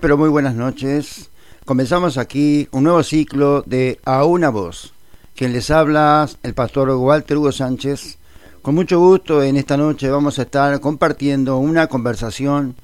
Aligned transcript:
Pero 0.00 0.16
muy 0.16 0.30
buenas 0.30 0.54
noches. 0.54 1.28
Comenzamos 1.66 2.16
aquí 2.16 2.66
un 2.70 2.84
nuevo 2.84 3.02
ciclo 3.02 3.62
de 3.66 4.00
A 4.04 4.24
una 4.24 4.48
voz. 4.48 4.94
Quien 5.36 5.52
les 5.52 5.70
habla, 5.70 6.28
el 6.42 6.54
pastor 6.54 6.88
Walter 6.90 7.36
Hugo 7.36 7.52
Sánchez. 7.52 8.16
Con 8.62 8.74
mucho 8.74 8.98
gusto 8.98 9.42
en 9.42 9.56
esta 9.56 9.76
noche 9.76 10.08
vamos 10.08 10.38
a 10.38 10.42
estar 10.42 10.80
compartiendo 10.80 11.58
una 11.58 11.88
conversación 11.88 12.74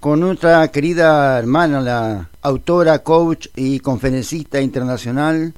con 0.00 0.18
nuestra 0.20 0.66
querida 0.68 1.38
hermana, 1.38 1.80
la 1.80 2.30
autora, 2.42 2.98
coach 3.00 3.46
y 3.54 3.78
conferencista 3.78 4.60
internacional, 4.60 5.54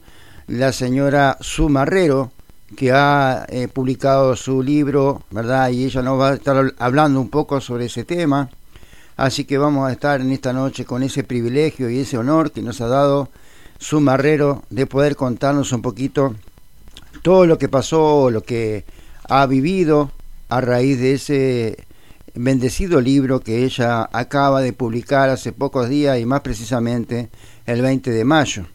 la 0.47 0.73
señora 0.73 1.39
Sumarrero, 1.41 2.33
que 2.77 2.92
ha 2.92 3.47
eh, 3.48 3.69
publicado 3.69 4.36
su 4.36 4.62
libro, 4.62 5.23
¿verdad? 5.31 5.70
Y 5.70 5.84
ella 5.84 6.03
nos 6.03 6.20
va 6.20 6.31
a 6.31 6.34
estar 6.34 6.75
hablando 6.79 7.19
un 7.19 7.31
poco 7.31 7.61
sobre 7.62 7.86
ese 7.86 8.05
tema. 8.05 8.51
Así 9.19 9.47
que 9.47 9.58
vamos 9.58 9.88
a 9.88 9.91
estar 9.91 10.20
en 10.20 10.30
esta 10.30 10.52
noche 10.52 10.84
con 10.84 11.02
ese 11.02 11.24
privilegio 11.24 11.91
y 11.91 11.98
ese 11.98 12.16
honor 12.16 12.52
que 12.52 12.62
nos 12.62 12.80
ha 12.80 12.86
dado 12.86 13.28
su 13.77 14.00
marrero 14.00 14.62
de 14.70 14.86
poder 14.86 15.17
contarnos 15.17 15.73
un 15.73 15.83
poquito 15.83 16.36
todo 17.23 17.45
lo 17.45 17.58
que 17.58 17.68
pasó, 17.68 18.30
lo 18.30 18.42
que 18.42 18.84
ha 19.28 19.45
vivido 19.46 20.12
a 20.48 20.61
raíz 20.61 21.01
de 21.01 21.14
ese 21.14 21.84
bendecido 22.36 23.01
libro 23.01 23.40
que 23.40 23.64
ella 23.64 24.08
acaba 24.12 24.62
de 24.62 24.73
publicar 24.73 25.30
hace 25.30 25.51
pocos 25.51 25.89
días 25.89 26.20
y 26.20 26.24
más 26.24 26.42
precisamente 26.42 27.28
el 27.67 27.83
20 27.83 28.12
de 28.12 28.24
mayo. 28.24 28.67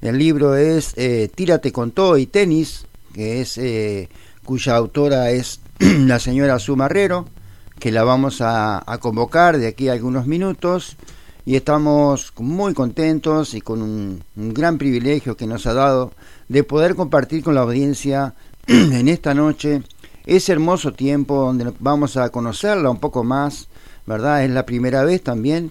El 0.00 0.18
libro 0.18 0.56
es 0.56 0.94
eh, 0.96 1.30
Tírate 1.32 1.70
con 1.70 1.92
todo 1.92 2.18
y 2.18 2.26
tenis, 2.26 2.86
que 3.14 3.40
es 3.40 3.56
eh, 3.56 4.08
cuya 4.44 4.74
autora 4.74 5.30
es 5.30 5.60
la 5.78 6.18
señora 6.18 6.58
Su 6.58 6.74
Marrero 6.74 7.35
que 7.78 7.92
la 7.92 8.04
vamos 8.04 8.40
a, 8.40 8.84
convocar 9.00 9.58
de 9.58 9.66
aquí 9.66 9.88
a 9.88 9.92
algunos 9.92 10.26
minutos 10.26 10.96
y 11.44 11.56
estamos 11.56 12.32
muy 12.38 12.74
contentos 12.74 13.54
y 13.54 13.60
con 13.60 13.82
un, 13.82 14.22
gran 14.34 14.78
privilegio 14.78 15.36
que 15.36 15.46
nos 15.46 15.66
ha 15.66 15.74
dado 15.74 16.12
de 16.48 16.64
poder 16.64 16.94
compartir 16.94 17.42
con 17.44 17.54
la 17.54 17.62
audiencia 17.62 18.34
en 18.66 19.08
esta 19.08 19.34
noche 19.34 19.82
ese 20.24 20.52
hermoso 20.52 20.92
tiempo 20.92 21.36
donde 21.36 21.72
vamos 21.78 22.16
a 22.16 22.30
conocerla 22.30 22.90
un 22.90 22.98
poco 22.98 23.22
más, 23.22 23.68
¿verdad? 24.06 24.44
Es 24.44 24.50
la 24.50 24.66
primera 24.66 25.04
vez 25.04 25.22
también 25.22 25.70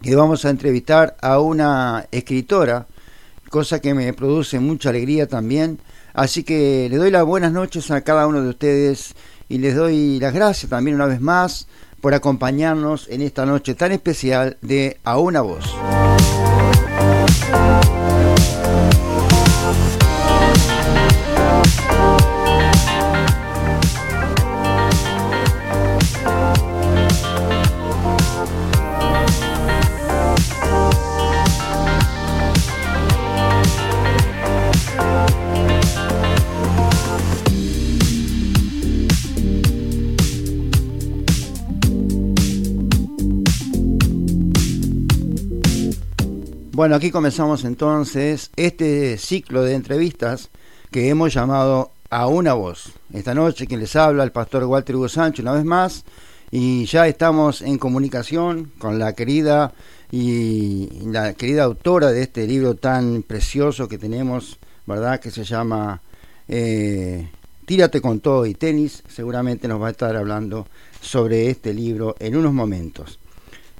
que 0.00 0.16
vamos 0.16 0.44
a 0.44 0.50
entrevistar 0.50 1.16
a 1.20 1.38
una 1.38 2.06
escritora, 2.10 2.86
cosa 3.50 3.80
que 3.80 3.94
me 3.94 4.12
produce 4.12 4.58
mucha 4.58 4.90
alegría 4.90 5.26
también. 5.26 5.80
Así 6.14 6.44
que 6.44 6.88
le 6.90 6.96
doy 6.96 7.10
las 7.10 7.24
buenas 7.24 7.52
noches 7.52 7.90
a 7.90 8.02
cada 8.02 8.26
uno 8.26 8.42
de 8.42 8.50
ustedes 8.50 9.14
y 9.54 9.58
les 9.58 9.76
doy 9.76 10.18
las 10.18 10.34
gracias 10.34 10.68
también 10.68 10.96
una 10.96 11.06
vez 11.06 11.20
más 11.20 11.68
por 12.00 12.12
acompañarnos 12.12 13.06
en 13.08 13.22
esta 13.22 13.46
noche 13.46 13.76
tan 13.76 13.92
especial 13.92 14.56
de 14.62 14.98
A 15.04 15.18
una 15.18 15.42
voz. 15.42 15.72
Bueno, 46.74 46.96
aquí 46.96 47.12
comenzamos 47.12 47.64
entonces 47.64 48.50
este 48.56 49.16
ciclo 49.16 49.62
de 49.62 49.74
entrevistas 49.74 50.50
que 50.90 51.08
hemos 51.08 51.32
llamado 51.32 51.92
A 52.10 52.26
una 52.26 52.54
voz. 52.54 52.90
Esta 53.12 53.32
noche 53.32 53.68
quien 53.68 53.78
les 53.78 53.94
habla, 53.94 54.24
el 54.24 54.32
pastor 54.32 54.64
Walter 54.64 54.96
Hugo 54.96 55.08
Sánchez, 55.08 55.44
una 55.44 55.52
vez 55.52 55.64
más, 55.64 56.04
y 56.50 56.84
ya 56.86 57.06
estamos 57.06 57.62
en 57.62 57.78
comunicación 57.78 58.72
con 58.78 58.98
la 58.98 59.12
querida 59.12 59.72
y 60.10 60.88
la 61.04 61.34
querida 61.34 61.62
autora 61.62 62.10
de 62.10 62.22
este 62.22 62.44
libro 62.44 62.74
tan 62.74 63.22
precioso 63.22 63.86
que 63.86 63.96
tenemos, 63.96 64.58
¿verdad? 64.84 65.20
Que 65.20 65.30
se 65.30 65.44
llama 65.44 66.02
eh, 66.48 67.30
Tírate 67.66 68.00
con 68.00 68.18
todo 68.18 68.46
y 68.46 68.54
tenis. 68.54 69.04
Seguramente 69.06 69.68
nos 69.68 69.80
va 69.80 69.86
a 69.86 69.92
estar 69.92 70.16
hablando 70.16 70.66
sobre 71.00 71.50
este 71.50 71.72
libro 71.72 72.16
en 72.18 72.34
unos 72.34 72.52
momentos. 72.52 73.20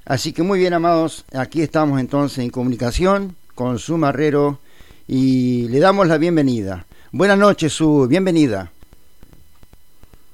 Así 0.06 0.34
que 0.34 0.42
muy 0.42 0.58
bien, 0.58 0.74
amados, 0.74 1.24
aquí 1.32 1.62
estamos 1.62 1.98
entonces 1.98 2.38
en 2.40 2.50
comunicación 2.50 3.36
con 3.54 3.78
su 3.78 3.96
marrero 3.96 4.58
y 5.08 5.66
le 5.68 5.78
damos 5.78 6.06
la 6.08 6.18
bienvenida. 6.18 6.84
Buenas 7.10 7.38
noches, 7.38 7.72
su 7.72 8.06
bienvenida. 8.06 8.70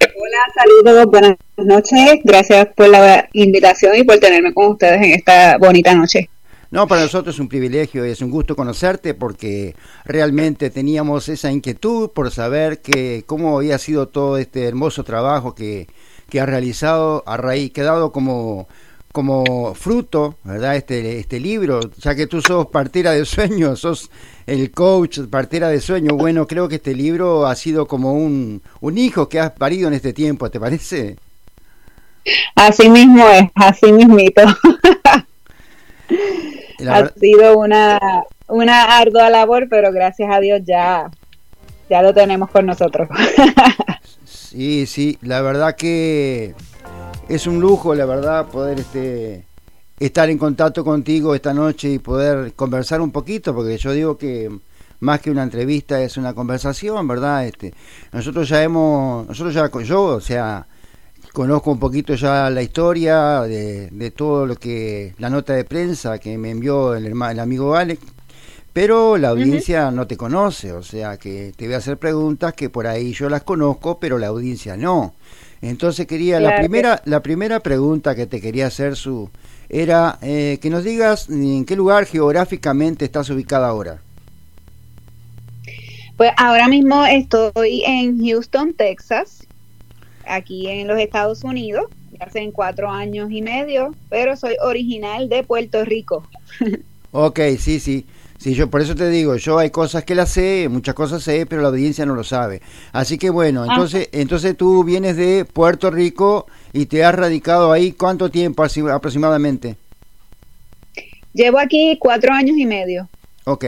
Hola, 0.01 0.39
saludos, 0.57 1.07
buenas 1.07 1.37
noches. 1.57 2.19
Gracias 2.25 2.67
por 2.75 2.89
la 2.89 3.29
invitación 3.33 3.95
y 3.95 4.03
por 4.03 4.19
tenerme 4.19 4.53
con 4.53 4.73
ustedes 4.73 5.03
en 5.03 5.13
esta 5.13 5.57
bonita 5.57 5.95
noche. 5.95 6.29
No, 6.73 6.89
para 6.89 7.03
nosotros 7.03 7.37
es 7.37 7.41
un 7.41 7.49
privilegio 7.49 8.05
y 8.05 8.11
es 8.11 8.23
un 8.23 8.31
gusto 8.33 8.57
conocerte 8.57 9.15
porque 9.15 9.77
realmente 10.05 10.71
teníamos 10.71 11.29
esa 11.29 11.53
inquietud 11.53 12.11
por 12.11 12.33
saber 12.33 12.81
que 12.81 13.23
cómo 13.25 13.59
había 13.59 13.79
sido 13.79 14.09
todo 14.09 14.37
este 14.37 14.67
hermoso 14.67 15.05
trabajo 15.05 15.55
que, 15.55 15.87
que 16.29 16.41
has 16.41 16.49
realizado 16.49 17.23
a 17.27 17.37
raíz, 17.37 17.73
quedado 17.73 18.11
como 18.11 18.67
como 19.13 19.75
fruto, 19.75 20.37
¿verdad? 20.45 20.77
Este, 20.77 21.19
este 21.19 21.41
libro, 21.41 21.81
ya 21.99 22.15
que 22.15 22.27
tú 22.27 22.41
sos 22.41 22.67
partera 22.67 23.13
de 23.13 23.25
sueños, 23.25 23.81
sos 23.85 24.11
el 24.47 24.71
coach 24.71 25.21
partera 25.31 25.69
de 25.69 25.81
sueños, 25.81 26.17
bueno, 26.17 26.47
creo 26.47 26.69
que 26.69 26.77
este 26.77 26.95
libro 26.95 27.47
ha 27.47 27.55
sido 27.55 27.87
como 27.87 28.13
un, 28.13 28.63
un 28.81 28.99
hijo 28.99 29.29
que 29.29 29.41
has 29.41 29.53
parido 29.53 29.89
en 29.89 29.95
este 29.95 30.13
tiempo, 30.13 30.51
¿te 30.51 30.61
parece? 30.61 31.17
Así 32.55 32.89
mismo 32.89 33.29
es, 33.29 33.45
así 33.55 33.93
mismito. 33.93 34.43
ha 36.89 37.09
sido 37.19 37.59
una, 37.59 37.99
una 38.49 38.99
ardua 38.99 39.31
labor, 39.31 39.69
pero 39.69 39.93
gracias 39.93 40.31
a 40.33 40.41
Dios 40.41 40.61
ya, 40.65 41.11
ya 41.89 42.03
lo 42.03 42.15
tenemos 42.15 42.51
con 42.51 42.67
nosotros. 42.67 43.09
sí, 44.25 44.87
sí, 44.87 45.19
la 45.23 45.41
verdad 45.41 45.75
que 45.75 46.55
es 47.31 47.47
un 47.47 47.61
lujo, 47.61 47.95
la 47.95 48.07
verdad, 48.07 48.49
poder 48.49 48.81
este, 48.81 49.45
estar 50.01 50.29
en 50.29 50.37
contacto 50.37 50.85
contigo 50.85 51.33
esta 51.33 51.55
noche 51.55 51.89
y 51.89 52.01
poder 52.01 52.55
conversar 52.55 53.01
un 53.01 53.13
poquito, 53.13 53.55
porque 53.55 53.79
yo 53.79 53.93
digo 53.93 54.19
que 54.19 54.51
más 54.99 55.21
que 55.21 55.31
una 55.31 55.45
entrevista 55.45 56.03
es 56.03 56.17
una 56.17 56.35
conversación, 56.35 57.07
¿verdad? 57.07 57.47
Este, 57.47 57.73
nosotros 58.13 58.49
ya 58.49 58.65
hemos, 58.65 59.29
nosotros 59.29 59.55
ya, 59.55 59.71
yo, 59.83 60.03
o 60.03 60.21
sea, 60.21 60.67
conozco 61.33 61.71
un 61.71 61.79
poquito 61.79 62.15
ya 62.17 62.51
la 62.51 62.63
historia 62.63 63.43
de, 63.43 63.91
de 63.91 64.11
todo 64.11 64.45
lo 64.45 64.57
que, 64.57 65.15
la 65.19 65.31
nota 65.31 65.53
de 65.53 65.65
prensa 65.65 66.19
que 66.19 66.37
me 66.37 66.51
envió 66.51 66.97
el, 66.97 67.07
el 67.07 67.39
amigo 67.39 67.77
Alex, 67.77 68.03
pero 68.73 69.17
la 69.19 69.29
audiencia 69.29 69.93
no 69.93 70.09
te 70.09 70.17
conoce, 70.17 70.73
o 70.73 70.83
sea 70.83 71.17
que 71.17 71.53
te 71.57 71.67
voy 71.67 71.75
a 71.75 71.79
hacer 71.79 71.97
preguntas 71.97 72.55
que 72.55 72.71
por 72.71 72.89
ahí 72.89 73.13
yo 73.13 73.29
las 73.29 73.45
conozco, 73.45 74.01
pero 74.01 74.19
la 74.19 74.27
audiencia 74.27 74.77
no. 74.77 75.15
Entonces 75.63 76.07
quería, 76.07 76.41
la 76.41 76.57
primera, 76.57 77.03
la 77.05 77.23
primera 77.23 77.61
pregunta 77.61 78.15
que 78.15 78.27
te 78.27 78.41
quería 78.41 78.67
hacer, 78.67 78.97
Su, 78.97 79.31
era 79.69 80.19
eh, 80.23 80.59
que 80.61 80.71
nos 80.71 80.85
digas 80.85 81.29
en 81.29 81.65
qué 81.65 81.77
lugar 81.77 82.07
geográficamente 82.07 83.05
estás 83.05 83.29
ubicada 83.31 83.69
ahora. 83.69 84.01
Pues 86.17 86.33
ahora 86.37 86.69
mismo 86.69 87.05
estoy 87.07 87.83
en 87.87 88.19
Houston, 88.19 88.75
Texas, 88.75 89.47
aquí 90.27 90.69
en 90.69 90.89
los 90.89 90.99
Estados 90.99 91.45
Unidos, 91.45 91.87
ya 92.13 92.27
hace 92.27 92.51
cuatro 92.53 92.91
años 92.91 93.31
y 93.31 93.41
medio, 93.41 93.95
pero 94.09 94.37
soy 94.37 94.57
original 94.63 95.29
de 95.29 95.43
Puerto 95.45 95.85
Rico. 95.85 96.27
ok, 97.13 97.41
sí, 97.59 97.81
sí. 97.81 98.07
Sí, 98.41 98.55
yo 98.55 98.71
por 98.71 98.81
eso 98.81 98.95
te 98.95 99.11
digo, 99.11 99.37
yo 99.37 99.59
hay 99.59 99.69
cosas 99.69 100.03
que 100.05 100.15
las 100.15 100.31
sé, 100.31 100.67
muchas 100.71 100.95
cosas 100.95 101.23
sé, 101.23 101.45
pero 101.45 101.61
la 101.61 101.69
audiencia 101.69 102.07
no 102.07 102.15
lo 102.15 102.25
sabe. 102.25 102.63
Así 102.91 103.19
que 103.19 103.29
bueno, 103.29 103.65
ah. 103.65 103.67
entonces, 103.69 104.09
entonces 104.13 104.57
tú 104.57 104.83
vienes 104.83 105.19
de 105.19 105.45
Puerto 105.45 105.91
Rico 105.91 106.47
y 106.73 106.87
te 106.87 107.05
has 107.05 107.15
radicado 107.15 107.71
ahí, 107.71 107.93
¿cuánto 107.93 108.31
tiempo 108.31 108.65
aproximadamente? 108.65 109.77
Llevo 111.35 111.59
aquí 111.59 111.99
cuatro 112.01 112.33
años 112.33 112.57
y 112.57 112.65
medio. 112.65 113.11
Ok, 113.45 113.67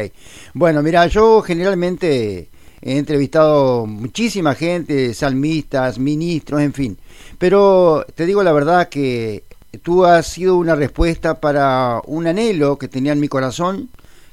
bueno, 0.54 0.82
mira, 0.82 1.06
yo 1.06 1.42
generalmente 1.42 2.48
he 2.80 2.96
entrevistado 2.96 3.84
muchísima 3.84 4.54
gente, 4.54 5.12
salmistas, 5.12 5.98
ministros, 5.98 6.62
en 6.62 6.72
fin, 6.72 6.98
pero 7.38 8.06
te 8.14 8.24
digo 8.24 8.42
la 8.42 8.52
verdad 8.52 8.88
que 8.88 9.44
tú 9.82 10.06
has 10.06 10.28
sido 10.28 10.56
una 10.56 10.74
respuesta 10.74 11.40
para 11.40 12.00
un 12.06 12.26
anhelo 12.26 12.78
que 12.78 12.88
tenía 12.88 13.12
en 13.12 13.20
mi 13.20 13.28
corazón 13.28 13.90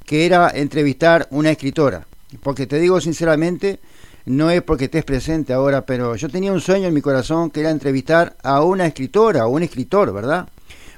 que 0.10 0.26
era 0.26 0.50
entrevistar 0.50 1.28
una 1.30 1.52
escritora. 1.52 2.08
Porque 2.42 2.66
te 2.66 2.80
digo 2.80 3.00
sinceramente, 3.00 3.80
no 4.26 4.50
es 4.50 4.64
porque 4.64 4.86
estés 4.86 5.06
presente 5.06 5.54
ahora, 5.54 5.86
pero 5.86 6.16
yo 6.16 6.30
tenía 6.30 6.52
un 6.52 6.62
sueño 6.62 6.88
en 6.88 6.96
mi 6.96 7.02
corazón 7.02 7.52
que 7.52 7.60
era 7.60 7.70
entrevistar 7.70 8.36
a 8.42 8.64
una 8.64 8.88
escritora 8.88 9.46
o 9.46 9.52
un 9.52 9.62
escritor, 9.62 10.12
¿verdad? 10.12 10.50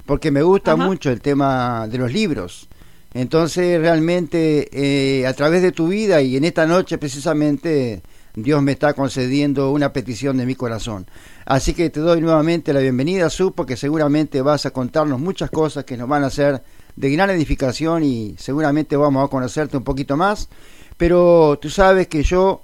porque 0.05 0.31
me 0.31 0.41
gusta 0.41 0.75
mucho 0.75 1.09
el 1.09 1.21
tema 1.21 1.87
de 1.87 1.97
los 1.97 2.11
libros. 2.11 2.67
Entonces, 3.13 3.79
realmente, 3.79 4.69
eh, 4.71 5.27
a 5.27 5.33
través 5.33 5.61
de 5.61 5.71
tu 5.71 5.87
vida 5.87 6.21
y 6.21 6.37
en 6.37 6.45
esta 6.45 6.65
noche 6.65 6.97
precisamente, 6.97 8.01
Dios 8.35 8.61
me 8.61 8.71
está 8.71 8.93
concediendo 8.93 9.71
una 9.71 9.91
petición 9.91 10.37
de 10.37 10.45
mi 10.45 10.55
corazón. 10.55 11.05
Así 11.45 11.73
que 11.73 11.89
te 11.89 11.99
doy 11.99 12.21
nuevamente 12.21 12.73
la 12.73 12.79
bienvenida, 12.79 13.29
Su, 13.29 13.53
porque 13.53 13.75
seguramente 13.75 14.41
vas 14.41 14.65
a 14.65 14.71
contarnos 14.71 15.19
muchas 15.19 15.49
cosas 15.49 15.83
que 15.83 15.97
nos 15.97 16.07
van 16.07 16.23
a 16.23 16.27
hacer 16.27 16.61
de 16.95 17.09
gran 17.11 17.29
edificación 17.29 18.03
y 18.03 18.35
seguramente 18.37 18.95
vamos 18.95 19.25
a 19.25 19.29
conocerte 19.29 19.77
un 19.77 19.83
poquito 19.83 20.17
más. 20.17 20.49
Pero 20.97 21.57
tú 21.61 21.69
sabes 21.69 22.07
que 22.07 22.23
yo 22.23 22.61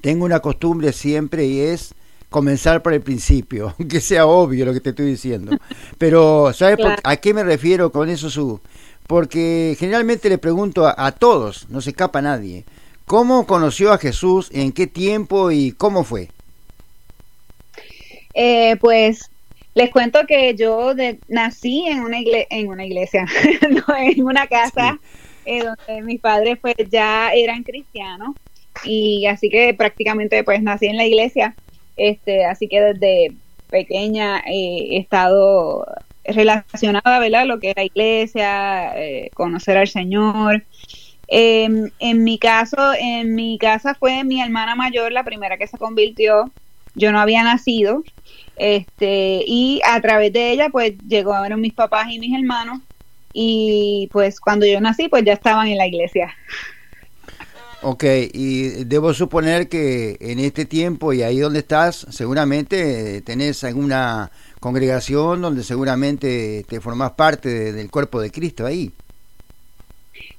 tengo 0.00 0.24
una 0.24 0.40
costumbre 0.40 0.92
siempre 0.92 1.44
y 1.46 1.60
es 1.60 1.94
comenzar 2.30 2.82
por 2.82 2.92
el 2.92 3.00
principio, 3.00 3.74
aunque 3.78 4.00
sea 4.00 4.26
obvio 4.26 4.64
lo 4.64 4.72
que 4.72 4.80
te 4.80 4.90
estoy 4.90 5.06
diciendo. 5.06 5.56
Pero, 5.98 6.52
¿sabes 6.52 6.78
a 7.02 7.16
qué 7.16 7.34
me 7.34 7.44
refiero 7.44 7.90
con 7.90 8.08
eso, 8.08 8.30
Su? 8.30 8.60
Porque 9.06 9.74
generalmente 9.78 10.28
le 10.28 10.36
pregunto 10.36 10.86
a, 10.86 11.12
todos, 11.12 11.66
no 11.70 11.80
se 11.80 11.90
escapa 11.90 12.20
nadie, 12.20 12.66
¿cómo 13.06 13.46
conoció 13.46 13.90
a 13.90 13.98
Jesús, 13.98 14.50
en 14.52 14.70
qué 14.72 14.86
tiempo 14.86 15.50
y 15.50 15.72
cómo 15.72 16.04
fue? 16.04 16.30
Eh, 18.34 18.76
pues 18.80 19.30
les 19.78 19.90
cuento 19.90 20.26
que 20.26 20.56
yo 20.56 20.92
nací 21.28 21.86
en 21.86 22.00
una, 22.00 22.18
en 22.20 22.68
una 22.68 22.84
iglesia, 22.84 23.26
en 24.00 24.24
una 24.24 24.48
casa 24.48 24.98
eh, 25.46 25.62
donde 25.62 26.02
mis 26.02 26.20
padres 26.20 26.58
pues 26.60 26.74
ya 26.90 27.30
eran 27.32 27.62
cristianos 27.62 28.34
y 28.82 29.26
así 29.26 29.48
que 29.48 29.74
prácticamente 29.74 30.42
pues 30.42 30.60
nací 30.62 30.86
en 30.86 30.96
la 30.96 31.06
iglesia, 31.06 31.54
este, 31.96 32.44
así 32.44 32.66
que 32.66 32.80
desde 32.80 33.32
pequeña 33.70 34.42
he 34.46 34.98
estado 34.98 35.86
relacionada, 36.24 37.20
¿verdad? 37.20 37.46
Lo 37.46 37.60
que 37.60 37.70
es 37.70 37.76
la 37.76 37.84
iglesia, 37.84 38.92
eh, 38.96 39.30
conocer 39.34 39.76
al 39.76 39.86
Señor. 39.88 40.64
Em, 41.28 41.90
en 42.00 42.24
mi 42.24 42.38
caso, 42.38 42.94
en 42.98 43.36
mi 43.36 43.58
casa 43.58 43.94
fue 43.94 44.24
mi 44.24 44.42
hermana 44.42 44.74
mayor 44.74 45.12
la 45.12 45.22
primera 45.22 45.56
que 45.56 45.68
se 45.68 45.78
convirtió. 45.78 46.50
Yo 46.96 47.12
no 47.12 47.20
había 47.20 47.44
nacido, 47.44 48.02
este, 48.58 49.42
y 49.46 49.80
a 49.88 50.00
través 50.00 50.32
de 50.32 50.52
ella, 50.52 50.68
pues 50.70 50.94
llegó 51.08 51.34
a 51.34 51.42
ver 51.42 51.56
mis 51.56 51.74
papás 51.74 52.08
y 52.10 52.18
mis 52.18 52.36
hermanos, 52.36 52.80
y 53.32 54.08
pues 54.12 54.40
cuando 54.40 54.66
yo 54.66 54.80
nací, 54.80 55.08
pues 55.08 55.24
ya 55.24 55.34
estaban 55.34 55.68
en 55.68 55.78
la 55.78 55.86
iglesia. 55.86 56.34
Ok, 57.80 58.04
y 58.32 58.84
debo 58.84 59.14
suponer 59.14 59.68
que 59.68 60.16
en 60.20 60.40
este 60.40 60.64
tiempo 60.64 61.12
y 61.12 61.22
ahí 61.22 61.38
donde 61.38 61.60
estás, 61.60 62.06
seguramente 62.10 63.20
tenés 63.22 63.62
alguna 63.62 64.32
congregación 64.58 65.42
donde 65.42 65.62
seguramente 65.62 66.64
te 66.68 66.80
formas 66.80 67.12
parte 67.12 67.72
del 67.72 67.88
cuerpo 67.88 68.20
de 68.20 68.32
Cristo 68.32 68.66
ahí. 68.66 68.90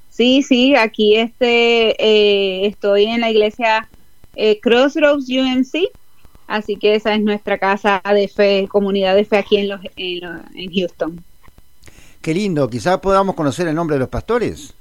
Sí, 0.09 0.43
sí, 0.43 0.75
aquí 0.75 1.15
este, 1.15 1.95
eh, 1.97 2.65
estoy 2.67 3.05
en 3.05 3.21
la 3.21 3.31
iglesia 3.31 3.87
eh, 4.35 4.59
Crossroads 4.59 5.29
UMC, 5.29 5.89
así 6.49 6.75
que 6.75 6.95
esa 6.95 7.13
es 7.13 7.21
nuestra 7.21 7.57
casa 7.57 8.01
de 8.13 8.27
fe, 8.27 8.67
comunidad 8.69 9.15
de 9.15 9.23
fe 9.23 9.37
aquí 9.37 9.57
en, 9.57 9.69
los, 9.69 9.79
en 9.95 10.73
Houston. 10.73 11.23
Qué 12.21 12.33
lindo, 12.33 12.69
quizás 12.69 12.99
podamos 12.99 13.35
conocer 13.35 13.67
el 13.67 13.75
nombre 13.75 13.95
de 13.95 13.99
los 13.99 14.09
pastores. 14.09 14.73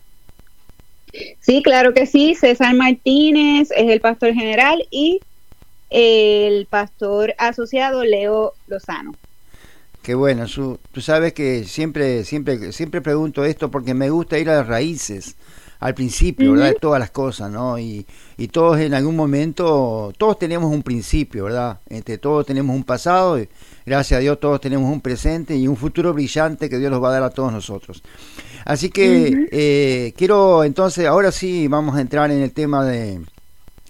Sí, 1.41 1.63
claro 1.63 1.95
que 1.95 2.07
sí. 2.07 2.35
César 2.35 2.75
Martínez 2.75 3.71
es 3.77 3.91
el 3.91 4.01
pastor 4.01 4.35
general 4.35 4.87
y 4.91 5.21
el 5.91 6.67
pastor 6.67 7.35
asociado 7.39 8.05
Leo 8.05 8.55
Lozano. 8.67 9.15
Qué 10.03 10.15
bueno, 10.15 10.47
tú 10.47 11.01
sabes 11.01 11.35
que 11.35 11.65
siempre, 11.65 12.25
siempre, 12.25 12.73
siempre 12.73 13.03
pregunto 13.03 13.45
esto 13.45 13.71
porque 13.71 13.95
me 13.95 14.11
gusta 14.11 14.39
ir 14.39 14.49
a 14.49 14.57
las 14.57 14.67
raíces, 14.67 15.37
al 15.81 15.95
principio, 15.95 16.53
¿verdad? 16.53 16.69
De 16.69 16.75
todas 16.75 17.01
las 17.01 17.11
cosas, 17.11 17.51
¿no? 17.51 17.79
Y, 17.79 18.07
y, 18.39 18.49
todos 18.49 18.79
en 18.79 18.95
algún 18.95 19.17
momento, 19.17 20.13
todos 20.17 20.39
tenemos 20.39 20.73
un 20.73 20.83
principio, 20.83 21.45
¿verdad? 21.45 21.81
Este, 21.89 22.19
todos 22.19 22.47
tenemos 22.47 22.75
un 22.75 22.85
pasado, 22.85 23.39
y 23.39 23.49
gracias 23.85 24.19
a 24.19 24.21
Dios 24.21 24.39
todos 24.41 24.61
tenemos 24.61 24.91
un 24.91 25.01
presente 25.01 25.57
y 25.57 25.69
un 25.69 25.77
futuro 25.77 26.15
brillante 26.15 26.71
que 26.71 26.79
Dios 26.79 26.91
nos 26.91 27.03
va 27.03 27.09
a 27.09 27.13
dar 27.13 27.23
a 27.25 27.31
todos 27.31 27.53
nosotros. 27.53 28.03
Así 28.65 28.91
que 28.91 29.49
eh, 29.51 30.13
quiero 30.17 30.65
entonces, 30.65 31.07
ahora 31.07 31.33
sí 31.33 31.69
vamos 31.69 31.97
a 31.97 32.01
entrar 32.01 32.31
en 32.31 32.41
el 32.41 32.53
tema 32.53 32.85
de, 32.85 33.21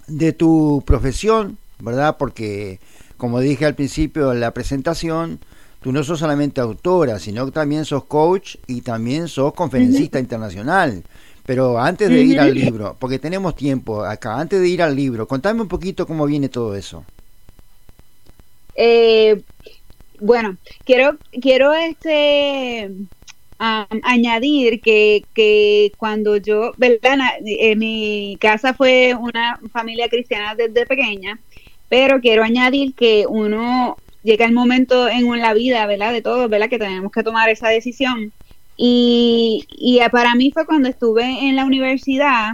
de 0.07 0.33
tu 0.33 0.83
profesión, 0.85 1.57
¿verdad? 1.79 2.17
Porque, 2.17 2.79
como 3.17 3.39
dije 3.39 3.65
al 3.65 3.75
principio 3.75 4.29
de 4.29 4.39
la 4.39 4.53
presentación, 4.53 5.39
tú 5.81 5.91
no 5.91 6.03
sos 6.03 6.19
solamente 6.19 6.61
autora, 6.61 7.19
sino 7.19 7.45
que 7.45 7.51
también 7.51 7.85
sos 7.85 8.05
coach 8.05 8.57
y 8.67 8.81
también 8.81 9.27
sos 9.27 9.53
conferencista 9.53 10.19
internacional. 10.19 11.03
Pero 11.49 11.79
antes 11.79 12.09
de 12.09 12.21
ir 12.21 12.39
al 12.39 12.53
libro, 12.53 12.95
porque 12.99 13.17
tenemos 13.17 13.55
tiempo 13.55 14.03
acá, 14.03 14.39
antes 14.39 14.61
de 14.61 14.69
ir 14.69 14.83
al 14.83 14.95
libro, 14.95 15.27
contame 15.27 15.63
un 15.63 15.67
poquito 15.67 16.05
cómo 16.05 16.27
viene 16.27 16.47
todo 16.47 16.75
eso. 16.75 17.03
Eh, 18.75 19.41
bueno, 20.19 20.57
quiero, 20.85 21.17
quiero 21.41 21.73
este 21.73 22.91
añadir 23.57 24.79
que, 24.83 25.25
que 25.33 25.93
cuando 25.97 26.37
yo, 26.37 26.75
¿verdad? 26.77 27.17
En 27.43 27.79
mi 27.79 28.37
casa 28.39 28.75
fue 28.75 29.15
una 29.15 29.59
familia 29.73 30.07
cristiana 30.07 30.53
desde 30.53 30.85
pequeña, 30.85 31.39
pero 31.89 32.19
quiero 32.21 32.43
añadir 32.43 32.93
que 32.93 33.25
uno 33.27 33.97
llega 34.21 34.45
el 34.45 34.53
momento 34.53 35.09
en 35.09 35.27
la 35.39 35.55
vida, 35.55 35.87
¿verdad? 35.87 36.13
De 36.13 36.21
todos, 36.21 36.47
¿verdad? 36.47 36.69
Que 36.69 36.77
tenemos 36.77 37.11
que 37.11 37.23
tomar 37.23 37.49
esa 37.49 37.69
decisión. 37.69 38.33
Y, 38.81 39.67
y 39.69 39.99
para 40.09 40.35
mí 40.35 40.51
fue 40.53 40.65
cuando 40.65 40.87
estuve 40.87 41.23
en 41.25 41.57
la 41.57 41.65
universidad, 41.65 42.53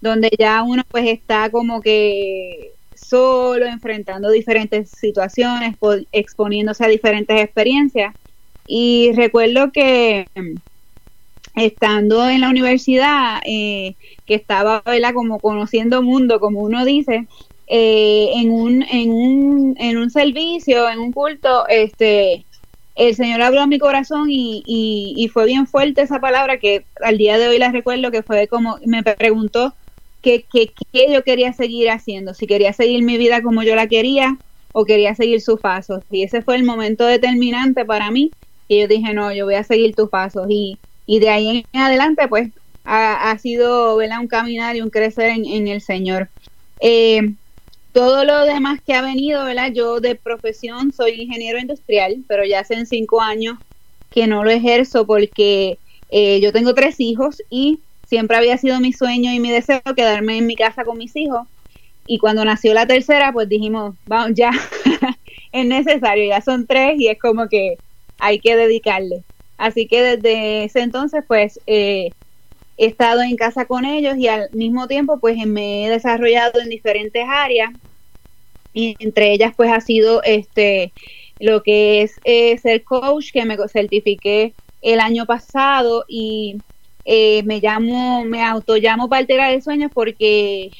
donde 0.00 0.30
ya 0.38 0.62
uno 0.62 0.84
pues 0.92 1.08
está 1.08 1.50
como 1.50 1.80
que 1.80 2.70
solo, 2.94 3.66
enfrentando 3.66 4.30
diferentes 4.30 4.92
situaciones, 4.92 5.76
exponiéndose 6.12 6.84
a 6.84 6.88
diferentes 6.88 7.40
experiencias. 7.42 8.14
Y 8.64 9.10
recuerdo 9.16 9.72
que 9.72 10.28
estando 11.56 12.28
en 12.28 12.42
la 12.42 12.50
universidad, 12.50 13.40
eh, 13.44 13.96
que 14.24 14.34
estaba 14.34 14.84
como 15.14 15.40
conociendo 15.40 16.00
mundo, 16.00 16.38
como 16.38 16.60
uno 16.60 16.84
dice, 16.84 17.26
eh, 17.66 18.30
en, 18.34 18.52
un, 18.52 18.82
en, 18.84 19.10
un, 19.10 19.74
en 19.78 19.96
un 19.96 20.10
servicio, 20.10 20.88
en 20.88 21.00
un 21.00 21.12
culto, 21.12 21.66
este, 21.68 22.45
el 22.96 23.14
Señor 23.14 23.42
habló 23.42 23.60
a 23.60 23.66
mi 23.66 23.78
corazón 23.78 24.28
y, 24.30 24.64
y, 24.66 25.28
fue 25.28 25.46
bien 25.46 25.66
fuerte 25.66 26.02
esa 26.02 26.20
palabra 26.20 26.58
que 26.58 26.84
al 27.02 27.18
día 27.18 27.38
de 27.38 27.48
hoy 27.48 27.58
la 27.58 27.70
recuerdo 27.70 28.10
que 28.10 28.22
fue 28.22 28.48
como, 28.48 28.78
me 28.86 29.02
preguntó 29.02 29.74
qué, 30.22 30.46
qué 30.50 30.72
yo 31.12 31.22
quería 31.22 31.52
seguir 31.52 31.90
haciendo, 31.90 32.34
si 32.34 32.46
quería 32.46 32.72
seguir 32.72 33.02
mi 33.04 33.18
vida 33.18 33.42
como 33.42 33.62
yo 33.62 33.76
la 33.76 33.86
quería 33.86 34.38
o 34.72 34.84
quería 34.84 35.14
seguir 35.14 35.40
sus 35.40 35.60
pasos. 35.60 36.02
Y 36.10 36.22
ese 36.22 36.42
fue 36.42 36.56
el 36.56 36.64
momento 36.64 37.06
determinante 37.06 37.84
para 37.84 38.10
mí 38.10 38.32
y 38.68 38.80
yo 38.80 38.88
dije, 38.88 39.14
no, 39.14 39.32
yo 39.32 39.44
voy 39.44 39.54
a 39.54 39.64
seguir 39.64 39.94
tus 39.94 40.08
pasos. 40.08 40.46
Y, 40.48 40.78
y 41.06 41.20
de 41.20 41.30
ahí 41.30 41.66
en 41.72 41.80
adelante, 41.80 42.28
pues, 42.28 42.50
ha, 42.84 43.30
ha 43.30 43.38
sido 43.38 43.96
¿verdad? 43.96 44.20
un 44.20 44.28
caminar 44.28 44.76
y 44.76 44.82
un 44.82 44.90
crecer 44.90 45.30
en, 45.30 45.68
el 45.68 45.80
Señor. 45.80 46.30
Eh, 46.80 47.34
todo 47.96 48.24
lo 48.26 48.44
demás 48.44 48.80
que 48.84 48.92
ha 48.92 49.00
venido, 49.00 49.42
¿verdad? 49.46 49.72
Yo 49.72 50.00
de 50.00 50.16
profesión 50.16 50.92
soy 50.92 51.12
ingeniero 51.22 51.58
industrial, 51.58 52.24
pero 52.28 52.44
ya 52.44 52.60
hace 52.60 52.84
cinco 52.84 53.22
años 53.22 53.58
que 54.10 54.26
no 54.26 54.44
lo 54.44 54.50
ejerzo 54.50 55.06
porque 55.06 55.80
eh, 56.10 56.38
yo 56.42 56.52
tengo 56.52 56.74
tres 56.74 57.00
hijos 57.00 57.38
y 57.48 57.84
siempre 58.04 58.36
había 58.36 58.58
sido 58.58 58.80
mi 58.80 58.92
sueño 58.92 59.32
y 59.32 59.40
mi 59.40 59.50
deseo 59.50 59.80
quedarme 59.96 60.36
en 60.36 60.46
mi 60.46 60.56
casa 60.56 60.84
con 60.84 60.98
mis 60.98 61.16
hijos. 61.16 61.48
Y 62.06 62.18
cuando 62.18 62.44
nació 62.44 62.74
la 62.74 62.86
tercera, 62.86 63.32
pues 63.32 63.48
dijimos, 63.48 63.96
vamos, 64.04 64.32
ya 64.34 64.50
es 65.52 65.66
necesario, 65.66 66.26
ya 66.28 66.42
son 66.42 66.66
tres 66.66 66.94
y 66.98 67.08
es 67.08 67.18
como 67.18 67.48
que 67.48 67.80
hay 68.18 68.40
que 68.40 68.56
dedicarle. 68.56 69.24
Así 69.56 69.88
que 69.88 70.02
desde 70.02 70.64
ese 70.64 70.80
entonces, 70.82 71.24
pues, 71.26 71.60
eh, 71.66 72.14
he 72.78 72.86
estado 72.86 73.22
en 73.22 73.36
casa 73.36 73.66
con 73.66 73.84
ellos 73.86 74.16
y 74.18 74.28
al 74.28 74.50
mismo 74.52 74.88
tiempo, 74.88 75.20
pues, 75.20 75.36
me 75.46 75.86
he 75.86 75.90
desarrollado 75.90 76.60
en 76.60 76.68
diferentes 76.70 77.24
áreas. 77.28 77.70
Y 78.76 78.94
entre 78.98 79.32
ellas, 79.32 79.54
pues, 79.56 79.72
ha 79.72 79.80
sido 79.80 80.22
este 80.22 80.92
lo 81.38 81.62
que 81.62 82.02
es 82.02 82.20
eh, 82.24 82.58
ser 82.58 82.84
coach, 82.84 83.32
que 83.32 83.44
me 83.46 83.56
certifiqué 83.68 84.52
el 84.82 85.00
año 85.00 85.24
pasado 85.24 86.04
y 86.08 86.56
eh, 87.06 87.42
me 87.44 87.60
llamo, 87.60 88.24
me 88.24 88.42
auto 88.42 88.76
llamo 88.76 89.08
Partera 89.08 89.48
de 89.48 89.62
Sueños 89.62 89.90
porque, 89.94 90.72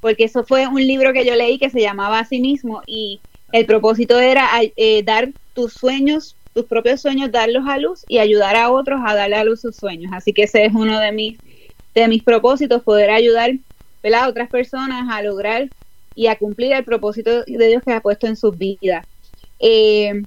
porque 0.00 0.24
eso 0.24 0.44
fue 0.44 0.66
un 0.66 0.86
libro 0.86 1.12
que 1.12 1.26
yo 1.26 1.34
leí 1.34 1.58
que 1.58 1.70
se 1.70 1.80
llamaba 1.80 2.18
a 2.18 2.24
sí 2.24 2.40
mismo 2.40 2.82
y 2.86 3.20
el 3.52 3.66
propósito 3.66 4.18
era 4.18 4.48
dar 5.04 5.32
tus 5.54 5.74
sueños, 5.74 6.34
tus 6.54 6.64
propios 6.64 7.02
sueños, 7.02 7.30
darlos 7.30 7.64
a 7.68 7.78
luz 7.78 8.04
y 8.08 8.18
ayudar 8.18 8.56
a 8.56 8.70
otros 8.70 9.00
a 9.04 9.14
darle 9.14 9.36
a 9.36 9.44
luz 9.44 9.60
sus 9.60 9.76
sueños. 9.76 10.12
Así 10.14 10.32
que 10.32 10.44
ese 10.44 10.64
es 10.64 10.74
uno 10.74 10.98
de 10.98 11.12
mis, 11.12 11.38
de 11.94 12.08
mis 12.08 12.22
propósitos, 12.22 12.82
poder 12.82 13.10
ayudar 13.10 13.52
a 14.14 14.28
otras 14.28 14.48
personas 14.48 15.08
a 15.10 15.22
lograr 15.22 15.70
y 16.16 16.26
a 16.26 16.36
cumplir 16.36 16.72
el 16.72 16.84
propósito 16.84 17.44
de 17.44 17.68
Dios 17.68 17.82
que 17.84 17.92
ha 17.92 18.00
puesto 18.00 18.26
en 18.26 18.36
sus 18.36 18.56
vidas. 18.56 19.06
Eh, 19.60 20.24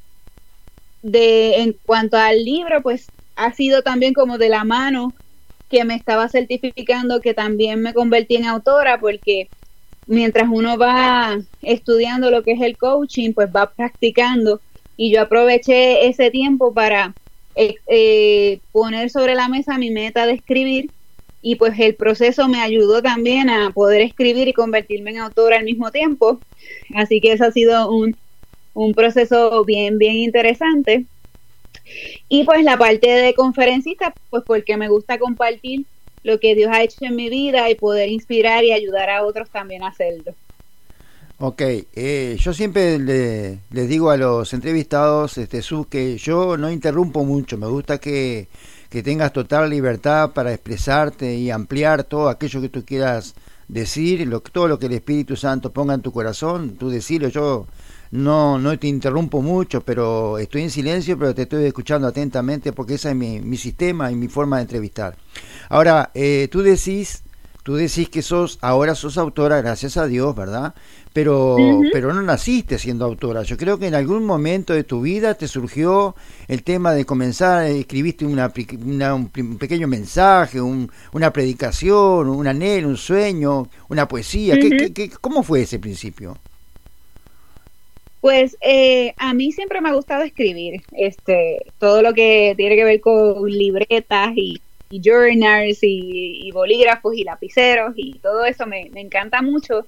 de 1.02 1.56
en 1.62 1.76
cuanto 1.86 2.16
al 2.16 2.46
libro, 2.46 2.82
pues 2.84 3.08
ha 3.36 3.52
sido 3.54 3.82
también 3.82 4.14
como 4.14 4.38
de 4.38 4.50
la 4.50 4.64
mano 4.64 5.14
que 5.70 5.84
me 5.86 5.96
estaba 5.96 6.30
certificando 6.30 7.22
que 7.22 7.34
también 7.34 7.82
me 7.82 7.94
convertí 7.94 8.36
en 8.36 8.46
autora 8.46 9.00
porque 9.00 9.50
mientras 10.06 10.48
uno 10.52 10.78
va 10.78 11.40
estudiando 11.62 12.32
lo 12.32 12.44
que 12.44 12.54
es 12.54 12.62
el 12.62 12.78
coaching, 12.78 13.34
pues 13.34 13.50
va 13.56 13.72
practicando 13.72 14.62
y 14.96 15.14
yo 15.14 15.22
aproveché 15.22 16.08
ese 16.08 16.30
tiempo 16.30 16.74
para 16.74 17.16
eh, 17.56 17.76
eh, 17.88 18.62
poner 18.72 19.10
sobre 19.10 19.36
la 19.36 19.48
mesa 19.48 19.78
mi 19.78 19.90
meta 19.92 20.26
de 20.26 20.34
escribir 20.34 20.92
y 21.42 21.56
pues 21.56 21.80
el 21.80 21.96
proceso 21.96 22.48
me 22.48 22.62
ayudó 22.62 23.02
también 23.02 23.50
a 23.50 23.72
poder 23.72 24.02
escribir 24.02 24.48
y 24.48 24.54
convertirme 24.54 25.12
en 25.12 25.20
autora 25.20 25.58
al 25.58 25.64
mismo 25.64 25.92
tiempo. 25.92 26.40
Así 26.96 27.22
que 27.22 27.34
eso 27.34 27.46
ha 27.46 27.52
sido 27.52 27.90
un, 27.92 28.16
un 28.74 28.94
proceso 28.94 29.64
bien, 29.64 29.98
bien 29.98 30.16
interesante. 30.16 31.06
Y 32.28 32.44
pues 32.44 32.64
la 32.64 32.78
parte 32.78 33.08
de 33.08 33.34
conferencista, 33.34 34.14
pues 34.30 34.44
porque 34.46 34.78
me 34.78 34.90
gusta 34.90 35.18
compartir 35.18 35.86
lo 36.24 36.40
que 36.40 36.56
Dios 36.56 36.70
ha 36.72 36.84
hecho 36.84 36.98
en 37.02 37.16
mi 37.16 37.30
vida 37.30 37.70
y 37.70 37.76
poder 37.76 38.10
inspirar 38.10 38.64
y 38.64 38.74
ayudar 38.74 39.10
a 39.10 39.24
otros 39.24 39.50
también 39.50 39.84
a 39.84 39.88
hacerlo. 39.88 40.36
Ok, 41.42 41.62
eh, 41.96 42.36
yo 42.38 42.54
siempre 42.54 43.00
le, 43.00 43.60
les 43.72 43.88
digo 43.88 44.10
a 44.10 44.18
los 44.18 44.54
entrevistados, 44.54 45.38
este, 45.38 45.62
Sus, 45.62 45.88
que 45.88 46.18
yo 46.18 46.58
no 46.58 46.70
interrumpo 46.70 47.24
mucho, 47.24 47.58
me 47.58 47.68
gusta 47.68 47.98
que, 47.98 48.50
que 48.90 49.04
tengas 49.04 49.32
total 49.34 49.70
libertad 49.70 50.32
para 50.32 50.54
expresarte 50.54 51.36
y 51.36 51.52
ampliar 51.52 52.04
todo 52.04 52.30
aquello 52.30 52.62
que 52.62 52.70
tú 52.70 52.84
quieras 52.84 53.36
decir, 53.68 54.28
lo, 54.28 54.42
todo 54.42 54.68
lo 54.68 54.80
que 54.80 54.88
el 54.88 54.94
Espíritu 54.94 55.36
Santo 55.36 55.72
ponga 55.72 55.94
en 55.94 56.02
tu 56.02 56.12
corazón, 56.12 56.76
tú 56.78 56.90
decirlo, 56.90 57.30
yo 57.30 57.68
no, 58.12 58.58
no 58.58 58.78
te 58.80 58.88
interrumpo 58.88 59.42
mucho, 59.42 59.82
pero 59.82 60.40
estoy 60.40 60.64
en 60.64 60.72
silencio, 60.72 61.18
pero 61.18 61.36
te 61.36 61.44
estoy 61.44 61.66
escuchando 61.66 62.08
atentamente 62.08 62.74
porque 62.74 62.96
ese 62.96 63.10
es 63.10 63.16
mi, 63.16 63.40
mi 63.40 63.58
sistema 63.58 64.12
y 64.12 64.16
mi 64.16 64.28
forma 64.28 64.58
de 64.58 64.64
entrevistar. 64.64 65.16
Ahora, 65.70 66.10
eh, 66.16 66.48
tú 66.52 66.62
decís, 66.64 67.24
tú 67.70 67.76
decís 67.76 68.10
que 68.10 68.24
sos, 68.24 68.58
ahora 68.62 68.96
sos 68.96 69.20
autora, 69.20 69.62
gracias 69.62 69.96
a 69.96 70.08
Dios, 70.08 70.36
¿verdad? 70.36 70.74
Pero, 71.14 71.56
pero 71.94 72.12
no 72.16 72.24
naciste 72.24 72.80
siendo 72.80 73.06
autora. 73.06 73.44
Yo 73.44 73.58
creo 73.58 73.78
que 73.78 73.86
en 73.86 73.94
algún 73.94 74.26
momento 74.26 74.74
de 74.74 74.84
tu 74.84 75.02
vida 75.02 75.36
te 75.36 75.48
surgió 75.48 76.16
el 76.48 76.64
tema 76.64 76.94
de 76.94 77.06
comenzar, 77.06 77.68
escribiste 77.68 78.26
una, 78.26 78.52
un 79.14 79.58
pequeño 79.60 79.88
mensaje, 79.88 80.60
un, 80.60 80.92
una 81.14 81.32
predicación, 81.32 82.28
un 82.28 82.48
anhelo, 82.48 82.88
un 82.88 82.98
sueño, 82.98 83.68
una 83.88 84.08
poesía. 84.08 84.58
cómo 85.22 85.44
fue 85.44 85.62
ese 85.62 85.78
principio? 85.78 86.40
Pues 88.20 88.58
eh, 88.62 89.14
a 89.18 89.36
mí 89.36 89.52
siempre 89.52 89.80
me 89.80 89.90
ha 89.90 89.94
gustado 89.94 90.24
escribir, 90.24 90.82
este, 90.94 91.68
todo 91.78 92.02
lo 92.02 92.16
que 92.16 92.56
tiene 92.58 92.76
que 92.76 92.84
ver 92.84 93.00
con 93.00 93.48
libretas 93.48 94.32
y, 94.36 94.60
journals 94.90 95.80
y, 95.82 96.50
bolígrafos 96.52 97.16
y 97.16 97.24
lapiceros 97.24 97.94
y 97.96 98.20
todo 98.20 98.46
eso 98.46 98.66
me, 98.66 98.90
encanta 98.96 99.42
mucho. 99.42 99.86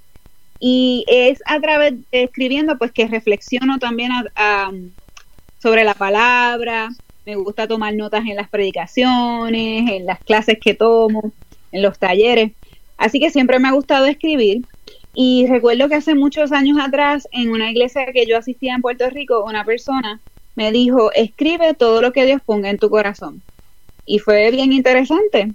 Y 0.59 1.03
es 1.07 1.41
a 1.45 1.59
través 1.59 1.93
de 2.11 2.23
escribiendo 2.23 2.77
pues 2.77 2.91
que 2.91 3.07
reflexiono 3.07 3.79
también 3.79 4.11
sobre 5.59 5.83
la 5.83 5.95
palabra, 5.95 6.89
me 7.25 7.35
gusta 7.35 7.67
tomar 7.67 7.93
notas 7.95 8.25
en 8.25 8.35
las 8.35 8.49
predicaciones, 8.49 9.89
en 9.89 10.05
las 10.05 10.19
clases 10.19 10.57
que 10.59 10.73
tomo, 10.73 11.31
en 11.71 11.81
los 11.81 11.97
talleres. 11.97 12.51
Así 12.97 13.19
que 13.19 13.31
siempre 13.31 13.59
me 13.59 13.67
ha 13.67 13.71
gustado 13.71 14.05
escribir 14.05 14.63
y 15.13 15.45
recuerdo 15.47 15.89
que 15.89 15.95
hace 15.95 16.15
muchos 16.15 16.51
años 16.51 16.77
atrás, 16.79 17.27
en 17.31 17.51
una 17.51 17.69
iglesia 17.69 18.05
que 18.13 18.25
yo 18.25 18.37
asistía 18.37 18.75
en 18.75 18.81
Puerto 18.81 19.09
Rico, 19.09 19.43
una 19.43 19.65
persona 19.65 20.21
me 20.55 20.71
dijo, 20.71 21.11
escribe 21.13 21.73
todo 21.73 22.01
lo 22.01 22.11
que 22.11 22.25
Dios 22.25 22.41
ponga 22.45 22.69
en 22.69 22.77
tu 22.77 22.89
corazón. 22.89 23.41
Y 24.11 24.19
fue 24.19 24.51
bien 24.51 24.73
interesante. 24.73 25.53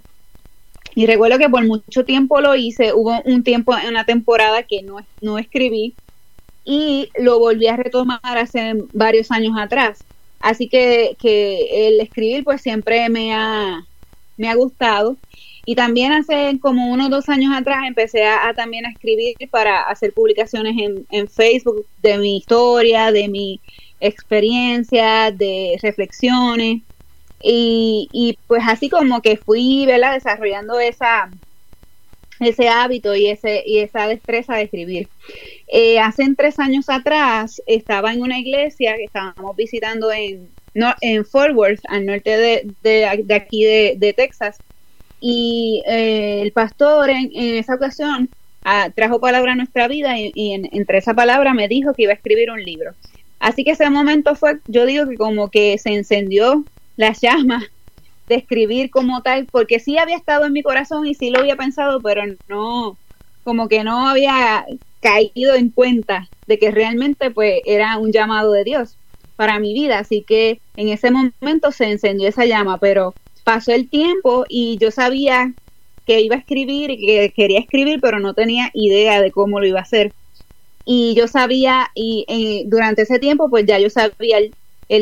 Y 0.95 1.05
recuerdo 1.05 1.37
que 1.37 1.51
por 1.51 1.63
mucho 1.67 2.07
tiempo 2.07 2.41
lo 2.41 2.55
hice, 2.55 2.95
hubo 2.95 3.21
un 3.27 3.45
tiempo, 3.45 3.77
en 3.77 3.89
una 3.89 4.07
temporada 4.07 4.63
que 4.63 4.83
no, 4.83 4.97
no 5.21 5.37
escribí 5.37 5.93
y 6.65 7.11
lo 7.19 7.39
volví 7.39 7.67
a 7.67 7.77
retomar 7.77 8.19
hace 8.25 8.73
varios 8.95 9.31
años 9.31 9.53
atrás. 9.59 9.99
Así 10.41 10.71
que, 10.71 11.19
que 11.21 11.89
el 11.89 12.01
escribir 12.01 12.45
pues 12.45 12.63
siempre 12.63 13.11
me 13.11 13.35
ha, 13.35 13.85
me 14.39 14.49
ha 14.49 14.55
gustado 14.55 15.19
y 15.67 15.75
también 15.75 16.13
hace 16.13 16.59
como 16.59 16.91
unos 16.91 17.11
dos 17.11 17.29
años 17.29 17.55
atrás 17.55 17.81
empecé 17.87 18.25
a, 18.25 18.55
también 18.55 18.87
a 18.87 18.91
escribir 18.91 19.35
para 19.51 19.83
hacer 19.83 20.15
publicaciones 20.15 20.79
en, 20.79 21.07
en, 21.11 21.29
Facebook 21.29 21.85
de 22.01 22.17
mi 22.17 22.39
historia, 22.39 23.13
de 23.13 23.29
mi 23.29 23.61
experiencia, 24.01 25.31
de 25.31 25.79
reflexiones. 25.83 26.81
Y, 27.49 28.09
y 28.13 28.39
pues 28.49 28.65
así 28.67 28.89
como 28.89 29.23
que 29.23 29.37
fui 29.37 29.87
desarrollando 29.87 30.81
esa, 30.81 31.31
ese 32.41 32.69
hábito 32.69 33.15
y, 33.15 33.29
ese, 33.29 33.63
y 33.65 33.79
esa 33.79 34.09
destreza 34.09 34.57
de 34.57 34.63
escribir. 34.65 35.09
Eh, 35.69 36.01
hace 36.01 36.27
tres 36.37 36.59
años 36.59 36.89
atrás 36.89 37.63
estaba 37.67 38.13
en 38.13 38.23
una 38.23 38.39
iglesia 38.41 38.97
que 38.97 39.05
estábamos 39.05 39.55
visitando 39.55 40.11
en, 40.13 40.49
en 41.01 41.25
Fort 41.25 41.55
Worth, 41.55 41.81
al 41.89 42.07
norte 42.07 42.37
de, 42.83 43.07
aquí 43.07 43.65
de, 43.65 44.15
Texas 44.17 44.59
y 45.21 45.83
eh, 45.87 46.41
el 46.43 46.51
pastor 46.51 47.11
en, 47.11 47.31
esa 47.33 47.77
ocasión 47.77 48.29
ah, 48.65 48.91
trajo 48.95 49.21
palabra 49.21 49.53
a 49.53 49.57
nuestra 49.57 49.89
vida 49.89 50.19
y, 50.19 50.33
entre 50.73 50.99
esa 50.99 51.15
palabra 51.15 51.55
me 51.55 51.69
dijo 51.69 51.95
que 51.95 52.03
iba 52.03 52.13
a 52.13 52.17
escribir 52.17 52.51
un 52.51 52.63
libro. 52.63 52.93
Así 53.39 53.65
que 53.65 53.73
ese 53.73 53.89
momento 53.89 54.35
fue, 54.35 54.59
yo 54.67 54.85
digo 54.85 55.07
que 55.09 55.17
como 55.17 55.49
que 55.49 55.79
se 55.79 55.91
encendió 55.91 56.65
la 56.97 57.13
llama 57.13 57.65
de 58.29 58.35
escribir 58.37 58.91
como 58.91 59.23
tal, 59.23 59.47
porque 59.47 59.79
sí 59.79 59.99
había 59.99 60.17
estado 60.17 60.47
en 60.47 60.53
mi 60.53 60.63
corazón 60.63 61.07
y 61.07 61.15
sí 61.15 61.31
lo 61.31 61.39
había 61.39 61.57
pensado, 61.57 62.01
pero 62.01 62.23
no, 62.49 62.97
como 63.45 63.69
que 63.69 63.85
no 63.85 64.09
había 64.09 64.67
caído 65.01 65.55
en 65.55 65.71
cuenta 65.71 66.29
de 66.47 66.59
que 66.59 66.71
realmente 66.71 67.31
pues 67.31 67.61
era 67.65 67.99
un 67.99 68.13
llamado 68.13 68.53
de 68.53 68.65
Dios 68.65 68.97
para 69.37 69.61
mi 69.61 69.75
vida, 69.75 69.99
así 69.99 70.25
que 70.27 70.61
en 70.77 70.89
ese 70.89 71.11
momento 71.11 71.71
se 71.71 71.91
encendió 71.91 72.29
esa 72.29 72.47
llama, 72.47 72.79
pero 72.79 73.15
pasó 73.45 73.73
el 73.73 73.89
tiempo 73.89 74.45
y 74.49 74.79
yo 74.79 74.91
sabía 74.91 75.53
que 76.07 76.21
iba 76.21 76.37
a 76.37 76.39
escribir 76.39 76.91
y 76.91 76.99
que 76.99 77.33
quería 77.35 77.61
escribir, 77.61 78.01
pero 78.01 78.19
no 78.19 78.35
tenía 78.35 78.71
idea 78.75 79.21
de 79.21 79.31
cómo 79.31 79.61
lo 79.61 79.67
iba 79.67 79.81
a 79.81 79.83
hacer. 79.83 80.13
Y 80.85 81.15
yo 81.17 81.27
sabía, 81.27 81.91
y, 81.95 82.25
eh, 82.29 82.63
durante 82.67 83.03
ese 83.03 83.19
tiempo, 83.19 83.51
pues 83.51 83.67
ya 83.67 83.79
yo 83.79 83.91
sabía 83.91 84.39
el, 84.39 84.55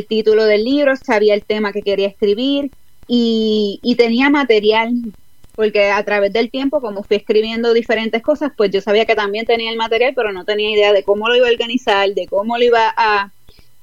título 0.07 0.45
del 0.45 0.65
libro, 0.65 0.95
sabía 0.97 1.35
el 1.35 1.45
tema 1.45 1.73
que 1.73 1.83
quería 1.83 2.09
escribir 2.09 2.73
y, 3.07 3.81
y 3.83 3.97
tenía 3.97 4.31
material, 4.31 4.93
porque 5.55 5.91
a 5.91 6.05
través 6.05 6.33
del 6.33 6.51
tiempo, 6.51 6.81
como 6.81 7.05
fui 7.05 7.19
escribiendo 7.19 7.73
diferentes 7.73 8.23
cosas, 8.23 8.53
pues 8.57 8.71
yo 8.71 8.81
sabía 8.81 9.07
que 9.07 9.15
también 9.15 9.47
tenía 9.47 9.71
el 9.71 9.77
material, 9.77 10.13
pero 10.17 10.33
no 10.33 10.45
tenía 10.45 10.71
idea 10.71 10.93
de 10.93 11.05
cómo 11.05 11.29
lo 11.29 11.37
iba 11.37 11.47
a 11.47 11.53
organizar, 11.53 12.09
de 12.15 12.29
cómo 12.29 12.59
lo 12.59 12.65
iba 12.65 12.93
a, 12.97 13.33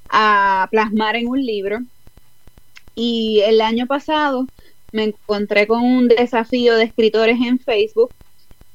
a 0.10 0.68
plasmar 0.72 1.16
en 1.16 1.28
un 1.28 1.42
libro. 1.42 1.80
Y 2.96 3.42
el 3.46 3.62
año 3.62 3.88
pasado 3.88 4.48
me 4.92 5.04
encontré 5.06 5.68
con 5.68 5.84
un 5.84 6.08
desafío 6.08 6.76
de 6.76 6.84
escritores 6.84 7.38
en 7.40 7.60
Facebook 7.60 8.12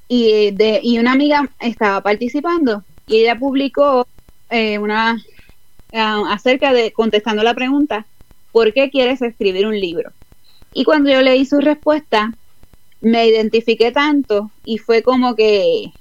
y, 0.09 0.53
de, 0.53 0.81
y 0.83 0.99
una 0.99 1.13
amiga 1.13 1.53
estaba 1.61 2.03
participando 2.03 2.85
y 3.07 3.19
ella 3.19 3.39
publicó 3.39 4.09
eh, 4.51 4.79
una 4.79 5.23
ah, 5.93 6.25
acerca 6.31 6.73
de 6.73 6.93
contestando 6.93 7.43
la 7.43 7.55
pregunta 7.55 8.07
¿por 8.53 8.73
qué 8.73 8.91
quieres 8.91 9.23
escribir 9.23 9.67
un 9.67 9.79
libro? 9.79 10.13
Y 10.73 10.85
cuando 10.85 11.11
yo 11.11 11.23
leí 11.23 11.45
su 11.45 11.61
respuesta 11.61 12.35
me 13.01 13.27
identifiqué 13.27 13.93
tanto 13.93 14.51
y 14.65 14.79
fue 14.79 15.03
como 15.03 15.35
que 15.35 15.93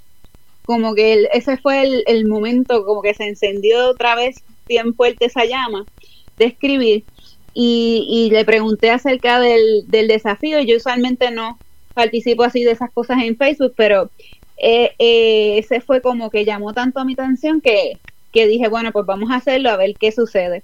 como 0.65 0.95
que 0.95 1.27
ese 1.33 1.57
fue 1.57 1.83
el, 1.83 2.03
el 2.07 2.25
momento 2.25 2.85
como 2.85 3.01
que 3.01 3.13
se 3.13 3.27
encendió 3.27 3.89
otra 3.89 4.15
vez 4.15 4.37
bien 4.67 4.95
fuerte 4.95 5.25
esa 5.25 5.45
llama 5.45 5.85
de 6.37 6.45
escribir 6.45 7.03
y, 7.57 8.29
le 8.31 8.43
pregunté 8.43 8.91
acerca 8.91 9.39
del, 9.39 9.85
del 9.87 10.07
desafío. 10.09 10.61
Yo 10.61 10.75
usualmente 10.75 11.31
no 11.31 11.59
participo 11.93 12.43
así 12.43 12.63
de 12.63 12.71
esas 12.71 12.91
cosas 12.91 13.23
en 13.23 13.37
Facebook, 13.37 13.73
pero 13.77 14.11
eh, 14.57 14.91
eh, 14.99 15.57
ese 15.57 15.79
fue 15.79 16.01
como 16.01 16.29
que 16.29 16.43
llamó 16.43 16.73
tanto 16.73 16.99
a 16.99 17.05
mi 17.05 17.13
atención 17.13 17.61
que, 17.61 17.97
que 18.35 18.47
dije, 18.47 18.67
bueno, 18.67 18.91
pues 18.91 19.05
vamos 19.05 19.31
a 19.31 19.37
hacerlo 19.37 19.69
a 19.69 19.77
ver 19.77 19.95
qué 19.97 20.11
sucede. 20.11 20.63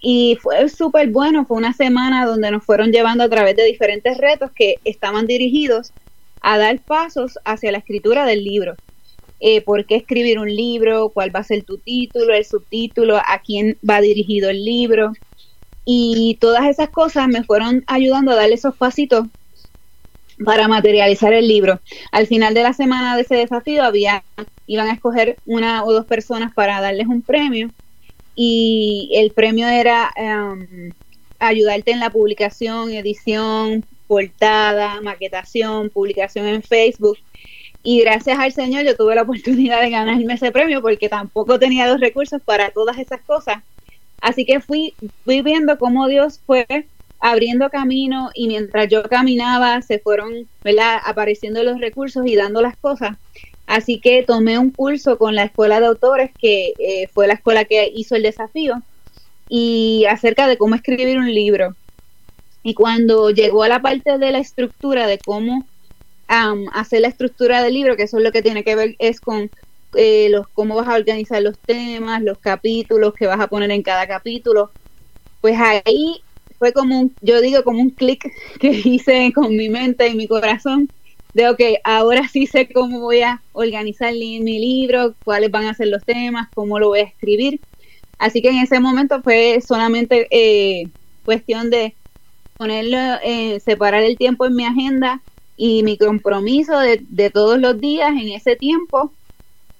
Y 0.00 0.38
fue 0.42 0.68
súper 0.70 1.10
bueno, 1.10 1.44
fue 1.46 1.58
una 1.58 1.74
semana 1.74 2.26
donde 2.26 2.50
nos 2.50 2.64
fueron 2.64 2.90
llevando 2.90 3.22
a 3.22 3.28
través 3.28 3.54
de 3.54 3.64
diferentes 3.64 4.16
retos 4.16 4.50
que 4.52 4.80
estaban 4.84 5.26
dirigidos 5.26 5.92
a 6.40 6.58
dar 6.58 6.80
pasos 6.84 7.38
hacia 7.44 7.70
la 7.70 7.78
escritura 7.78 8.24
del 8.24 8.42
libro. 8.42 8.78
Eh, 9.40 9.60
por 9.60 9.86
qué 9.86 9.96
escribir 9.96 10.38
un 10.38 10.48
libro, 10.48 11.10
cuál 11.10 11.34
va 11.34 11.40
a 11.40 11.44
ser 11.44 11.64
tu 11.64 11.78
título, 11.78 12.32
el 12.34 12.44
subtítulo, 12.46 13.16
a 13.18 13.42
quién 13.44 13.78
va 13.88 14.00
dirigido 14.00 14.48
el 14.48 14.64
libro, 14.64 15.12
y 15.84 16.38
todas 16.40 16.66
esas 16.66 16.90
cosas 16.90 17.28
me 17.28 17.44
fueron 17.44 17.84
ayudando 17.88 18.32
a 18.32 18.36
darle 18.36 18.54
esos 18.54 18.76
pasitos 18.76 19.26
para 20.44 20.68
materializar 20.68 21.32
el 21.32 21.48
libro. 21.48 21.80
Al 22.10 22.26
final 22.26 22.54
de 22.54 22.62
la 22.62 22.72
semana 22.72 23.16
de 23.16 23.22
ese 23.22 23.36
desafío 23.36 23.82
había 23.82 24.22
iban 24.66 24.88
a 24.88 24.92
escoger 24.92 25.36
una 25.46 25.84
o 25.84 25.92
dos 25.92 26.06
personas 26.06 26.54
para 26.54 26.80
darles 26.80 27.06
un 27.06 27.22
premio 27.22 27.70
y 28.34 29.10
el 29.14 29.32
premio 29.32 29.68
era 29.68 30.10
um, 30.16 30.92
ayudarte 31.38 31.90
en 31.90 32.00
la 32.00 32.10
publicación, 32.10 32.90
edición, 32.90 33.84
portada, 34.06 35.00
maquetación, 35.00 35.90
publicación 35.90 36.46
en 36.46 36.62
Facebook. 36.62 37.18
Y 37.82 38.00
gracias 38.00 38.38
al 38.38 38.52
Señor 38.52 38.84
yo 38.84 38.96
tuve 38.96 39.14
la 39.14 39.22
oportunidad 39.22 39.80
de 39.80 39.90
ganarme 39.90 40.34
ese 40.34 40.52
premio 40.52 40.80
porque 40.80 41.08
tampoco 41.08 41.58
tenía 41.58 41.88
los 41.88 42.00
recursos 42.00 42.40
para 42.42 42.70
todas 42.70 42.98
esas 42.98 43.20
cosas. 43.22 43.62
Así 44.20 44.46
que 44.46 44.60
fui, 44.60 44.94
fui 45.24 45.42
viendo 45.42 45.76
cómo 45.78 46.06
Dios 46.06 46.40
fue 46.46 46.66
abriendo 47.22 47.70
camino 47.70 48.30
y 48.34 48.48
mientras 48.48 48.88
yo 48.88 49.04
caminaba 49.04 49.80
se 49.80 50.00
fueron 50.00 50.50
¿verdad? 50.64 50.98
apareciendo 51.04 51.62
los 51.62 51.80
recursos 51.80 52.24
y 52.26 52.34
dando 52.34 52.60
las 52.60 52.76
cosas. 52.76 53.16
Así 53.66 54.00
que 54.00 54.24
tomé 54.24 54.58
un 54.58 54.72
curso 54.72 55.16
con 55.18 55.36
la 55.36 55.44
Escuela 55.44 55.78
de 55.80 55.86
Autores, 55.86 56.32
que 56.36 56.74
eh, 56.78 57.08
fue 57.14 57.28
la 57.28 57.34
escuela 57.34 57.64
que 57.64 57.90
hizo 57.94 58.16
el 58.16 58.24
desafío, 58.24 58.82
y 59.48 60.04
acerca 60.10 60.48
de 60.48 60.58
cómo 60.58 60.74
escribir 60.74 61.16
un 61.16 61.32
libro. 61.32 61.76
Y 62.64 62.74
cuando 62.74 63.30
llegó 63.30 63.62
a 63.62 63.68
la 63.68 63.80
parte 63.80 64.18
de 64.18 64.32
la 64.32 64.38
estructura, 64.38 65.06
de 65.06 65.18
cómo 65.18 65.68
hacer 66.72 67.02
la 67.02 67.08
estructura 67.08 67.62
del 67.62 67.74
libro, 67.74 67.96
que 67.96 68.04
eso 68.04 68.18
es 68.18 68.24
lo 68.24 68.32
que 68.32 68.42
tiene 68.42 68.64
que 68.64 68.74
ver 68.74 68.96
es 68.98 69.20
con 69.20 69.50
eh, 69.94 70.28
los 70.30 70.48
cómo 70.48 70.74
vas 70.74 70.88
a 70.88 70.96
organizar 70.96 71.42
los 71.42 71.58
temas, 71.60 72.22
los 72.22 72.38
capítulos 72.38 73.14
que 73.14 73.26
vas 73.26 73.40
a 73.40 73.48
poner 73.48 73.70
en 73.70 73.82
cada 73.82 74.06
capítulo, 74.08 74.74
pues 75.40 75.56
ahí 75.60 76.24
fue 76.62 76.72
como 76.72 77.00
un, 77.00 77.16
yo 77.20 77.40
digo 77.40 77.64
como 77.64 77.80
un 77.80 77.90
clic 77.90 78.24
que 78.60 78.68
hice 78.84 79.32
con 79.34 79.56
mi 79.56 79.68
mente 79.68 80.06
y 80.06 80.14
mi 80.14 80.28
corazón 80.28 80.92
de, 81.34 81.48
ok, 81.48 81.60
ahora 81.82 82.28
sí 82.28 82.46
sé 82.46 82.68
cómo 82.72 83.00
voy 83.00 83.22
a 83.22 83.42
organizar 83.50 84.12
mi 84.14 84.60
libro, 84.60 85.16
cuáles 85.24 85.50
van 85.50 85.64
a 85.64 85.74
ser 85.74 85.88
los 85.88 86.04
temas, 86.04 86.50
cómo 86.54 86.78
lo 86.78 86.90
voy 86.90 87.00
a 87.00 87.02
escribir. 87.02 87.64
Así 88.16 88.42
que 88.42 88.50
en 88.50 88.58
ese 88.58 88.78
momento 88.78 89.22
fue 89.24 89.60
solamente 89.60 90.28
eh, 90.30 90.92
cuestión 91.24 91.68
de 91.68 91.98
ponerlo, 92.56 92.96
eh, 93.24 93.58
separar 93.58 94.04
el 94.04 94.16
tiempo 94.16 94.46
en 94.46 94.54
mi 94.54 94.64
agenda 94.64 95.24
y 95.56 95.82
mi 95.82 95.98
compromiso 95.98 96.78
de, 96.78 97.04
de 97.08 97.30
todos 97.30 97.58
los 97.58 97.80
días 97.80 98.10
en 98.10 98.28
ese 98.28 98.54
tiempo, 98.54 99.16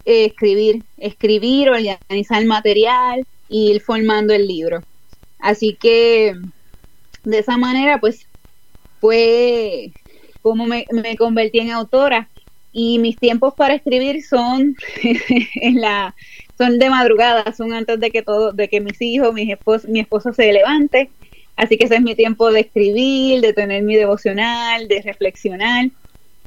eh, 0.05 0.25
escribir, 0.25 0.85
escribir, 0.97 1.71
organizar 1.71 2.45
material 2.45 3.25
y 3.47 3.71
ir 3.71 3.81
formando 3.83 4.35
el 4.35 4.49
libro. 4.49 4.85
Así 5.39 5.77
que 5.81 6.35
de 7.25 7.39
esa 7.39 7.57
manera, 7.57 8.01
pues, 8.01 8.29
fue 9.01 9.93
cómo 10.43 10.67
me, 10.67 10.87
convertí 11.19 11.61
en 11.61 11.71
autora. 11.71 12.31
Y 12.73 12.99
mis 12.99 13.19
tiempos 13.19 13.55
para 13.55 13.75
escribir 13.75 14.23
son 14.23 14.75
en 15.55 15.81
la 15.81 16.15
son 16.57 16.79
de 16.79 16.91
madrugada, 16.91 17.53
son 17.53 17.73
antes 17.73 17.99
de 18.01 18.11
que 18.11 18.23
todo, 18.23 18.53
de 18.53 18.69
que 18.69 18.81
mis 18.81 19.01
hijos, 19.01 19.35
mi 19.35 19.51
esposo, 19.51 19.89
mi 19.89 20.01
esposo 20.01 20.33
se 20.33 20.53
levante, 20.53 21.11
así 21.57 21.77
que 21.77 21.85
ese 21.85 21.97
es 21.97 22.03
mi 22.03 22.15
tiempo 22.15 22.53
de 22.53 22.61
escribir, 22.61 23.41
de 23.41 23.53
tener 23.53 23.83
mi 23.83 23.97
devocional, 23.97 24.89
de 24.89 25.03
reflexionar. 25.03 25.91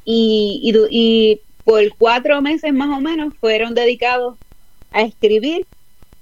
Y, 0.04 0.72
y 0.90 1.40
por 1.64 1.82
cuatro 1.98 2.40
meses 2.42 2.72
más 2.72 2.96
o 2.96 3.00
menos 3.00 3.34
fueron 3.40 3.74
dedicados 3.74 4.38
a 4.92 5.02
escribir 5.02 5.66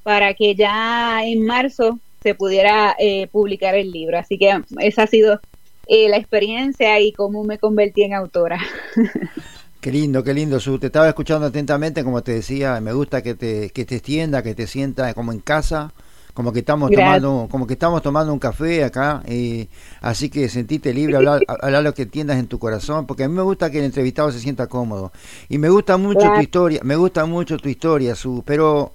para 0.02 0.34
que 0.34 0.54
ya 0.54 1.24
en 1.24 1.44
marzo 1.46 2.00
se 2.24 2.34
pudiera 2.34 2.96
eh, 2.98 3.28
publicar 3.28 3.74
el 3.74 3.92
libro. 3.92 4.18
Así 4.18 4.38
que 4.38 4.58
esa 4.78 5.02
ha 5.02 5.06
sido 5.06 5.40
eh, 5.86 6.08
la 6.08 6.16
experiencia 6.16 6.98
y 6.98 7.12
cómo 7.12 7.44
me 7.44 7.58
convertí 7.58 8.02
en 8.02 8.14
autora. 8.14 8.58
Qué 9.80 9.92
lindo, 9.92 10.24
qué 10.24 10.32
lindo, 10.32 10.58
Su. 10.60 10.78
Te 10.78 10.86
estaba 10.86 11.10
escuchando 11.10 11.48
atentamente, 11.48 12.02
como 12.02 12.22
te 12.22 12.32
decía, 12.32 12.80
me 12.80 12.94
gusta 12.94 13.22
que 13.22 13.34
te, 13.34 13.68
que 13.68 13.84
te 13.84 13.96
extienda, 13.96 14.42
que 14.42 14.54
te 14.54 14.66
sienta 14.66 15.12
como 15.12 15.30
en 15.30 15.40
casa, 15.40 15.92
como 16.32 16.54
que 16.54 16.60
estamos 16.60 16.90
tomando, 16.90 17.48
como 17.50 17.66
que 17.66 17.74
estamos 17.74 18.00
tomando 18.00 18.32
un 18.32 18.38
café 18.38 18.82
acá, 18.82 19.22
y 19.28 19.68
así 20.00 20.30
que 20.30 20.48
sentite 20.48 20.94
libre, 20.94 21.16
hablar, 21.16 21.42
hablar 21.60 21.82
lo 21.82 21.92
que 21.92 22.04
entiendas 22.04 22.38
en 22.38 22.46
tu 22.46 22.58
corazón, 22.58 23.06
porque 23.06 23.24
a 23.24 23.28
mí 23.28 23.34
me 23.34 23.42
gusta 23.42 23.70
que 23.70 23.80
el 23.80 23.84
entrevistado 23.84 24.32
se 24.32 24.40
sienta 24.40 24.68
cómodo. 24.68 25.12
Y 25.50 25.58
me 25.58 25.68
gusta 25.68 25.98
mucho 25.98 26.32
tu 26.34 26.40
historia, 26.40 26.80
me 26.82 26.96
gusta 26.96 27.26
mucho 27.26 27.58
tu 27.58 27.68
historia, 27.68 28.14
Su, 28.14 28.42
pero 28.46 28.94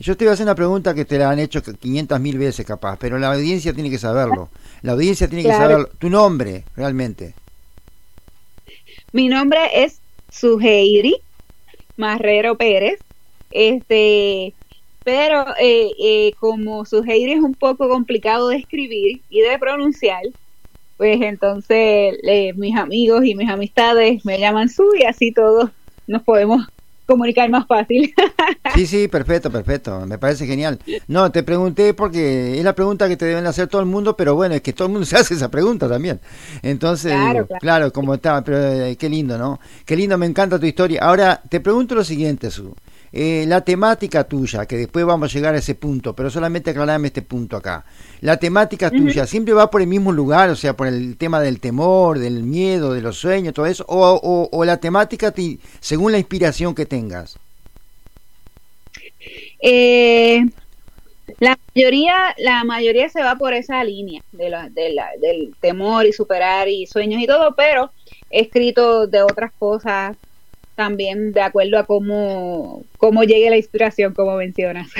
yo 0.00 0.16
te 0.16 0.24
voy 0.24 0.30
a 0.30 0.32
hacer 0.32 0.44
una 0.44 0.54
pregunta 0.54 0.94
que 0.94 1.04
te 1.04 1.18
la 1.18 1.30
han 1.30 1.38
hecho 1.38 1.62
500 1.62 2.18
mil 2.20 2.38
veces 2.38 2.64
capaz, 2.64 2.96
pero 2.98 3.18
la 3.18 3.34
audiencia 3.34 3.74
tiene 3.74 3.90
que 3.90 3.98
saberlo. 3.98 4.48
La 4.80 4.92
audiencia 4.92 5.28
tiene 5.28 5.44
que 5.44 5.52
saber 5.52 5.90
tu 5.98 6.08
nombre, 6.08 6.64
realmente. 6.74 7.34
Mi 9.12 9.28
nombre 9.28 9.60
es 9.74 10.00
Suheiri 10.30 11.16
Marrero 11.98 12.56
Pérez. 12.56 12.98
Este, 13.50 14.54
pero 15.04 15.44
eh, 15.60 15.90
eh, 16.02 16.32
como 16.40 16.86
Suheiri 16.86 17.32
es 17.32 17.40
un 17.40 17.54
poco 17.54 17.88
complicado 17.88 18.48
de 18.48 18.56
escribir 18.56 19.20
y 19.28 19.40
de 19.40 19.58
pronunciar, 19.58 20.22
pues 20.96 21.20
entonces 21.20 22.16
eh, 22.22 22.54
mis 22.54 22.74
amigos 22.74 23.26
y 23.26 23.34
mis 23.34 23.50
amistades 23.50 24.24
me 24.24 24.38
llaman 24.38 24.70
Su 24.70 24.94
y 24.98 25.04
así 25.04 25.30
todos 25.32 25.70
nos 26.06 26.22
podemos 26.22 26.66
comunicar 27.10 27.50
más 27.50 27.66
fácil. 27.66 28.14
Sí, 28.74 28.86
sí, 28.86 29.08
perfecto, 29.08 29.50
perfecto. 29.50 30.06
Me 30.06 30.16
parece 30.16 30.46
genial. 30.46 30.78
No, 31.08 31.32
te 31.32 31.42
pregunté 31.42 31.92
porque 31.92 32.56
es 32.56 32.64
la 32.64 32.74
pregunta 32.74 33.08
que 33.08 33.16
te 33.16 33.24
deben 33.24 33.46
hacer 33.46 33.66
todo 33.66 33.80
el 33.80 33.86
mundo, 33.88 34.16
pero 34.16 34.36
bueno, 34.36 34.54
es 34.54 34.60
que 34.60 34.72
todo 34.72 34.86
el 34.86 34.92
mundo 34.92 35.06
se 35.10 35.16
hace 35.16 35.34
esa 35.34 35.50
pregunta 35.50 35.88
también. 35.88 36.20
Entonces, 36.62 37.12
claro, 37.60 37.92
como 37.92 38.14
está, 38.14 38.44
pero 38.44 38.58
eh, 38.58 38.96
qué 38.96 39.08
lindo, 39.08 39.36
¿no? 39.36 39.58
Qué 39.84 39.96
lindo, 39.96 40.16
me 40.18 40.26
encanta 40.26 40.58
tu 40.58 40.66
historia. 40.66 41.00
Ahora, 41.02 41.42
te 41.48 41.60
pregunto 41.60 41.94
lo 41.96 42.04
siguiente, 42.04 42.50
Su. 42.50 42.74
Eh, 43.12 43.44
la 43.48 43.62
temática 43.62 44.24
tuya, 44.24 44.66
que 44.66 44.76
después 44.76 45.04
vamos 45.04 45.30
a 45.30 45.34
llegar 45.34 45.54
a 45.54 45.58
ese 45.58 45.74
punto, 45.74 46.14
pero 46.14 46.30
solamente 46.30 46.70
aclarame 46.70 47.08
este 47.08 47.22
punto 47.22 47.56
acá. 47.56 47.84
La 48.20 48.36
temática 48.36 48.88
tuya 48.90 49.26
siempre 49.26 49.52
va 49.52 49.68
por 49.68 49.80
el 49.80 49.88
mismo 49.88 50.12
lugar, 50.12 50.48
o 50.50 50.56
sea, 50.56 50.76
por 50.76 50.86
el 50.86 51.16
tema 51.16 51.40
del 51.40 51.58
temor, 51.58 52.20
del 52.20 52.44
miedo, 52.44 52.92
de 52.92 53.02
los 53.02 53.16
sueños, 53.16 53.52
todo 53.52 53.66
eso, 53.66 53.84
o, 53.88 54.64
la 54.64 54.76
temática 54.76 55.34
según 55.80 56.12
la 56.12 56.18
inspiración 56.18 56.74
que 56.74 56.86
tengas. 56.86 57.36
Eh, 59.60 60.44
la 61.40 61.58
mayoría, 61.74 62.34
la 62.38 62.62
mayoría 62.62 63.08
se 63.08 63.22
va 63.22 63.34
por 63.34 63.54
esa 63.54 63.82
línea 63.82 64.22
de 64.30 64.50
la, 64.50 64.68
del 64.68 65.54
temor 65.60 66.06
y 66.06 66.12
superar 66.12 66.68
y 66.68 66.86
sueños 66.86 67.20
y 67.20 67.26
todo, 67.26 67.56
pero 67.56 67.90
he 68.30 68.42
escrito 68.42 69.08
de 69.08 69.22
otras 69.22 69.50
cosas 69.58 70.16
también 70.80 71.32
de 71.32 71.42
acuerdo 71.42 71.78
a 71.78 71.84
cómo, 71.84 72.84
cómo 72.96 73.22
llegue 73.22 73.50
la 73.50 73.58
inspiración, 73.58 74.14
como 74.14 74.36
mencionas. 74.36 74.88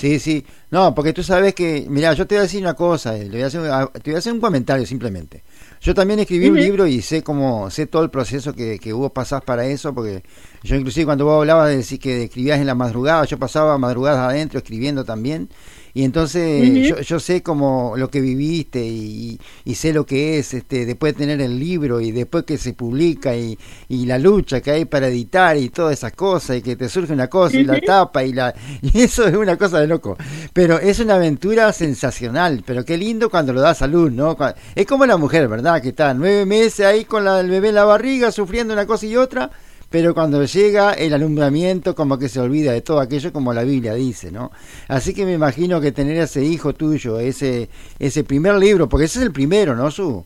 Sí, 0.00 0.18
sí. 0.18 0.44
No, 0.70 0.92
porque 0.94 1.12
tú 1.12 1.22
sabes 1.22 1.54
que, 1.54 1.86
mira, 1.88 2.12
yo 2.14 2.26
te 2.26 2.34
voy 2.34 2.40
a 2.40 2.42
decir 2.42 2.60
una 2.60 2.74
cosa, 2.74 3.16
eh, 3.16 3.26
te 3.26 3.30
voy 3.30 3.42
a 3.42 3.46
hacer, 3.46 3.60
te 4.02 4.10
voy 4.10 4.16
a 4.16 4.18
hacer 4.18 4.32
un 4.32 4.40
comentario 4.40 4.84
simplemente. 4.84 5.44
Yo 5.80 5.94
también 5.94 6.18
escribí 6.18 6.48
un 6.48 6.56
libro 6.56 6.86
y 6.88 7.00
sé 7.00 7.22
cómo, 7.22 7.70
sé 7.70 7.86
todo 7.86 8.02
el 8.02 8.10
proceso 8.10 8.52
que, 8.54 8.80
que 8.80 8.92
hubo 8.92 9.10
pasás 9.10 9.42
para 9.42 9.64
eso, 9.66 9.94
porque 9.94 10.24
yo 10.64 10.74
inclusive 10.74 11.04
cuando 11.04 11.24
vos 11.26 11.38
hablabas 11.38 11.68
de 11.68 11.76
decir 11.76 12.00
que 12.00 12.24
escribías 12.24 12.58
en 12.58 12.66
la 12.66 12.74
madrugada, 12.74 13.24
yo 13.24 13.38
pasaba 13.38 13.78
madrugadas 13.78 14.32
adentro 14.32 14.58
escribiendo 14.58 15.04
también, 15.04 15.48
y 15.94 16.04
entonces 16.04 16.88
yo, 16.88 17.00
yo, 17.00 17.20
sé 17.20 17.42
como 17.42 17.94
lo 17.96 18.08
que 18.08 18.20
viviste 18.20 18.82
y, 18.84 19.38
sé 19.74 19.92
lo 19.92 20.06
que 20.06 20.38
es 20.38 20.54
este 20.54 20.86
después 20.86 21.14
de 21.14 21.18
tener 21.18 21.40
el 21.40 21.58
libro 21.58 22.00
y 22.00 22.12
después 22.12 22.44
que 22.44 22.56
se 22.56 22.72
publica 22.72 23.36
y, 23.36 23.58
y 23.88 24.06
la 24.06 24.18
lucha 24.18 24.60
que 24.60 24.70
hay 24.70 24.84
para 24.86 25.08
editar 25.08 25.56
y 25.56 25.68
todas 25.68 25.94
esas 25.94 26.12
cosas 26.12 26.56
y 26.56 26.62
que 26.62 26.76
te 26.76 26.88
surge 26.88 27.12
una 27.12 27.28
cosa 27.28 27.58
y 27.58 27.64
la 27.64 27.80
tapa 27.80 28.24
y 28.24 28.32
la 28.32 28.54
y 28.82 29.02
eso 29.02 29.26
es 29.26 29.34
una 29.34 29.56
cosa 29.56 29.80
de 29.80 29.86
loco. 29.86 30.16
Pero 30.52 30.78
es 30.78 30.98
una 31.00 31.16
aventura 31.16 31.72
sensacional 31.72 32.62
pero 32.64 32.84
qué 32.84 32.96
lindo 32.96 33.28
cuando 33.28 33.52
lo 33.52 33.60
da 33.60 33.74
salud 33.74 34.10
no 34.10 34.36
es 34.74 34.86
como 34.86 35.04
la 35.04 35.16
mujer 35.16 35.48
verdad 35.48 35.82
que 35.82 35.90
está 35.90 36.14
nueve 36.14 36.46
meses 36.46 36.86
ahí 36.86 37.04
con 37.04 37.24
la, 37.24 37.40
el 37.40 37.50
bebé 37.50 37.68
en 37.68 37.74
la 37.74 37.84
barriga 37.84 38.32
sufriendo 38.32 38.72
una 38.72 38.86
cosa 38.86 39.06
y 39.06 39.16
otra 39.16 39.50
pero 39.92 40.14
cuando 40.14 40.42
llega 40.44 40.94
el 40.94 41.12
alumbramiento 41.12 41.94
como 41.94 42.18
que 42.18 42.30
se 42.30 42.40
olvida 42.40 42.72
de 42.72 42.80
todo 42.80 42.98
aquello 42.98 43.32
como 43.32 43.52
la 43.52 43.62
Biblia 43.62 43.94
dice, 43.94 44.32
¿no? 44.32 44.50
Así 44.88 45.12
que 45.12 45.26
me 45.26 45.34
imagino 45.34 45.80
que 45.80 45.92
tener 45.92 46.16
ese 46.16 46.42
hijo 46.42 46.74
tuyo, 46.74 47.20
ese 47.20 47.68
ese 47.98 48.24
primer 48.24 48.54
libro, 48.56 48.88
porque 48.88 49.04
ese 49.04 49.18
es 49.18 49.26
el 49.26 49.32
primero, 49.32 49.76
¿no, 49.76 49.90
Su? 49.90 50.24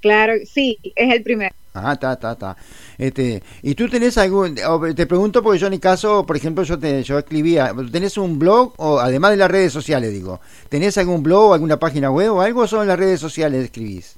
Claro, 0.00 0.32
sí, 0.50 0.78
es 0.96 1.14
el 1.14 1.22
primero. 1.22 1.54
Ah, 1.74 1.92
está, 1.92 2.14
está, 2.14 2.32
está. 2.32 2.56
Este, 2.96 3.42
y 3.62 3.74
tú 3.74 3.88
tenés 3.88 4.16
algún, 4.16 4.54
te 4.94 5.06
pregunto 5.06 5.42
porque 5.42 5.58
yo 5.58 5.66
en 5.66 5.72
mi 5.72 5.78
caso, 5.78 6.24
por 6.24 6.36
ejemplo, 6.36 6.64
yo 6.64 6.78
te, 6.78 7.02
yo 7.02 7.18
escribía, 7.18 7.74
¿tenés 7.92 8.16
un 8.16 8.38
blog 8.38 8.72
o 8.78 8.98
además 8.98 9.32
de 9.32 9.36
las 9.38 9.50
redes 9.50 9.72
sociales, 9.72 10.10
digo, 10.12 10.40
¿tenés 10.70 10.96
algún 10.96 11.22
blog 11.22 11.50
o 11.50 11.54
alguna 11.54 11.78
página 11.78 12.10
web 12.10 12.32
o 12.32 12.40
algo 12.40 12.62
o 12.62 12.66
solo 12.66 12.82
en 12.82 12.88
las 12.88 12.98
redes 12.98 13.20
sociales 13.20 13.62
escribís? 13.64 14.16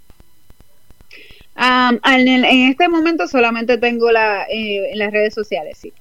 En, 1.57 2.45
este 2.45 2.89
momento 2.89 3.27
solamente 3.27 3.79
tengo 3.79 4.11
la, 4.11 4.45
eh, 4.45 4.93
en 4.93 4.99
las 4.99 5.13
redes 5.13 5.35
sociales, 5.35 5.79
sí. 5.79 5.93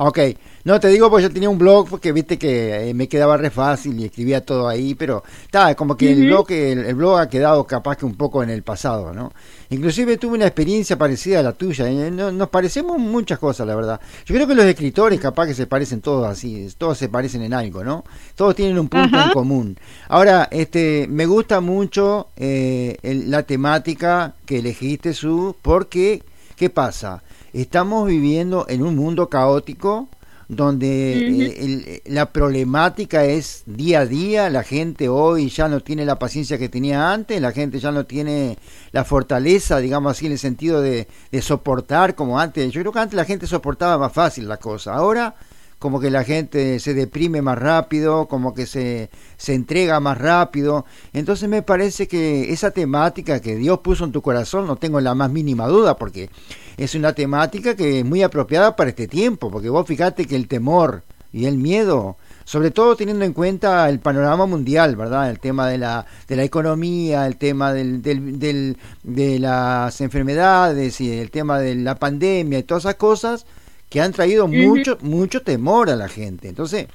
Ok, 0.00 0.20
no 0.62 0.78
te 0.78 0.86
digo 0.86 1.10
porque 1.10 1.24
yo 1.24 1.32
tenía 1.32 1.50
un 1.50 1.58
blog 1.58 1.88
porque 1.88 2.12
viste 2.12 2.38
que 2.38 2.90
eh, 2.90 2.94
me 2.94 3.08
quedaba 3.08 3.36
re 3.36 3.50
fácil 3.50 3.98
y 3.98 4.04
escribía 4.04 4.44
todo 4.44 4.68
ahí, 4.68 4.94
pero 4.94 5.24
está 5.42 5.74
como 5.74 5.96
que 5.96 6.12
el 6.12 6.26
blog 6.26 6.52
el, 6.52 6.94
blog 6.94 7.18
ha 7.18 7.28
quedado 7.28 7.66
capaz 7.66 7.96
que 7.96 8.06
un 8.06 8.14
poco 8.14 8.44
en 8.44 8.50
el 8.50 8.62
pasado, 8.62 9.12
¿no? 9.12 9.32
Inclusive 9.70 10.16
tuve 10.16 10.36
una 10.36 10.46
experiencia 10.46 10.96
parecida 10.96 11.40
a 11.40 11.42
la 11.42 11.52
tuya, 11.52 11.90
¿eh? 11.90 12.12
nos 12.12 12.48
parecemos 12.48 12.96
muchas 12.96 13.40
cosas, 13.40 13.66
la 13.66 13.74
verdad. 13.74 14.00
Yo 14.24 14.36
creo 14.36 14.46
que 14.46 14.54
los 14.54 14.66
escritores 14.66 15.18
capaz 15.18 15.48
que 15.48 15.54
se 15.54 15.66
parecen 15.66 16.00
todos 16.00 16.28
así, 16.28 16.68
todos 16.78 16.96
se 16.96 17.08
parecen 17.08 17.42
en 17.42 17.52
algo, 17.52 17.82
¿no? 17.82 18.04
Todos 18.36 18.54
tienen 18.54 18.78
un 18.78 18.88
punto 18.88 19.20
en 19.20 19.30
común. 19.30 19.76
Ahora, 20.08 20.46
este, 20.52 21.08
me 21.10 21.26
gusta 21.26 21.60
mucho 21.60 22.28
eh, 22.36 22.98
la 23.02 23.42
temática 23.42 24.34
que 24.46 24.60
elegiste, 24.60 25.12
Su, 25.12 25.56
porque, 25.60 26.22
¿qué 26.54 26.70
pasa? 26.70 27.24
Estamos 27.52 28.06
viviendo 28.06 28.66
en 28.68 28.82
un 28.82 28.96
mundo 28.96 29.28
caótico 29.28 30.08
donde 30.48 31.52
eh, 31.58 32.02
la 32.06 32.32
problemática 32.32 33.26
es 33.26 33.64
día 33.66 34.00
a 34.00 34.06
día, 34.06 34.48
la 34.48 34.62
gente 34.62 35.10
hoy 35.10 35.50
ya 35.50 35.68
no 35.68 35.80
tiene 35.80 36.06
la 36.06 36.18
paciencia 36.18 36.56
que 36.56 36.70
tenía 36.70 37.12
antes, 37.12 37.40
la 37.40 37.52
gente 37.52 37.78
ya 37.78 37.92
no 37.92 38.06
tiene 38.06 38.56
la 38.92 39.04
fortaleza, 39.04 39.78
digamos 39.78 40.12
así, 40.12 40.24
en 40.24 40.32
el 40.32 40.38
sentido 40.38 40.80
de, 40.80 41.06
de 41.30 41.42
soportar 41.42 42.14
como 42.14 42.40
antes. 42.40 42.72
Yo 42.72 42.80
creo 42.80 42.92
que 42.92 42.98
antes 42.98 43.14
la 43.14 43.26
gente 43.26 43.46
soportaba 43.46 43.98
más 43.98 44.12
fácil 44.12 44.48
la 44.48 44.56
cosa, 44.56 44.94
ahora 44.94 45.34
como 45.78 46.00
que 46.00 46.10
la 46.10 46.24
gente 46.24 46.80
se 46.80 46.92
deprime 46.92 47.40
más 47.40 47.58
rápido, 47.58 48.26
como 48.26 48.52
que 48.52 48.66
se, 48.66 49.10
se 49.36 49.54
entrega 49.54 50.00
más 50.00 50.18
rápido. 50.18 50.84
Entonces 51.12 51.48
me 51.48 51.62
parece 51.62 52.08
que 52.08 52.52
esa 52.52 52.72
temática 52.72 53.40
que 53.40 53.54
Dios 53.54 53.78
puso 53.78 54.04
en 54.04 54.12
tu 54.12 54.20
corazón, 54.20 54.66
no 54.66 54.76
tengo 54.76 55.00
la 55.00 55.14
más 55.14 55.30
mínima 55.30 55.68
duda, 55.68 55.96
porque 55.96 56.30
es 56.78 56.94
una 56.94 57.12
temática 57.12 57.74
que 57.74 57.98
es 57.98 58.04
muy 58.04 58.22
apropiada 58.22 58.76
para 58.76 58.90
este 58.90 59.08
tiempo, 59.08 59.50
porque 59.50 59.68
vos 59.68 59.86
fíjate 59.86 60.26
que 60.26 60.36
el 60.36 60.46
temor 60.46 61.02
y 61.32 61.46
el 61.46 61.58
miedo, 61.58 62.16
sobre 62.44 62.70
todo 62.70 62.94
teniendo 62.94 63.24
en 63.24 63.32
cuenta 63.32 63.88
el 63.88 63.98
panorama 63.98 64.46
mundial, 64.46 64.94
¿verdad? 64.94 65.28
El 65.28 65.40
tema 65.40 65.68
de 65.68 65.76
la, 65.76 66.06
de 66.28 66.36
la 66.36 66.44
economía, 66.44 67.26
el 67.26 67.36
tema 67.36 67.72
del, 67.72 68.00
del, 68.00 68.38
del, 68.38 68.76
de 69.02 69.40
las 69.40 70.00
enfermedades 70.00 71.00
y 71.00 71.18
el 71.18 71.32
tema 71.32 71.58
de 71.58 71.74
la 71.74 71.96
pandemia 71.96 72.60
y 72.60 72.62
todas 72.62 72.84
esas 72.84 72.94
cosas, 72.94 73.44
que 73.90 74.00
han 74.00 74.12
traído 74.12 74.46
mucho, 74.46 74.98
mucho 75.00 75.42
temor 75.42 75.90
a 75.90 75.96
la 75.96 76.08
gente. 76.08 76.48
Entonces, 76.48 76.86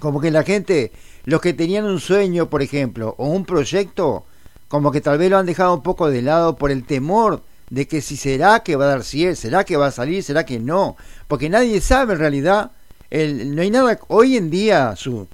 como 0.00 0.20
que 0.20 0.32
la 0.32 0.42
gente, 0.42 0.90
los 1.24 1.40
que 1.40 1.52
tenían 1.52 1.84
un 1.84 2.00
sueño, 2.00 2.50
por 2.50 2.60
ejemplo, 2.60 3.14
o 3.18 3.26
un 3.26 3.44
proyecto, 3.44 4.24
como 4.66 4.90
que 4.90 5.00
tal 5.00 5.18
vez 5.18 5.30
lo 5.30 5.38
han 5.38 5.46
dejado 5.46 5.74
un 5.74 5.82
poco 5.82 6.10
de 6.10 6.22
lado 6.22 6.56
por 6.56 6.72
el 6.72 6.84
temor 6.84 7.42
de 7.72 7.88
que 7.88 8.02
si 8.02 8.18
será 8.18 8.60
que 8.62 8.76
va 8.76 8.84
a 8.84 8.88
dar 8.88 9.02
cielo, 9.02 9.34
será 9.34 9.64
que 9.64 9.78
va 9.78 9.86
a 9.86 9.90
salir, 9.90 10.22
será 10.22 10.44
que 10.44 10.60
no, 10.60 10.94
porque 11.26 11.48
nadie 11.48 11.80
sabe 11.80 12.12
en 12.12 12.18
realidad, 12.18 12.72
el, 13.08 13.56
no 13.56 13.62
hay 13.62 13.70
nada, 13.70 13.98
hoy 14.08 14.36
en 14.36 14.50
día, 14.50 14.94
su, 14.94 15.26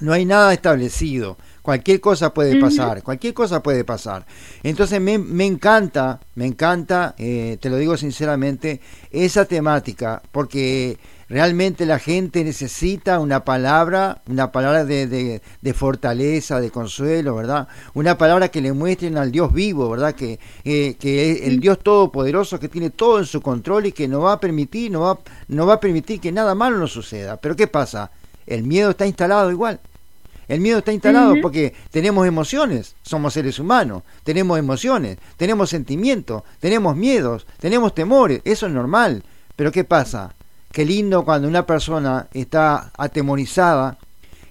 no 0.00 0.14
hay 0.14 0.24
nada 0.24 0.54
establecido. 0.54 1.36
Cualquier 1.60 2.00
cosa 2.00 2.32
puede 2.32 2.58
pasar, 2.58 3.02
cualquier 3.02 3.34
cosa 3.34 3.62
puede 3.62 3.84
pasar. 3.84 4.24
Entonces 4.62 4.98
me, 5.02 5.18
me 5.18 5.44
encanta, 5.44 6.18
me 6.36 6.46
encanta, 6.46 7.14
eh, 7.18 7.58
te 7.60 7.68
lo 7.68 7.76
digo 7.76 7.98
sinceramente, 7.98 8.80
esa 9.10 9.44
temática, 9.44 10.22
porque 10.32 10.96
realmente 11.28 11.86
la 11.86 11.98
gente 11.98 12.42
necesita 12.42 13.20
una 13.20 13.44
palabra, 13.44 14.22
una 14.28 14.50
palabra 14.50 14.84
de, 14.84 15.06
de, 15.06 15.74
fortaleza, 15.74 16.60
de 16.60 16.70
consuelo, 16.70 17.36
¿verdad? 17.36 17.68
Una 17.94 18.16
palabra 18.16 18.48
que 18.48 18.60
le 18.60 18.72
muestren 18.72 19.18
al 19.18 19.30
Dios 19.30 19.52
vivo, 19.52 19.90
¿verdad? 19.90 20.14
Que, 20.14 20.38
eh, 20.64 20.96
que 20.98 21.30
es 21.30 21.42
el 21.42 21.60
Dios 21.60 21.78
todopoderoso 21.80 22.58
que 22.58 22.68
tiene 22.68 22.90
todo 22.90 23.18
en 23.18 23.26
su 23.26 23.40
control 23.40 23.86
y 23.86 23.92
que 23.92 24.08
no 24.08 24.20
va 24.20 24.34
a 24.34 24.40
permitir, 24.40 24.90
no 24.90 25.00
va, 25.00 25.18
no 25.48 25.66
va 25.66 25.74
a 25.74 25.80
permitir 25.80 26.20
que 26.20 26.32
nada 26.32 26.54
malo 26.54 26.78
nos 26.78 26.92
suceda. 26.92 27.36
Pero 27.36 27.56
¿qué 27.56 27.66
pasa? 27.66 28.10
El 28.46 28.62
miedo 28.62 28.90
está 28.90 29.06
instalado 29.06 29.50
igual. 29.50 29.80
El 30.48 30.60
miedo 30.60 30.78
está 30.78 30.94
instalado 30.94 31.34
porque 31.42 31.74
tenemos 31.90 32.26
emociones, 32.26 32.96
somos 33.02 33.34
seres 33.34 33.58
humanos, 33.58 34.02
tenemos 34.24 34.58
emociones, 34.58 35.18
tenemos 35.36 35.68
sentimientos, 35.68 36.42
tenemos 36.58 36.96
miedos, 36.96 37.46
tenemos 37.60 37.94
temores, 37.94 38.40
eso 38.44 38.66
es 38.66 38.72
normal. 38.72 39.22
Pero 39.56 39.70
¿qué 39.70 39.84
pasa? 39.84 40.34
Qué 40.78 40.84
lindo 40.84 41.24
cuando 41.24 41.48
una 41.48 41.66
persona 41.66 42.28
está 42.32 42.92
atemorizada 42.96 43.98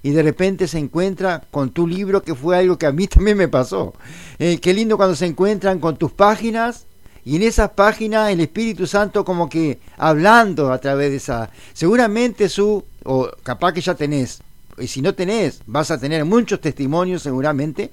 y 0.04 0.10
de 0.10 0.24
repente 0.24 0.68
se 0.68 0.78
encuentra 0.78 1.42
con 1.52 1.70
tu 1.70 1.88
libro, 1.88 2.22
que 2.22 2.36
fue 2.36 2.58
algo 2.58 2.78
que 2.78 2.86
a 2.86 2.92
mí 2.92 3.08
también 3.08 3.38
me 3.38 3.48
pasó. 3.48 3.94
Eh, 4.38 4.60
qué 4.60 4.74
lindo 4.74 4.98
cuando 4.98 5.16
se 5.16 5.26
encuentran 5.26 5.80
con 5.80 5.96
tus 5.96 6.12
páginas 6.12 6.86
y 7.24 7.38
en 7.38 7.44
esas 7.44 7.70
páginas 7.70 8.30
el 8.30 8.42
Espíritu 8.42 8.88
Santo 8.88 9.24
como 9.24 9.48
que 9.48 9.80
hablando 9.96 10.74
a 10.74 10.80
través 10.80 11.12
de 11.12 11.16
esa... 11.16 11.50
Seguramente 11.72 12.50
su, 12.50 12.84
o 13.06 13.30
capaz 13.42 13.72
que 13.72 13.80
ya 13.80 13.96
tenés 13.96 14.42
y 14.78 14.88
si 14.88 15.02
no 15.02 15.16
tenés, 15.16 15.62
vas 15.66 15.92
a 15.92 15.98
tener 15.98 16.26
muchos 16.26 16.60
testimonios 16.60 17.22
seguramente 17.22 17.90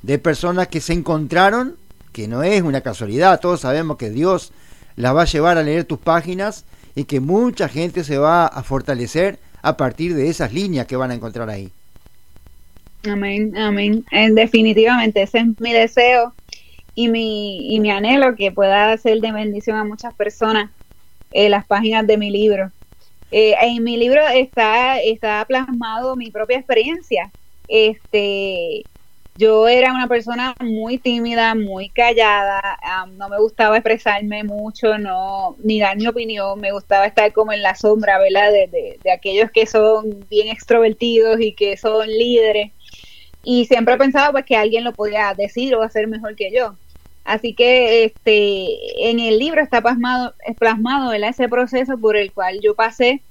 de 0.00 0.18
personas 0.18 0.68
que 0.68 0.80
se 0.80 0.94
encontraron, 0.94 1.76
que 2.12 2.28
no 2.28 2.42
es 2.44 2.62
una 2.62 2.80
casualidad, 2.80 3.40
todos 3.40 3.60
sabemos 3.60 3.98
que 3.98 4.08
Dios 4.08 4.52
las 4.96 5.14
va 5.14 5.20
a 5.20 5.26
llevar 5.26 5.58
a 5.58 5.62
leer 5.62 5.84
tus 5.84 5.98
páginas 5.98 6.64
y 6.94 7.04
que 7.04 7.20
mucha 7.20 7.68
gente 7.68 8.04
se 8.04 8.18
va 8.18 8.46
a 8.46 8.62
fortalecer 8.62 9.38
a 9.62 9.76
partir 9.76 10.14
de 10.14 10.28
esas 10.28 10.52
líneas 10.52 10.86
que 10.86 10.96
van 10.96 11.10
a 11.10 11.14
encontrar 11.14 11.50
ahí. 11.50 11.70
Amén, 13.08 13.56
amén. 13.56 14.04
definitivamente 14.32 15.22
ese 15.22 15.38
es 15.38 15.60
mi 15.60 15.72
deseo 15.72 16.34
y 16.94 17.08
mi, 17.08 17.74
y 17.74 17.80
mi 17.80 17.90
anhelo 17.90 18.34
que 18.36 18.52
pueda 18.52 18.96
ser 18.96 19.20
de 19.20 19.32
bendición 19.32 19.76
a 19.76 19.84
muchas 19.84 20.14
personas 20.14 20.70
en 21.32 21.50
las 21.50 21.66
páginas 21.66 22.06
de 22.06 22.16
mi 22.16 22.30
libro. 22.30 22.70
Eh, 23.30 23.54
en 23.60 23.82
mi 23.82 23.96
libro 23.96 24.20
está, 24.28 25.00
está 25.00 25.44
plasmado 25.46 26.14
mi 26.14 26.30
propia 26.30 26.58
experiencia. 26.58 27.32
Este, 27.66 28.84
yo 29.36 29.66
era 29.68 29.92
una 29.92 30.06
persona 30.06 30.54
muy 30.60 30.98
tímida, 30.98 31.54
muy 31.54 31.90
callada, 31.90 32.78
no 33.16 33.28
me 33.28 33.38
gustaba 33.38 33.76
expresarme 33.76 34.44
mucho, 34.44 34.96
no, 34.98 35.56
ni 35.62 35.80
dar 35.80 35.96
mi 35.96 36.06
opinión, 36.06 36.60
me 36.60 36.72
gustaba 36.72 37.06
estar 37.06 37.32
como 37.32 37.52
en 37.52 37.62
la 37.62 37.74
sombra, 37.74 38.18
¿verdad? 38.18 38.52
De, 38.52 39.00
aquellos 39.12 39.50
que 39.50 39.66
son 39.66 40.28
bien 40.28 40.48
extrovertidos 40.48 41.40
y 41.40 41.54
que 41.54 41.76
son 41.76 42.06
líderes. 42.06 42.72
Y 43.42 43.66
siempre 43.66 43.96
pensaba 43.98 44.32
pues 44.32 44.44
que 44.46 44.56
alguien 44.56 44.84
lo 44.84 44.94
podía 44.94 45.34
decir 45.36 45.74
o 45.74 45.82
hacer 45.82 46.06
mejor 46.08 46.36
que 46.36 46.52
yo. 46.52 46.78
Así 47.24 47.54
que 47.54 48.04
este 48.04 49.10
en 49.10 49.18
el 49.20 49.38
libro 49.38 49.62
está 49.62 49.82
plasmado, 49.82 50.34
plasmado 50.58 51.12
ese 51.12 51.48
proceso 51.48 51.98
por 51.98 52.16
el 52.16 52.32
cual 52.32 52.60
yo 52.62 52.74
pasé 52.74 53.22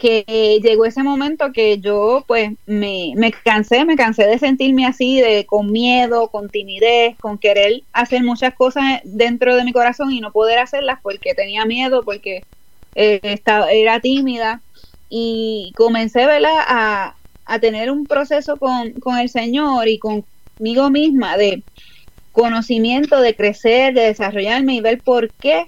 que 0.00 0.60
llegó 0.62 0.86
ese 0.86 1.02
momento 1.02 1.52
que 1.52 1.78
yo 1.78 2.24
pues 2.26 2.52
me, 2.64 3.12
me, 3.16 3.30
cansé, 3.32 3.84
me 3.84 3.96
cansé 3.96 4.24
de 4.24 4.38
sentirme 4.38 4.86
así, 4.86 5.20
de 5.20 5.44
con 5.44 5.70
miedo, 5.70 6.30
con 6.30 6.48
timidez, 6.48 7.18
con 7.18 7.38
querer 7.38 7.82
hacer 7.92 8.24
muchas 8.24 8.54
cosas 8.54 9.02
dentro 9.04 9.54
de 9.56 9.64
mi 9.64 9.74
corazón 9.74 10.10
y 10.10 10.20
no 10.20 10.32
poder 10.32 10.58
hacerlas 10.58 11.00
porque 11.02 11.34
tenía 11.34 11.66
miedo, 11.66 12.02
porque 12.02 12.44
eh, 12.94 13.20
estaba, 13.22 13.70
era 13.70 14.00
tímida. 14.00 14.62
Y 15.10 15.74
comencé 15.76 16.22
A, 16.22 17.16
a 17.44 17.58
tener 17.60 17.90
un 17.90 18.06
proceso 18.06 18.56
con, 18.58 18.92
con 19.00 19.18
el 19.18 19.28
Señor 19.28 19.86
y 19.86 19.98
conmigo 19.98 20.88
misma 20.90 21.36
de 21.36 21.64
conocimiento, 22.32 23.20
de 23.20 23.36
crecer, 23.36 23.92
de 23.92 24.02
desarrollarme 24.02 24.76
y 24.76 24.80
ver 24.80 25.02
por 25.02 25.30
qué 25.40 25.66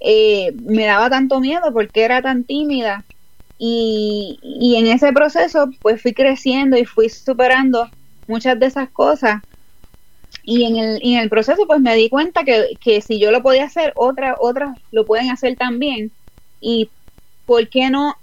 eh, 0.00 0.52
me 0.56 0.86
daba 0.86 1.10
tanto 1.10 1.40
miedo, 1.40 1.72
por 1.74 1.90
qué 1.90 2.04
era 2.04 2.22
tan 2.22 2.44
tímida 2.44 3.04
y, 3.58 4.38
y 4.42 4.76
en 4.76 4.86
ese 4.86 5.12
proceso 5.12 5.68
pues 5.82 6.00
fui 6.00 6.14
creciendo 6.14 6.76
y 6.78 6.84
fui 6.84 7.08
superando 7.08 7.90
muchas 8.26 8.58
de 8.58 8.66
esas 8.66 8.90
cosas 8.90 9.42
y 10.42 10.64
en 10.64 10.76
el, 10.76 11.00
en 11.02 11.18
el 11.18 11.28
proceso 11.28 11.66
pues 11.66 11.80
me 11.80 11.94
di 11.94 12.08
cuenta 12.08 12.44
que, 12.44 12.78
que 12.80 13.00
si 13.02 13.20
yo 13.20 13.30
lo 13.30 13.42
podía 13.42 13.64
hacer, 13.64 13.92
otras 13.96 14.36
otras 14.40 14.78
lo 14.90 15.06
pueden 15.06 15.30
hacer 15.30 15.56
también. 15.56 16.12
Y 16.60 16.92
por 17.46 17.68
qué 17.68 17.90
no 17.90 18.16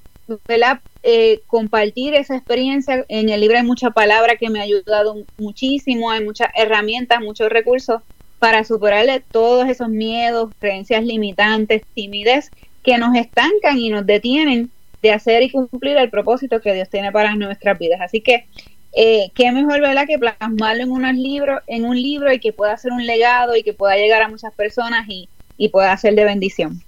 eh, 1.04 1.44
compartir 1.48 2.16
esa 2.16 2.36
experiencia. 2.36 3.06
En 3.10 3.30
el 3.30 3.42
libro 3.42 3.58
hay 3.58 3.64
mucha 3.64 3.92
palabra 3.92 4.38
que 4.38 4.50
me 4.50 4.60
ha 4.60 4.64
ayudado 4.64 5.28
muchísimo, 5.38 6.10
hay 6.12 6.24
muchas 6.24 6.50
herramientas, 6.56 7.22
muchos 7.22 7.50
recursos 7.50 8.02
para 8.40 8.64
superarle 8.64 9.26
todos 9.32 9.70
esos 9.70 9.90
miedos, 9.90 10.54
creencias 10.60 11.04
limitantes, 11.04 11.84
timidez 11.94 12.52
que 12.84 12.98
nos 12.98 13.16
estancan 13.16 13.78
y 13.78 13.90
nos 13.90 14.06
detienen 14.06 14.72
de 15.06 15.14
hacer 15.14 15.44
y 15.44 15.52
cumplir 15.52 15.98
el 15.98 16.10
propósito 16.10 16.60
que 16.62 16.74
Dios 16.74 16.90
tiene 16.90 17.12
para 17.12 17.36
nuestras 17.36 17.78
vidas. 17.78 18.02
Así 18.02 18.22
que 18.22 18.48
eh, 18.94 19.30
qué 19.36 19.52
mejor 19.52 19.82
¿verdad? 19.82 20.08
que 20.08 20.18
plasmarlo 20.18 20.84
en 20.84 20.92
unos 20.92 21.14
libros, 21.14 21.62
en 21.68 21.86
un 21.86 21.96
libro 21.96 22.34
y 22.34 22.40
que 22.40 22.54
pueda 22.54 22.76
ser 22.78 22.92
un 22.92 23.06
legado 23.06 23.56
y 23.56 23.62
que 23.62 23.74
pueda 23.74 23.96
llegar 23.98 24.24
a 24.24 24.30
muchas 24.30 24.54
personas 24.54 25.06
y, 25.08 25.30
y 25.58 25.70
pueda 25.70 25.96
ser 25.98 26.16
de 26.16 26.24
bendición. 26.24 26.82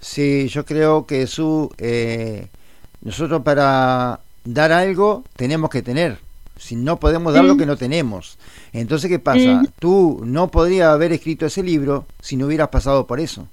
Sí, 0.00 0.46
yo 0.48 0.64
creo 0.64 1.04
que 1.06 1.26
su 1.26 1.72
eh, 1.78 2.46
nosotros 3.02 3.42
para 3.42 4.20
dar 4.44 4.70
algo 4.70 5.24
tenemos 5.34 5.70
que 5.70 5.82
tener. 5.82 6.18
Si 6.58 6.76
no 6.76 6.98
podemos 6.98 7.34
dar 7.34 7.44
lo 7.44 7.56
que 7.58 7.66
no 7.66 7.76
tenemos. 7.76 8.38
Entonces, 8.72 9.10
¿qué 9.10 9.18
pasa? 9.18 9.62
Tú 9.78 10.22
no 10.24 10.50
podrías 10.50 10.88
haber 10.88 11.12
escrito 11.12 11.44
ese 11.44 11.62
libro 11.62 12.06
si 12.22 12.36
no 12.36 12.46
hubieras 12.46 12.68
pasado 12.68 13.06
por 13.06 13.20
eso. 13.20 13.46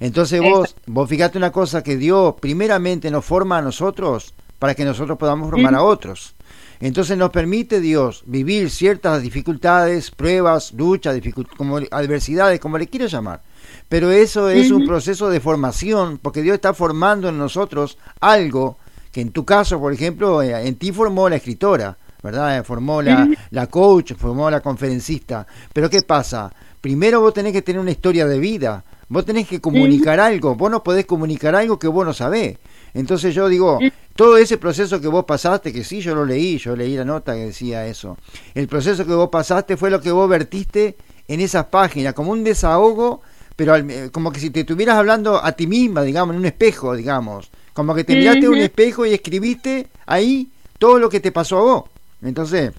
Entonces 0.00 0.40
vos, 0.40 0.76
vos 0.86 1.08
fíjate 1.08 1.38
una 1.38 1.52
cosa, 1.52 1.82
que 1.82 1.96
Dios 1.96 2.34
primeramente 2.40 3.10
nos 3.10 3.24
forma 3.24 3.58
a 3.58 3.62
nosotros 3.62 4.34
para 4.58 4.74
que 4.74 4.84
nosotros 4.84 5.18
podamos 5.18 5.50
formar 5.50 5.74
a 5.74 5.82
otros. 5.82 6.34
Entonces 6.82 7.16
nos 7.16 7.30
permite 7.30 7.80
Dios 7.80 8.24
vivir 8.26 8.68
ciertas 8.68 9.22
dificultades, 9.22 10.10
pruebas, 10.10 10.72
luchas, 10.72 11.16
como 11.56 11.78
adversidades, 11.90 12.58
como 12.58 12.76
le 12.76 12.88
quieras 12.88 13.12
llamar. 13.12 13.40
Pero 13.88 14.10
eso 14.10 14.48
es 14.48 14.70
un 14.72 14.86
proceso 14.86 15.30
de 15.30 15.38
formación, 15.38 16.18
porque 16.20 16.42
Dios 16.42 16.54
está 16.54 16.74
formando 16.74 17.28
en 17.28 17.38
nosotros 17.38 17.98
algo 18.20 18.78
que 19.12 19.20
en 19.20 19.30
tu 19.30 19.44
caso, 19.44 19.78
por 19.78 19.92
ejemplo, 19.92 20.42
eh, 20.42 20.66
en 20.66 20.74
ti 20.76 20.90
formó 20.90 21.28
la 21.28 21.36
escritora, 21.36 21.96
¿verdad? 22.22 22.58
Eh, 22.58 22.62
formó 22.64 23.02
la, 23.02 23.28
la 23.50 23.66
coach, 23.66 24.14
formó 24.14 24.50
la 24.50 24.60
conferencista. 24.60 25.46
Pero 25.72 25.88
¿qué 25.90 26.02
pasa? 26.02 26.52
Primero 26.80 27.20
vos 27.20 27.34
tenés 27.34 27.52
que 27.52 27.62
tener 27.62 27.80
una 27.80 27.90
historia 27.90 28.26
de 28.26 28.38
vida, 28.38 28.82
vos 29.12 29.26
tenés 29.26 29.46
que 29.46 29.60
comunicar 29.60 30.18
algo, 30.18 30.54
vos 30.54 30.70
no 30.70 30.82
podés 30.82 31.04
comunicar 31.04 31.54
algo 31.54 31.78
que 31.78 31.86
vos 31.86 32.06
no 32.06 32.14
sabés. 32.14 32.56
Entonces 32.94 33.34
yo 33.34 33.46
digo, 33.46 33.78
todo 34.16 34.38
ese 34.38 34.56
proceso 34.56 35.02
que 35.02 35.06
vos 35.06 35.26
pasaste, 35.26 35.70
que 35.70 35.84
sí, 35.84 36.00
yo 36.00 36.14
lo 36.14 36.24
leí, 36.24 36.56
yo 36.56 36.74
leí 36.74 36.96
la 36.96 37.04
nota 37.04 37.34
que 37.34 37.44
decía 37.46 37.86
eso, 37.86 38.16
el 38.54 38.68
proceso 38.68 39.04
que 39.04 39.12
vos 39.12 39.28
pasaste 39.28 39.76
fue 39.76 39.90
lo 39.90 40.00
que 40.00 40.10
vos 40.10 40.28
vertiste 40.30 40.96
en 41.28 41.40
esas 41.40 41.66
páginas, 41.66 42.14
como 42.14 42.32
un 42.32 42.42
desahogo, 42.42 43.20
pero 43.54 43.74
como 44.12 44.32
que 44.32 44.40
si 44.40 44.48
te 44.48 44.60
estuvieras 44.60 44.96
hablando 44.96 45.44
a 45.44 45.52
ti 45.52 45.66
misma, 45.66 46.02
digamos, 46.02 46.34
en 46.34 46.40
un 46.40 46.46
espejo, 46.46 46.96
digamos, 46.96 47.50
como 47.74 47.94
que 47.94 48.04
te 48.04 48.16
miraste 48.16 48.48
un 48.48 48.58
espejo 48.58 49.04
y 49.04 49.12
escribiste 49.12 49.88
ahí 50.06 50.48
todo 50.78 50.98
lo 50.98 51.10
que 51.10 51.20
te 51.20 51.32
pasó 51.32 51.58
a 51.58 51.62
vos. 51.62 51.84
Entonces, 52.22 52.72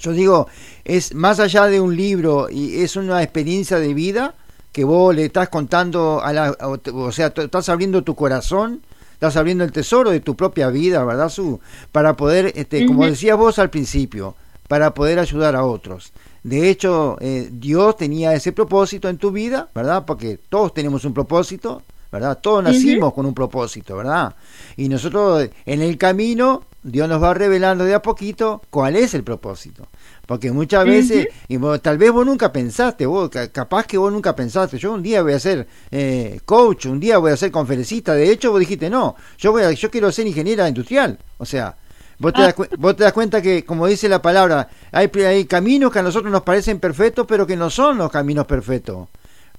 yo 0.00 0.12
digo, 0.12 0.48
es 0.84 1.14
más 1.14 1.40
allá 1.40 1.64
de 1.64 1.80
un 1.80 1.96
libro 1.96 2.48
y 2.50 2.82
es 2.82 2.96
una 2.96 3.22
experiencia 3.22 3.78
de 3.78 3.94
vida 3.94 4.34
que 4.72 4.84
vos 4.84 5.14
le 5.14 5.26
estás 5.26 5.48
contando 5.48 6.22
a 6.22 6.32
la, 6.32 6.56
o 6.60 7.12
sea, 7.12 7.32
estás 7.36 7.68
abriendo 7.68 8.02
tu 8.02 8.14
corazón 8.14 8.82
estás 9.22 9.36
abriendo 9.36 9.62
el 9.62 9.70
tesoro 9.70 10.10
de 10.10 10.18
tu 10.18 10.34
propia 10.34 10.68
vida, 10.68 11.04
¿verdad, 11.04 11.28
Su? 11.28 11.60
Para 11.92 12.16
poder, 12.16 12.52
este, 12.56 12.84
como 12.86 13.06
decías 13.06 13.36
vos 13.36 13.60
al 13.60 13.70
principio, 13.70 14.34
para 14.66 14.94
poder 14.94 15.20
ayudar 15.20 15.54
a 15.54 15.64
otros. 15.64 16.12
De 16.42 16.68
hecho, 16.68 17.18
eh, 17.20 17.48
Dios 17.52 17.96
tenía 17.96 18.34
ese 18.34 18.50
propósito 18.50 19.08
en 19.08 19.18
tu 19.18 19.30
vida, 19.30 19.68
¿verdad? 19.76 20.04
Porque 20.04 20.40
todos 20.48 20.74
tenemos 20.74 21.04
un 21.04 21.14
propósito, 21.14 21.82
¿verdad? 22.10 22.40
Todos 22.42 22.64
nacimos 22.64 23.14
con 23.14 23.24
un 23.24 23.32
propósito, 23.32 23.96
¿verdad? 23.96 24.34
Y 24.76 24.88
nosotros 24.88 25.48
en 25.66 25.82
el 25.82 25.96
camino, 25.98 26.64
Dios 26.82 27.08
nos 27.08 27.22
va 27.22 27.32
revelando 27.32 27.84
de 27.84 27.94
a 27.94 28.02
poquito 28.02 28.60
cuál 28.70 28.96
es 28.96 29.14
el 29.14 29.22
propósito. 29.22 29.86
Porque 30.32 30.50
muchas 30.50 30.86
veces, 30.86 31.28
y 31.46 31.58
tal 31.82 31.98
vez 31.98 32.10
vos 32.10 32.24
nunca 32.24 32.50
pensaste, 32.50 33.04
vos, 33.04 33.28
capaz 33.52 33.84
que 33.84 33.98
vos 33.98 34.10
nunca 34.10 34.34
pensaste, 34.34 34.78
yo 34.78 34.94
un 34.94 35.02
día 35.02 35.20
voy 35.20 35.34
a 35.34 35.38
ser 35.38 35.68
eh, 35.90 36.40
coach, 36.46 36.86
un 36.86 36.98
día 36.98 37.18
voy 37.18 37.32
a 37.32 37.36
ser 37.36 37.50
conferencista, 37.50 38.14
de 38.14 38.32
hecho 38.32 38.50
vos 38.50 38.58
dijiste, 38.58 38.88
no, 38.88 39.14
yo, 39.36 39.52
voy 39.52 39.64
a, 39.64 39.72
yo 39.72 39.90
quiero 39.90 40.10
ser 40.10 40.26
ingeniera 40.26 40.66
industrial, 40.66 41.18
o 41.36 41.44
sea, 41.44 41.76
vos 42.18 42.32
te, 42.32 42.40
das, 42.40 42.54
ah. 42.58 42.66
vos 42.78 42.96
te 42.96 43.04
das 43.04 43.12
cuenta 43.12 43.42
que, 43.42 43.62
como 43.66 43.86
dice 43.86 44.08
la 44.08 44.22
palabra, 44.22 44.70
hay, 44.90 45.10
hay 45.22 45.44
caminos 45.44 45.92
que 45.92 45.98
a 45.98 46.02
nosotros 46.02 46.32
nos 46.32 46.40
parecen 46.40 46.80
perfectos, 46.80 47.26
pero 47.28 47.46
que 47.46 47.54
no 47.54 47.68
son 47.68 47.98
los 47.98 48.10
caminos 48.10 48.46
perfectos. 48.46 49.08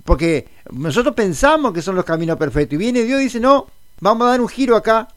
Porque 0.03 0.49
nosotros 0.71 1.13
pensamos 1.13 1.71
que 1.71 1.83
son 1.83 1.95
los 1.95 2.03
caminos 2.03 2.38
perfectos, 2.38 2.73
y 2.73 2.77
viene 2.77 3.03
Dios 3.03 3.21
y 3.21 3.25
dice, 3.25 3.39
no, 3.39 3.67
vamos 3.99 4.25
a 4.25 4.31
dar 4.31 4.41
un 4.41 4.49
giro 4.49 4.75
acá, 4.75 5.07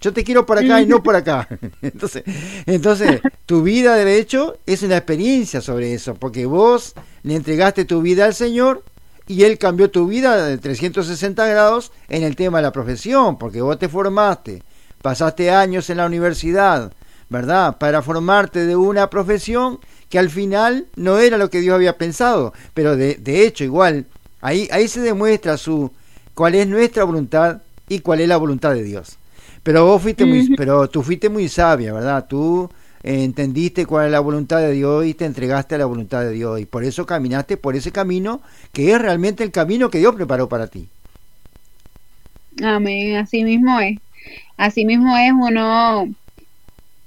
yo 0.00 0.12
te 0.12 0.24
quiero 0.24 0.44
por 0.46 0.58
acá 0.58 0.80
y 0.80 0.86
no 0.86 1.02
por 1.02 1.16
acá. 1.16 1.48
Entonces, 1.82 2.22
entonces, 2.66 3.20
tu 3.46 3.62
vida 3.62 3.96
de 3.96 4.18
hecho 4.18 4.58
es 4.66 4.82
una 4.82 4.96
experiencia 4.96 5.60
sobre 5.60 5.94
eso, 5.94 6.14
porque 6.14 6.46
vos 6.46 6.94
le 7.22 7.34
entregaste 7.34 7.84
tu 7.84 8.02
vida 8.02 8.26
al 8.26 8.34
Señor 8.34 8.84
y 9.26 9.44
Él 9.44 9.58
cambió 9.58 9.90
tu 9.90 10.06
vida 10.06 10.46
de 10.46 10.58
360 10.58 11.46
grados 11.46 11.92
en 12.08 12.22
el 12.22 12.36
tema 12.36 12.58
de 12.58 12.62
la 12.62 12.72
profesión, 12.72 13.38
porque 13.38 13.60
vos 13.60 13.78
te 13.78 13.88
formaste, 13.88 14.62
pasaste 15.02 15.50
años 15.50 15.90
en 15.90 15.96
la 15.96 16.06
universidad, 16.06 16.92
¿verdad? 17.28 17.78
Para 17.78 18.02
formarte 18.02 18.66
de 18.66 18.76
una 18.76 19.10
profesión 19.10 19.80
que 20.08 20.18
al 20.18 20.30
final 20.30 20.86
no 20.94 21.18
era 21.18 21.38
lo 21.38 21.50
que 21.50 21.60
Dios 21.60 21.74
había 21.74 21.98
pensado, 21.98 22.52
pero 22.74 22.96
de, 22.96 23.14
de 23.14 23.44
hecho 23.44 23.64
igual, 23.64 24.06
ahí, 24.40 24.68
ahí 24.70 24.86
se 24.86 25.00
demuestra 25.00 25.56
su 25.56 25.90
cuál 26.34 26.54
es 26.54 26.68
nuestra 26.68 27.04
voluntad 27.04 27.62
y 27.88 28.00
cuál 28.00 28.20
es 28.20 28.28
la 28.28 28.36
voluntad 28.36 28.72
de 28.72 28.84
Dios. 28.84 29.18
Pero 29.66 29.84
vos 29.84 30.00
fuiste 30.00 30.24
muy, 30.24 30.48
pero 30.56 30.88
tú 30.88 31.02
fuiste 31.02 31.28
muy 31.28 31.48
sabia, 31.48 31.92
¿verdad? 31.92 32.26
Tú 32.28 32.70
entendiste 33.02 33.84
cuál 33.84 34.06
es 34.06 34.12
la 34.12 34.20
voluntad 34.20 34.60
de 34.60 34.70
Dios 34.70 35.04
y 35.04 35.12
te 35.12 35.24
entregaste 35.24 35.74
a 35.74 35.78
la 35.78 35.86
voluntad 35.86 36.20
de 36.20 36.30
Dios 36.30 36.60
y 36.60 36.66
por 36.66 36.84
eso 36.84 37.04
caminaste 37.04 37.56
por 37.56 37.74
ese 37.74 37.90
camino 37.90 38.40
que 38.72 38.92
es 38.92 39.00
realmente 39.00 39.42
el 39.42 39.50
camino 39.50 39.90
que 39.90 39.98
Dios 39.98 40.14
preparó 40.14 40.48
para 40.48 40.68
ti. 40.68 40.86
Amén, 42.62 43.16
así 43.16 43.42
mismo 43.42 43.80
es. 43.80 43.98
Así 44.56 44.84
mismo 44.84 45.16
es 45.16 45.32
uno, 45.32 46.14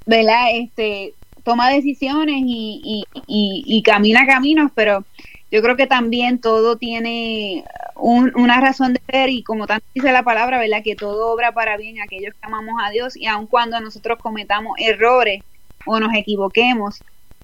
¿verdad? 0.05 0.47
Este, 0.53 1.13
toma 1.45 1.69
decisiones 1.69 2.43
y, 2.45 3.05
y, 3.25 3.63
y 3.65 3.83
camina 3.83 4.27
caminos, 4.27 4.69
pero 4.75 5.05
yo 5.51 5.61
creo 5.61 5.75
que 5.75 5.87
también 5.87 6.39
todo 6.39 6.77
tiene 6.77 7.65
una 7.95 8.61
razón 8.61 8.93
de 8.93 9.01
ser 9.09 9.29
y 9.29 9.43
como 9.43 9.67
tanto 9.67 9.85
dice 9.93 10.11
la 10.11 10.23
palabra, 10.23 10.59
¿verdad? 10.59 10.83
Que 10.83 10.95
todo 10.95 11.33
obra 11.33 11.53
para 11.53 11.75
bien 11.77 11.99
a 11.99 12.03
aquellos 12.03 12.33
que 12.33 12.39
amamos 12.41 12.75
a 12.83 12.91
Dios 12.91 13.17
y 13.17 13.25
aun 13.25 13.47
cuando 13.47 13.79
nosotros 13.81 14.19
cometamos 14.21 14.73
errores 14.79 15.43
o 15.85 15.99
nos 15.99 16.13
equivoquemos, 16.15 17.01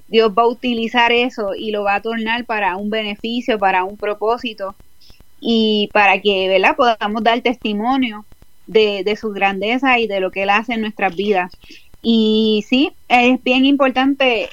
Dios 0.08 0.32
va 0.38 0.44
a 0.44 0.48
utilizar 0.48 1.12
eso 1.12 1.56
y 1.56 1.72
lo 1.72 1.84
va 1.84 1.96
a 1.96 2.02
tornar 2.02 2.46
para 2.46 2.78
un 2.78 2.90
beneficio, 2.90 3.58
para 3.58 3.84
un 3.84 3.98
propósito 3.98 4.76
y 5.40 5.90
para 5.94 6.22
que, 6.22 6.48
¿verdad? 6.48 6.76
Podamos 6.76 7.24
dar 7.24 7.42
testimonio 7.42 8.26
de 8.68 9.18
su 9.20 9.32
grandeza 9.32 10.00
y 10.00 10.08
de 10.08 10.20
lo 10.20 10.32
que 10.32 10.44
Él 10.44 10.50
hace 10.52 10.74
en 10.74 10.82
nuestras 10.82 11.16
vidas. 11.16 11.52
Y 12.02 12.64
sí, 12.68 12.92
es 13.08 13.44
bien 13.44 13.66
importante 13.66 14.50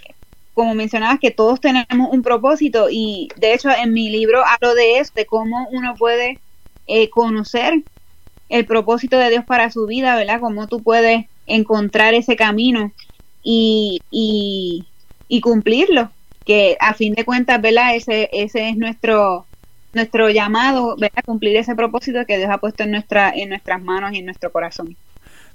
como 0.54 0.74
mencionabas, 0.74 1.18
que 1.20 1.30
todos 1.30 1.60
tenemos 1.60 2.08
un 2.10 2.22
propósito 2.22 2.88
y 2.90 3.28
de 3.36 3.54
hecho 3.54 3.70
en 3.70 3.92
mi 3.92 4.10
libro 4.10 4.42
hablo 4.44 4.74
de 4.74 4.98
eso, 4.98 5.12
de 5.14 5.26
cómo 5.26 5.68
uno 5.70 5.94
puede 5.96 6.40
eh, 6.86 7.08
conocer 7.10 7.82
el 8.48 8.66
propósito 8.66 9.18
de 9.18 9.30
Dios 9.30 9.44
para 9.46 9.70
su 9.70 9.86
vida, 9.86 10.14
¿verdad? 10.16 10.40
Cómo 10.40 10.68
tú 10.68 10.82
puedes 10.82 11.26
encontrar 11.46 12.14
ese 12.14 12.36
camino 12.36 12.92
y, 13.42 14.00
y, 14.10 15.40
cumplirlo, 15.40 16.12
que 16.44 16.76
a 16.80 16.94
fin 16.94 17.14
de 17.14 17.24
cuentas, 17.24 17.60
¿verdad? 17.60 17.96
Ese, 17.96 18.28
ese 18.32 18.68
es 18.68 18.76
nuestro 18.76 19.46
nuestro 19.92 20.30
llamado, 20.30 20.96
¿verdad? 20.98 21.22
Cumplir 21.24 21.56
ese 21.56 21.74
propósito 21.74 22.24
que 22.26 22.38
Dios 22.38 22.50
ha 22.50 22.58
puesto 22.58 22.84
en, 22.84 22.92
nuestra, 22.92 23.30
en 23.30 23.48
nuestras 23.50 23.82
manos 23.82 24.12
y 24.12 24.18
en 24.18 24.26
nuestro 24.26 24.50
corazón. 24.52 24.96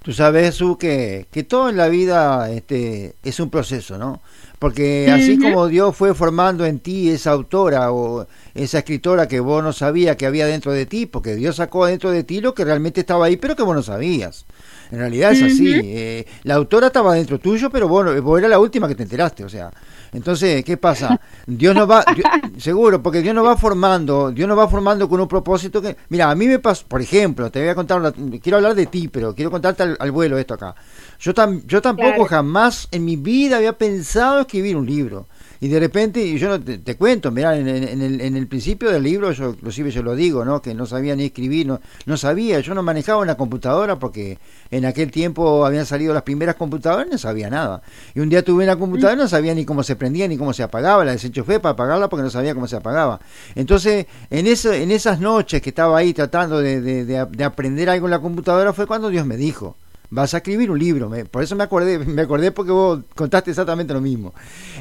Tú 0.04 0.14
sabes, 0.14 0.46
Jesús, 0.46 0.78
que, 0.78 1.28
que 1.32 1.44
todo 1.44 1.70
en 1.70 1.78
la 1.78 1.88
vida 1.88 2.50
este, 2.52 3.16
es 3.24 3.40
un 3.40 3.50
proceso, 3.50 3.98
¿no? 3.98 4.22
Porque 4.60 5.12
así 5.12 5.38
como 5.38 5.68
Dios 5.68 5.96
fue 5.96 6.16
formando 6.16 6.66
en 6.66 6.80
ti 6.80 7.10
esa 7.10 7.32
autora 7.32 7.92
o 7.92 8.26
esa 8.56 8.80
escritora 8.80 9.28
que 9.28 9.40
vos 9.40 9.64
no 9.64 9.72
sabías 9.72 10.16
que 10.16 10.26
había 10.26 10.48
dentro 10.48 10.72
de 10.72 10.88
ti, 10.88 11.06
porque 11.06 11.36
Dios 11.36 11.58
sacó 11.58 11.86
dentro 11.86 12.10
de 12.10 12.24
ti 12.24 12.42
lo 12.42 12.56
que 12.56 12.66
realmente 12.66 13.02
estaba 13.02 13.28
ahí, 13.28 13.38
pero 13.38 13.56
que 13.56 13.62
vos 13.62 13.76
no 13.76 13.84
sabías. 13.84 14.46
En 14.92 15.00
realidad 15.00 15.32
es 15.32 15.44
así. 15.44 15.74
Eh, 15.84 16.26
la 16.44 16.56
autora 16.56 16.88
estaba 16.88 17.14
dentro 17.14 17.40
tuyo, 17.40 17.70
pero 17.70 17.88
vos, 17.88 18.22
vos 18.22 18.40
era 18.40 18.48
la 18.48 18.60
última 18.60 18.88
que 18.88 18.96
te 18.96 19.04
enteraste. 19.04 19.44
O 19.44 19.50
sea, 19.50 19.72
entonces, 20.14 20.64
¿qué 20.64 20.78
pasa? 20.78 21.20
Dios 21.46 21.76
nos 21.76 21.90
va, 21.90 22.04
seguro, 22.58 23.02
porque 23.02 23.22
Dios 23.22 23.36
nos 23.36 23.46
va 23.46 23.58
formando, 23.58 24.32
Dios 24.32 24.48
nos 24.48 24.58
va 24.58 24.68
formando 24.68 25.10
con 25.10 25.20
un 25.20 25.28
propósito 25.28 25.82
que, 25.82 25.98
mira, 26.10 26.30
a 26.30 26.36
mí 26.36 26.48
me 26.48 26.60
pasó, 26.60 26.86
por 26.88 27.02
ejemplo, 27.02 27.52
te 27.52 27.60
voy 27.60 27.70
a 27.70 27.76
contar, 27.76 28.14
quiero 28.42 28.58
hablar 28.58 28.76
de 28.76 28.86
ti, 28.86 29.08
pero 29.10 29.36
quiero 29.36 29.52
contarte 29.52 29.84
al, 30.00 30.12
vuelo 30.12 30.38
esto 30.38 30.54
acá. 30.54 30.76
Yo, 31.20 31.34
yo 31.66 31.82
tampoco 31.82 32.26
jamás 32.26 32.88
en 32.92 33.06
mi 33.06 33.16
vida 33.16 33.58
había 33.58 33.78
pensado 33.78 34.42
escribir 34.42 34.78
un 34.78 34.86
libro 34.86 35.28
y 35.60 35.68
de 35.70 35.80
repente, 35.80 36.38
yo 36.38 36.50
no 36.50 36.62
te, 36.62 36.96
cuento, 36.98 37.32
mirá, 37.32 37.58
en, 37.58 37.68
el, 37.68 38.22
en, 38.22 38.36
el, 38.36 38.48
principio 38.48 38.92
del 38.92 39.04
libro, 39.04 39.32
yo 39.32 39.52
inclusive 39.52 39.90
yo 39.90 40.04
lo 40.04 40.16
digo, 40.16 40.46
¿no? 40.46 40.62
que 40.62 40.74
no 40.74 40.86
sabía 40.86 41.16
ni 41.16 41.26
escribir, 41.26 41.66
no, 41.66 41.82
no 42.06 42.18
sabía, 42.18 42.60
yo 42.60 42.76
no 42.76 42.84
manejaba 42.84 43.22
una 43.22 43.36
computadora 43.36 43.98
porque 43.98 44.38
en 44.70 44.86
aquel 44.86 45.12
tiempo 45.12 45.66
habían 45.66 45.86
salido 45.86 46.14
las 46.14 46.24
primeras 46.24 46.56
computadoras 46.56 47.08
y 47.08 47.12
no 47.12 47.18
sabía 47.18 47.50
nada. 47.50 47.82
Y 48.14 48.20
un 48.20 48.30
día 48.30 48.44
tuve 48.44 48.66
una 48.66 48.76
computadora 48.76 49.16
y 49.16 49.18
no 49.18 49.28
sabía 49.28 49.56
ni 49.56 49.66
cómo 49.66 49.82
se 49.82 49.96
prendía 49.96 50.28
ni 50.28 50.38
cómo 50.38 50.54
se 50.54 50.62
apagaba, 50.62 51.04
la 51.04 51.14
desenchufé 51.14 51.60
para 51.60 51.74
apagarla 51.74 52.08
porque 52.08 52.24
no 52.24 52.30
sabía 52.30 52.54
cómo 52.54 52.68
se 52.68 52.76
apagaba. 52.76 53.20
Entonces, 53.56 54.06
en, 54.30 54.46
eso, 54.46 54.72
en 54.74 54.92
esas 54.92 55.20
noches 55.20 55.62
que 55.62 55.70
estaba 55.70 55.98
ahí 55.98 56.14
tratando 56.14 56.60
de, 56.60 56.82
de, 56.82 57.04
de 57.06 57.44
aprender 57.44 57.90
algo 57.90 58.06
en 58.06 58.12
la 58.12 58.20
computadora 58.20 58.74
fue 58.74 58.86
cuando 58.86 59.10
Dios 59.10 59.26
me 59.26 59.38
dijo, 59.38 59.76
vas 60.10 60.34
a 60.34 60.38
escribir 60.38 60.72
un 60.72 60.80
libro. 60.80 61.12
por 61.30 61.44
eso 61.44 61.56
me 61.56 61.64
acordé, 61.64 62.00
me 62.00 62.22
acordé 62.22 62.52
porque 62.52 62.72
vos 62.72 63.02
contaste 63.16 63.52
exactamente 63.52 63.94
lo 63.94 64.02
mismo. 64.02 64.34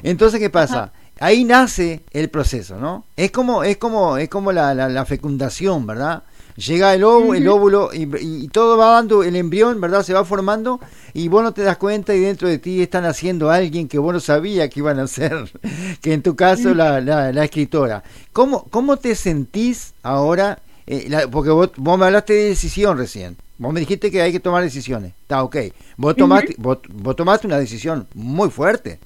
Entonces, 0.03 0.41
¿qué 0.41 0.51
pasa? 0.51 0.93
Ahí 1.19 1.45
nace 1.45 2.03
el 2.11 2.29
proceso, 2.29 2.79
¿no? 2.79 3.05
Es 3.17 3.31
como, 3.31 3.65
es 3.65 3.79
como, 3.79 4.19
es 4.19 4.29
como 4.29 4.53
la, 4.53 4.75
la, 4.75 5.05
fecundación, 5.07 5.87
¿verdad? 5.87 6.23
Llega 6.57 6.95
el 6.95 7.05
óvulo, 7.05 7.35
el 7.35 7.49
óvulo 7.49 7.91
y, 7.93 8.49
todo 8.49 8.77
va 8.77 8.93
dando, 8.93 9.23
el 9.23 9.37
embrión, 9.37 9.81
¿verdad? 9.81 10.03
Se 10.03 10.15
va 10.15 10.25
formando 10.25 10.81
y 11.15 11.29
vos 11.29 11.43
no 11.43 11.53
te 11.53 11.63
das 11.63 11.77
cuenta 11.77 12.15
y 12.15 12.21
dentro 12.21 12.49
de 12.49 12.59
ti 12.59 12.83
están 12.83 13.05
haciendo 13.05 13.51
alguien 13.51 13.89
que 13.89 13.99
vos 13.99 14.13
no 14.13 14.21
sabías 14.21 14.69
que 14.69 14.81
iban 14.81 14.99
a 14.99 15.07
ser, 15.07 15.51
que 16.03 16.13
en 16.13 16.23
tu 16.23 16.37
caso 16.37 16.75
la, 16.75 17.01
la, 17.01 17.33
la 17.33 17.45
escritora. 17.45 18.03
¿Cómo, 18.33 18.65
¿Cómo 18.71 18.97
te 18.99 19.15
sentís 19.15 19.95
ahora 20.03 20.59
eh, 20.87 21.27
porque 21.31 21.51
vos, 21.51 21.71
vos, 21.77 21.99
me 21.99 22.07
hablaste 22.07 22.33
de 22.33 22.49
decisión 22.51 22.97
recién. 22.97 23.37
Vos 23.59 23.73
me 23.73 23.81
dijiste 23.81 24.11
que 24.11 24.23
hay 24.23 24.33
que 24.33 24.41
tomar 24.41 24.63
decisiones. 24.63 25.15
Está 25.23 25.43
ok. 25.43 25.57
Vos 25.97 26.17
tomaste, 26.17 26.55
vos, 26.59 26.79
tomaste 27.17 27.47
una 27.47 27.59
decisión 27.59 28.07
muy 28.15 28.51
fuerte. 28.51 29.01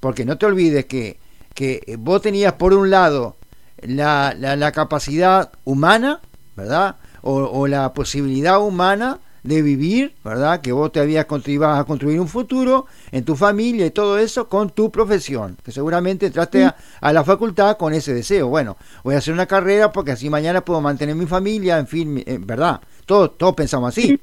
Porque 0.00 0.24
no 0.24 0.36
te 0.36 0.46
olvides 0.46 0.84
que, 0.84 1.18
que 1.54 1.96
vos 1.98 2.20
tenías 2.20 2.52
por 2.54 2.74
un 2.74 2.90
lado 2.90 3.36
la, 3.80 4.34
la, 4.36 4.72
capacidad 4.72 5.52
humana, 5.64 6.20
¿verdad? 6.56 6.96
O, 7.22 7.36
o, 7.36 7.66
la 7.66 7.94
posibilidad 7.94 8.60
humana 8.60 9.20
de 9.44 9.60
vivir, 9.60 10.14
¿verdad? 10.24 10.60
Que 10.60 10.72
vos 10.72 10.90
te 10.90 11.00
habías 11.00 11.26
ibas 11.46 11.78
a 11.78 11.84
construir 11.84 12.18
un 12.18 12.28
futuro 12.28 12.86
en 13.12 13.24
tu 13.24 13.36
familia 13.36 13.86
y 13.86 13.90
todo 13.90 14.18
eso 14.18 14.48
con 14.48 14.70
tu 14.70 14.90
profesión, 14.90 15.56
que 15.62 15.70
seguramente 15.70 16.26
entraste 16.26 16.64
a, 16.64 17.12
la 17.12 17.24
facultad 17.24 17.76
con 17.76 17.92
ese 17.92 18.14
deseo. 18.14 18.48
Bueno, 18.48 18.76
voy 19.04 19.14
a 19.14 19.18
hacer 19.18 19.34
una 19.34 19.46
carrera 19.46 19.92
porque 19.92 20.12
así 20.12 20.30
mañana 20.30 20.64
puedo 20.64 20.80
mantener 20.80 21.14
mi 21.14 21.26
familia, 21.26 21.78
en 21.78 21.86
fin, 21.86 22.22
eh, 22.26 22.38
¿verdad? 22.40 22.80
Todos, 23.06 23.36
todos 23.38 23.54
pensamos 23.54 23.88
así. 23.88 24.18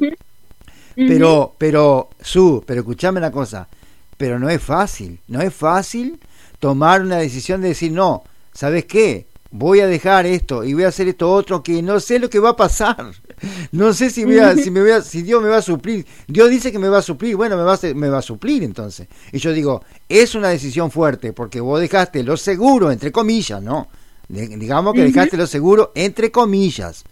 Pero, 0.96 1.56
pero, 1.58 2.10
Su, 2.20 2.64
pero 2.66 2.82
escuchame 2.82 3.20
una 3.20 3.32
cosa, 3.32 3.68
pero 4.18 4.38
no 4.38 4.50
es 4.50 4.62
fácil, 4.62 5.20
no 5.28 5.42
es 5.42 5.54
fácil 5.54 6.20
tomar 6.60 7.02
una 7.02 7.18
decisión 7.18 7.62
de 7.62 7.70
decir, 7.70 7.92
no, 7.92 8.24
¿sabes 8.54 8.86
qué? 8.86 9.26
voy 9.52 9.82
a 9.82 9.88
dejar 9.88 10.26
esto 10.26 10.64
y 10.64 10.74
voy 10.74 10.84
a 10.84 10.88
hacer 10.88 11.10
esto 11.10 11.30
otro 11.30 11.62
que 11.62 11.82
no 11.82 12.00
sé 12.00 12.20
lo 12.20 12.30
que 12.30 12.40
va 12.40 12.50
a 12.50 12.56
pasar. 12.56 13.12
No 13.72 13.92
sé 13.92 14.12
si, 14.12 14.24
voy 14.24 14.38
si, 14.62 14.70
me 14.70 14.82
voy 14.82 15.02
si 15.04 15.24
Dios 15.24 15.42
me 15.42 15.50
va 15.50 15.58
a 15.58 15.62
suplir. 15.64 16.06
Dios 16.28 16.48
dice 16.48 16.72
que 16.72 16.78
me 16.78 16.90
va 16.90 17.00
a 17.00 17.02
suplir, 17.02 17.36
bueno, 17.36 17.58
me 17.58 17.64
va 17.64 17.74
a, 17.74 17.80
me 17.96 18.08
va 18.08 18.20
a 18.20 18.22
suplir 18.22 18.62
entonces. 18.62 19.08
Y 19.32 19.40
yo 19.40 19.52
digo, 19.52 19.84
es 20.08 20.36
una 20.36 20.50
decisión 20.50 20.92
fuerte 20.92 21.34
porque 21.34 21.60
vos 21.60 21.82
dejaste 21.82 22.22
lo 22.22 22.38
seguro, 22.38 22.92
entre 22.92 23.12
comillas, 23.12 23.60
¿no? 23.64 23.88
digamos 24.30 24.94
que 24.94 25.02
dejaste 25.02 25.38
lo 25.38 25.48
seguro, 25.48 25.92
entre 25.96 26.30
comillas. 26.30 27.04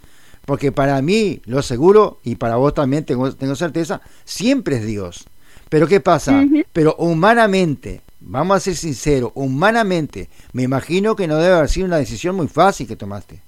Porque 0.45 0.71
para 0.71 1.02
mí 1.02 1.41
lo 1.45 1.62
seguro, 1.62 2.19
y 2.23 2.36
para 2.36 2.56
vos 2.56 2.73
también 2.73 3.06
tengo, 3.06 3.34
tengo 3.34 3.56
certeza, 3.56 4.02
siempre 4.25 4.78
es 4.78 4.86
Dios. 4.86 5.28
Pero 5.69 5.88
¿qué 5.88 5.99
pasa? 5.99 6.45
Pero 6.73 6.95
humanamente, 6.97 8.02
vamos 8.19 8.58
a 8.58 8.60
ser 8.60 8.75
sinceros, 8.75 9.32
humanamente, 9.36 10.28
me 10.52 10.63
imagino 10.63 11.15
que 11.15 11.28
no 11.28 11.38
debe 11.38 11.56
haber 11.56 11.69
sido 11.69 11.86
una 11.86 11.97
decisión 11.97 12.36
muy 12.36 12.47
fácil 12.47 12.88
que 12.88 12.95
tomaste. 12.95 13.39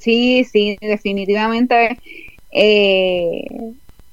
Sí, 0.00 0.44
sí, 0.44 0.76
definitivamente. 0.80 1.98
Eh, 2.50 3.44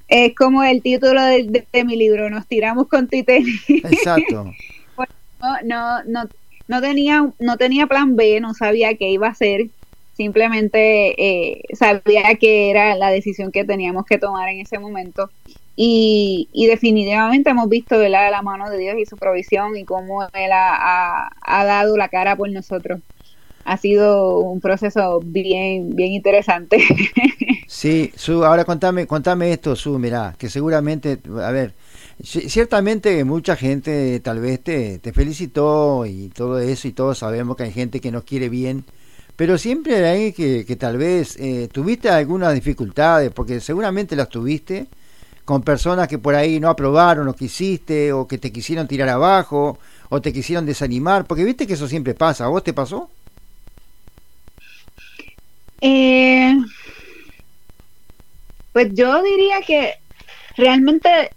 es 0.08 0.34
como 0.34 0.62
el 0.62 0.82
título 0.82 1.22
de, 1.22 1.84
mi 1.84 1.96
libro, 1.96 2.30
Nos 2.30 2.46
tiramos 2.46 2.88
con 2.88 3.08
Titanic. 3.08 3.62
Exacto. 3.68 4.52
no, 5.64 6.02
no, 6.04 6.28
no, 6.68 6.80
tenía, 6.80 7.30
no 7.38 7.56
tenía 7.56 7.86
plan 7.86 8.16
B, 8.16 8.40
no 8.40 8.54
sabía 8.54 8.96
qué 8.96 9.10
iba 9.10 9.26
a 9.26 9.30
hacer. 9.30 9.68
Simplemente 10.14 11.14
eh, 11.16 11.62
sabía 11.74 12.34
que 12.38 12.70
era 12.70 12.94
la 12.96 13.10
decisión 13.10 13.50
que 13.50 13.64
teníamos 13.64 14.04
que 14.04 14.18
tomar 14.18 14.48
en 14.48 14.60
ese 14.60 14.78
momento. 14.78 15.30
Y, 15.74 16.48
definitivamente 16.68 17.50
hemos 17.50 17.68
visto 17.68 17.98
¿verdad? 17.98 18.30
la 18.30 18.42
mano 18.42 18.68
de 18.68 18.78
Dios 18.78 18.96
y 18.98 19.06
su 19.06 19.16
provisión 19.16 19.76
y 19.76 19.84
cómo 19.84 20.22
Él 20.22 20.50
ha, 20.52 21.30
dado 21.46 21.96
la 21.96 22.08
cara 22.08 22.36
por 22.36 22.50
nosotros. 22.50 23.00
Ha 23.64 23.76
sido 23.76 24.38
un 24.40 24.60
proceso 24.60 25.20
bien, 25.24 25.94
bien 25.94 26.12
interesante. 26.12 26.78
Sí, 27.68 28.12
Su, 28.16 28.44
ahora 28.44 28.66
contame, 28.66 29.06
contame 29.06 29.50
esto, 29.50 29.74
Su, 29.76 29.98
mira, 29.98 30.34
que 30.36 30.50
seguramente, 30.50 31.18
a 31.42 31.50
ver, 31.52 31.72
ciertamente 32.22 33.24
mucha 33.24 33.56
gente 33.56 34.20
tal 34.20 34.40
vez 34.40 34.62
te, 34.62 34.98
te 34.98 35.12
felicitó 35.14 36.04
y 36.04 36.28
todo 36.28 36.58
eso 36.58 36.86
y 36.86 36.92
todos 36.92 37.18
sabemos 37.18 37.56
que 37.56 37.62
hay 37.62 37.72
gente 37.72 38.00
que 38.00 38.12
nos 38.12 38.24
quiere 38.24 38.50
bien, 38.50 38.84
pero 39.42 39.58
siempre 39.58 40.06
hay 40.06 40.32
que, 40.32 40.64
que 40.64 40.76
tal 40.76 40.96
vez 40.96 41.36
eh, 41.36 41.68
tuviste 41.72 42.08
algunas 42.08 42.54
dificultades, 42.54 43.32
porque 43.32 43.58
seguramente 43.58 44.14
las 44.14 44.28
tuviste, 44.28 44.86
con 45.44 45.62
personas 45.62 46.06
que 46.06 46.16
por 46.16 46.36
ahí 46.36 46.60
no 46.60 46.68
aprobaron 46.70 47.26
lo 47.26 47.34
que 47.34 47.46
hiciste 47.46 48.12
o 48.12 48.28
que 48.28 48.38
te 48.38 48.52
quisieron 48.52 48.86
tirar 48.86 49.08
abajo 49.08 49.80
o 50.10 50.20
te 50.20 50.32
quisieron 50.32 50.64
desanimar, 50.64 51.24
porque 51.24 51.42
viste 51.42 51.66
que 51.66 51.72
eso 51.72 51.88
siempre 51.88 52.14
pasa, 52.14 52.44
¿a 52.44 52.48
vos 52.50 52.62
te 52.62 52.72
pasó? 52.72 53.10
Eh, 55.80 56.54
pues 58.72 58.94
yo 58.94 59.24
diría 59.24 59.60
que 59.66 59.94
realmente 60.56 61.32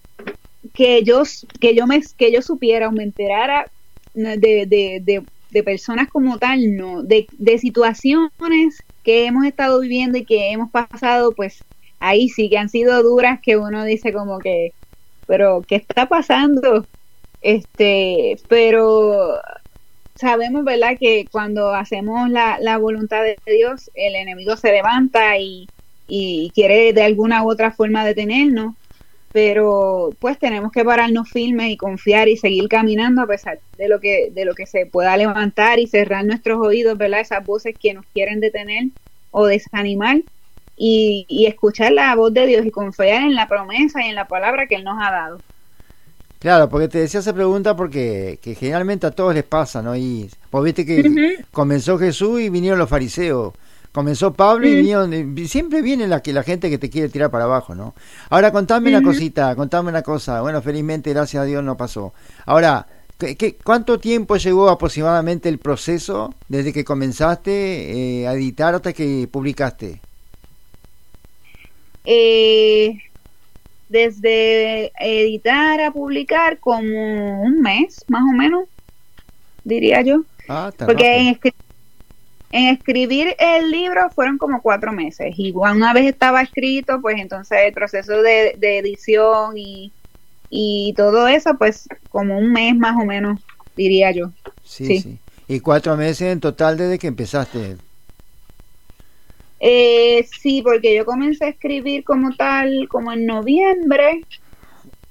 que 0.76 1.02
yo 1.04 1.24
que 1.60 1.74
yo 1.74 1.88
me 1.88 2.04
que 2.16 2.32
yo 2.32 2.44
supiera 2.44 2.88
o 2.88 2.92
me 2.92 3.02
enterara 3.02 3.68
de, 4.14 4.38
de, 4.38 5.02
de, 5.02 5.24
personas 5.64 6.10
como 6.10 6.38
tal, 6.40 6.76
no, 6.76 7.04
de, 7.04 7.28
de 7.32 7.58
situaciones 7.60 8.86
que 9.04 9.26
hemos 9.26 9.46
estado 9.46 9.80
viviendo 9.80 10.18
y 10.18 10.26
que 10.26 10.52
hemos 10.52 10.72
pasado, 10.72 11.36
pues 11.36 11.66
ahí 12.00 12.30
sí 12.30 12.50
que 12.50 12.58
han 12.58 12.70
sido 12.70 13.02
duras 13.04 13.40
que 13.44 13.58
uno 13.58 13.84
dice 13.86 14.14
como 14.14 14.40
que, 14.40 14.74
pero 15.28 15.66
¿qué 15.68 15.76
está 15.78 16.08
pasando? 16.08 16.88
Este, 17.42 18.38
pero 18.48 19.40
sabemos, 20.16 20.64
¿verdad?, 20.64 20.98
que 21.00 21.28
cuando 21.32 21.74
hacemos 21.74 22.30
la, 22.30 22.58
la 22.60 22.78
voluntad 22.78 23.22
de 23.24 23.40
Dios, 23.46 23.92
el 23.96 24.16
enemigo 24.16 24.56
se 24.58 24.72
levanta 24.72 25.38
y, 25.38 25.72
y 26.08 26.52
quiere 26.56 26.94
de 26.94 27.04
alguna 27.04 27.44
u 27.44 27.52
otra 27.52 27.72
forma 27.72 28.06
detenernos, 28.06 28.76
pero 29.36 30.12
pues 30.20 30.40
tenemos 30.40 30.72
que 30.72 30.86
pararnos 30.86 31.30
firmes 31.30 31.70
y 31.70 31.76
confiar 31.76 32.30
y 32.30 32.38
seguir 32.38 32.70
caminando 32.70 33.22
a 33.22 33.28
pesar 33.28 33.60
de 33.78 33.90
lo 33.90 34.00
que 34.00 34.32
de 34.34 34.46
lo 34.46 34.54
que 34.56 34.66
se 34.66 34.86
pueda 34.86 35.18
levantar 35.18 35.78
y 35.78 35.88
cerrar 35.88 36.24
nuestros 36.24 36.58
oídos, 36.58 36.98
¿verdad? 36.98 37.20
Esas 37.20 37.46
voces 37.46 37.76
que 37.78 37.94
nos 37.94 38.06
quieren 38.14 38.40
detener 38.40 38.86
o 39.32 39.46
desanimar 39.46 40.22
y, 40.78 41.46
escuchar 41.50 41.92
la 41.92 42.16
voz 42.16 42.34
de 42.34 42.48
Dios 42.48 42.66
y 42.66 42.72
confiar 42.72 43.24
en 43.24 43.36
la 43.36 43.50
promesa 43.50 44.06
y 44.06 44.08
en 44.08 44.16
la 44.16 44.26
palabra 44.26 44.68
que 44.68 44.76
Él 44.76 44.86
nos 44.86 44.98
ha 45.02 45.12
dado. 45.12 45.42
Claro, 46.40 46.70
porque 46.70 46.88
te 46.88 47.00
decía 47.00 47.20
esa 47.20 47.34
pregunta 47.34 47.76
porque 47.76 48.40
que 48.42 48.56
generalmente 48.56 49.06
a 49.06 49.12
todos 49.12 49.36
les 49.36 49.44
pasa, 49.44 49.82
¿no? 49.82 49.98
Y 49.98 50.30
vos 50.50 50.64
viste 50.64 50.86
que 50.86 51.44
comenzó 51.52 51.98
Jesús 51.98 52.40
y 52.40 52.48
vinieron 52.48 52.80
los 52.80 52.90
fariseos, 52.90 53.54
comenzó 53.96 54.34
Pablo 54.34 54.68
y 54.68 54.76
vinieron, 54.76 55.38
siempre 55.48 55.82
viene 55.82 56.06
la, 56.06 56.22
que, 56.22 56.34
la 56.34 56.44
gente 56.44 56.70
que 56.70 56.78
te 56.78 56.90
quiere 56.90 57.08
tirar 57.08 57.32
para 57.32 57.46
abajo, 57.46 57.76
¿no? 57.76 57.96
Ahora 58.30 58.52
contame 58.52 58.90
una 58.90 59.02
cosita, 59.02 59.56
contame 59.56 59.88
una 59.90 60.02
cosa, 60.02 60.42
bueno, 60.42 60.62
felizmente 60.62 61.14
gracias 61.14 61.44
a 61.44 61.46
Dios 61.46 61.64
no 61.64 61.78
pasó. 61.78 62.14
Ahora, 62.46 62.88
¿qué, 63.18 63.56
cuánto 63.64 63.98
tiempo 63.98 64.36
llevó 64.36 64.70
aproximadamente 64.70 65.48
el 65.48 65.60
proceso 65.60 66.34
desde 66.50 66.74
que 66.74 66.84
comenzaste 66.84 68.24
eh, 68.24 68.28
a 68.28 68.34
editar 68.34 68.76
hasta 68.76 68.92
que 68.92 69.30
publicaste? 69.32 70.02
Eh, 72.04 72.98
desde 73.88 74.92
editar 75.00 75.80
a 75.80 75.92
publicar 75.92 76.60
como 76.60 77.44
un 77.44 77.62
mes, 77.62 78.04
más 78.10 78.24
o 78.24 78.34
menos, 78.34 78.68
diría 79.64 80.02
yo. 80.02 80.24
Ah, 80.50 80.74
Porque 80.78 81.30
en, 81.30 81.40
escribir 82.52 83.36
el 83.40 83.72
libro 83.72 84.10
fueron 84.12 84.38
como 84.38 84.62
cuatro 84.62 84.92
meses. 84.92 85.34
Y 85.38 85.52
una 85.52 85.94
vez 85.94 86.06
estaba 86.06 86.42
escrito, 86.42 87.02
pues 87.02 87.20
entonces 87.20 87.58
el 87.66 87.74
proceso 87.74 88.22
de, 88.22 88.58
edición 88.62 89.58
y, 89.58 89.92
y 90.50 90.94
todo 90.96 91.28
eso, 91.28 91.58
pues 91.58 91.88
como 92.10 92.38
un 92.38 92.52
mes 92.52 92.76
más 92.76 92.96
o 92.96 93.06
menos, 93.06 93.42
diría 93.76 94.12
yo. 94.12 94.32
sí. 94.64 95.00
sí. 95.00 95.20
Y 95.48 95.60
cuatro 95.60 95.96
meses 95.96 96.22
en 96.34 96.40
total 96.40 96.76
desde 96.76 96.98
que 96.98 97.08
empezaste. 97.08 97.78
Eh, 99.60 100.28
sí, 100.42 100.62
porque 100.62 100.96
yo 100.96 101.06
comencé 101.06 101.46
a 101.46 101.50
escribir 101.50 102.04
como 102.04 102.36
tal, 102.36 102.88
como 102.90 103.12
en 103.12 103.26
noviembre, 103.26 104.26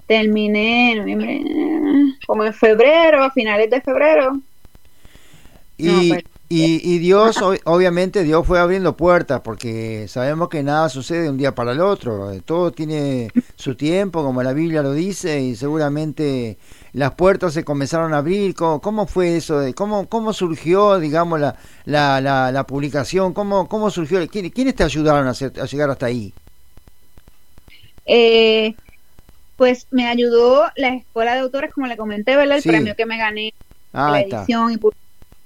terminé 0.07 0.97
noviembre, 0.97 1.43
como 2.27 2.45
en 2.45 2.53
febrero, 2.53 3.23
a 3.23 3.31
finales 3.31 3.71
de 3.71 3.81
febrero. 3.81 4.41
Y, 5.77 6.09
pues, 6.09 6.25
y, 6.63 6.99
Dios, 6.99 7.39
obviamente, 7.65 8.23
Dios 8.23 8.47
fue 8.47 8.61
abriendo 8.61 8.97
puertas, 8.97 9.41
porque 9.41 10.07
sabemos 10.09 10.49
que 10.49 10.63
nada 10.63 10.89
sucede 10.89 11.23
de 11.23 11.31
un 11.31 11.39
día 11.39 11.55
para 11.55 11.73
el 11.73 11.81
otro, 11.81 12.31
todo 12.45 12.71
tiene 12.71 13.31
su 13.57 13.75
tiempo, 13.75 14.23
como 14.23 14.43
la 14.43 14.53
Biblia 14.53 14.83
lo 14.83 14.93
dice, 14.93 15.41
y 15.41 15.57
seguramente 15.57 16.59
las 16.93 17.15
puertas 17.15 17.53
se 17.53 17.65
comenzaron 17.65 18.15
a 18.15 18.19
abrir? 18.19 18.55
¿Cómo, 18.55 18.81
cómo 18.81 19.07
fue 19.07 19.37
eso? 19.37 19.63
¿Cómo, 19.75 20.09
¿Cómo 20.09 20.33
surgió, 20.33 21.01
digamos, 21.01 21.41
la, 21.41 21.57
la, 21.87 22.21
la, 22.21 22.67
publicación? 22.67 23.35
¿Cómo, 23.35 23.69
cómo 23.69 23.91
surgió? 23.91 24.27
¿Quiénes 24.29 24.75
te 24.75 24.85
ayudaron 24.85 25.27
a, 25.27 25.31
a 25.31 25.67
llegar 25.67 25.91
hasta 25.91 26.07
ahí? 26.07 26.33
Eh, 28.07 28.75
pues 29.57 29.87
me 29.91 30.07
ayudó 30.07 30.65
la 30.77 30.89
escuela 30.89 31.35
de 31.35 31.41
autores, 31.41 31.73
como 31.73 31.87
le 31.87 31.97
comenté, 31.97 32.37
¿verdad? 32.37 32.59
El 32.59 32.63
premio 32.63 32.97
que 32.97 33.07
me 33.07 33.19
gané, 33.19 33.55
ah, 33.93 34.11
la 34.11 34.21
edición 34.21 34.73
y 34.73 34.77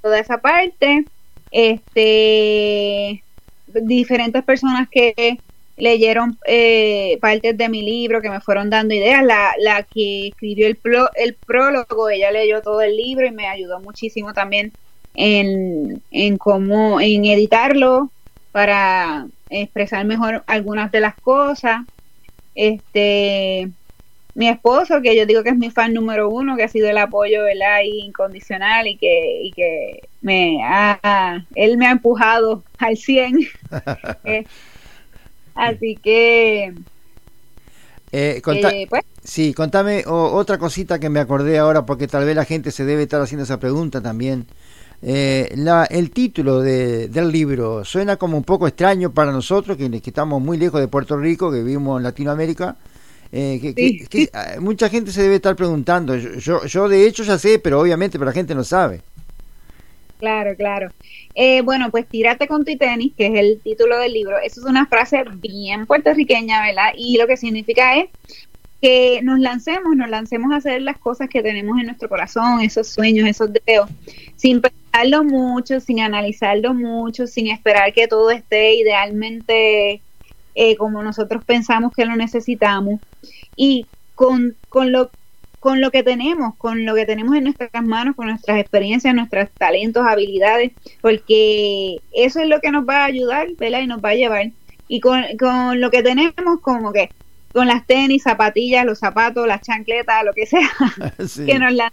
toda 0.09 0.21
esa 0.21 0.41
parte. 0.41 1.11
Este, 1.51 3.25
diferentes 3.67 4.45
personas 4.45 4.89
que 4.91 5.43
leyeron 5.77 6.39
eh, 6.47 7.19
partes 7.21 7.57
de 7.57 7.69
mi 7.69 7.83
libro 7.83 8.21
que 8.23 8.31
me 8.31 8.41
fueron 8.41 8.71
dando 8.71 8.95
ideas. 8.95 9.25
La, 9.25 9.53
la 9.61 9.83
que 9.85 10.29
escribió 10.29 10.67
el, 10.69 10.81
el 11.17 11.37
prólogo, 11.47 12.09
ella 12.11 12.31
leyó 12.33 12.63
todo 12.63 12.81
el 12.83 12.97
libro 12.97 13.27
y 13.27 13.33
me 13.33 13.47
ayudó 13.49 13.81
muchísimo 13.81 14.33
también 14.35 14.77
en, 15.15 16.03
en 16.11 16.39
cómo, 16.39 17.01
en 17.01 17.25
editarlo. 17.27 18.13
para 18.53 19.29
expresar 19.49 20.05
mejor 20.07 20.45
algunas 20.47 20.91
de 20.93 21.01
las 21.01 21.19
cosas. 21.21 21.83
Este, 22.55 23.73
mi 24.39 24.49
esposo, 24.49 25.03
que 25.03 25.17
yo 25.17 25.27
digo 25.27 25.43
que 25.43 25.49
es 25.49 25.57
mi 25.57 25.69
fan 25.69 25.93
número 25.93 26.31
uno, 26.31 26.57
que 26.57 26.63
ha 26.63 26.69
sido 26.69 26.89
el 26.89 26.97
apoyo 26.97 27.43
¿verdad? 27.43 27.81
incondicional 27.83 28.87
y 28.87 28.97
que, 28.97 29.41
y 29.43 29.51
que 29.51 30.09
me 30.23 30.61
ha, 30.63 31.45
él 31.57 31.77
me 31.77 31.89
ha 31.89 31.91
empujado 31.91 32.63
al 32.79 32.97
100. 32.97 33.37
Eh, 34.25 34.45
así 35.57 35.97
que... 35.97 36.67
Eh, 38.13 38.41
eh, 38.41 38.87
pues. 38.89 39.03
Sí, 39.25 39.53
contame 39.55 40.05
otra 40.07 40.57
cosita 40.57 41.01
que 41.01 41.11
me 41.11 41.19
acordé 41.19 41.59
ahora, 41.59 41.85
porque 41.85 42.07
tal 42.07 42.25
vez 42.25 42.37
la 42.37 42.45
gente 42.45 42.71
se 42.71 42.85
debe 42.85 43.03
estar 43.03 43.21
haciendo 43.21 43.43
esa 43.43 43.59
pregunta 43.59 44.01
también. 44.01 44.47
la, 45.03 45.85
el 45.91 46.13
título 46.13 46.61
de, 46.61 47.09
del 47.09 47.33
libro 47.33 47.85
suena 47.85 48.17
como 48.17 48.37
un 48.37 48.45
poco 48.45 48.69
extraño 48.69 49.11
para 49.11 49.33
nosotros, 49.33 49.77
que, 49.77 49.91
que, 49.91 50.11
estamos 50.11 50.41
muy 50.41 50.59
lejos 50.59 50.81
de 50.81 50.87
Puerto 50.87 51.17
Rico, 51.17 51.51
que 51.51 51.59
vivimos 51.59 51.99
en 51.99 52.05
Latinoamérica, 52.05 52.77
eh, 53.33 54.07
que, 54.09 54.31
ah, 54.33 54.57
mucha 54.61 54.89
gente 54.89 55.13
se 55.13 55.23
debe 55.23 55.37
estar 55.37 55.55
preguntando. 55.55 56.17
Yo, 56.17 56.65
yo, 56.65 56.89
de 56.89 57.07
hecho 57.07 57.23
ya 57.25 57.39
sé, 57.39 57.59
pero 57.59 57.81
obviamente 57.81 58.19
pero 58.19 58.31
la 58.31 58.35
gente 58.35 58.55
no 58.55 58.65
sabe. 58.65 59.01
Claro, 60.19 60.57
claro. 60.57 60.91
Eh, 61.35 61.61
bueno, 61.63 61.91
pues 61.91 62.07
tírate 62.09 62.49
con 62.49 62.65
tu 62.65 62.77
tenis, 62.77 63.13
que 63.17 63.27
es 63.27 63.35
el 63.35 63.61
título 63.61 63.99
del 63.99 64.13
libro. 64.13 64.39
Eso 64.39 64.61
es 64.61 64.67
una 64.67 64.87
frase 64.87 65.23
bien 65.37 65.87
puertorriqueña, 65.87 66.63
¿verdad? 66.63 66.93
Y 66.97 67.19
lo 67.19 67.27
que 67.27 67.37
significa 67.37 67.97
es 67.97 68.09
que 68.81 69.21
nos 69.23 69.39
lancemos, 69.39 69.97
nos 69.97 70.09
lancemos 70.09 70.53
a 70.53 70.57
hacer 70.57 70.83
las 70.83 70.99
cosas 70.99 71.29
que 71.29 71.43
tenemos 71.43 71.79
en 71.79 71.87
nuestro 71.87 72.09
corazón, 72.09 72.61
esos 72.61 72.89
sueños, 72.89 73.29
esos 73.29 73.53
deseos, 73.53 73.89
sin 74.37 74.61
pensarlo 74.61 75.25
mucho, 75.25 75.81
sin 75.81 76.01
analizarlo 76.01 76.75
mucho, 76.75 77.27
sin 77.27 77.49
esperar 77.49 77.93
que 77.93 78.09
todo 78.09 78.31
esté 78.31 78.75
idealmente 78.77 80.01
eh, 80.61 80.75
como 80.75 81.05
nosotros 81.05 81.45
pensamos 81.45 81.93
que 81.95 82.05
lo 82.05 82.17
necesitamos 82.17 83.01
y 83.55 83.87
con, 84.17 84.57
con, 84.69 84.91
lo, 84.91 85.09
con 85.61 85.81
lo 85.81 85.93
que 85.93 86.03
tenemos, 86.03 86.57
con 86.57 86.85
lo 86.85 86.97
que 86.97 87.07
tenemos 87.07 87.37
en 87.37 87.45
nuestras 87.45 87.85
manos, 87.85 88.17
con 88.17 88.27
nuestras 88.27 88.59
experiencias, 88.59 89.15
nuestros 89.15 89.49
talentos, 89.53 90.05
habilidades, 90.05 90.73
porque 91.01 92.01
eso 92.13 92.41
es 92.41 92.49
lo 92.49 92.61
que 92.61 92.73
nos 92.73 92.89
va 92.89 93.03
a 93.03 93.05
ayudar, 93.05 93.47
¿verdad? 93.57 93.83
Y 93.83 93.87
nos 93.87 94.05
va 94.05 94.09
a 94.09 94.15
llevar. 94.17 94.51
Y 94.89 94.99
con, 94.99 95.23
con 95.39 95.81
lo 95.81 95.93
que 95.93 96.03
tenemos, 96.03 96.59
como 96.61 96.93
que 96.93 97.09
con 97.53 97.69
las 97.69 97.87
tenis, 97.87 98.25
zapatillas, 98.25 98.85
los 98.85 98.99
zapatos, 98.99 99.47
las 99.47 99.61
chancletas, 99.61 100.25
lo 100.25 100.33
que 100.33 100.47
sea, 100.47 100.69
que 101.47 101.59
nos 101.61 101.73
la 101.73 101.93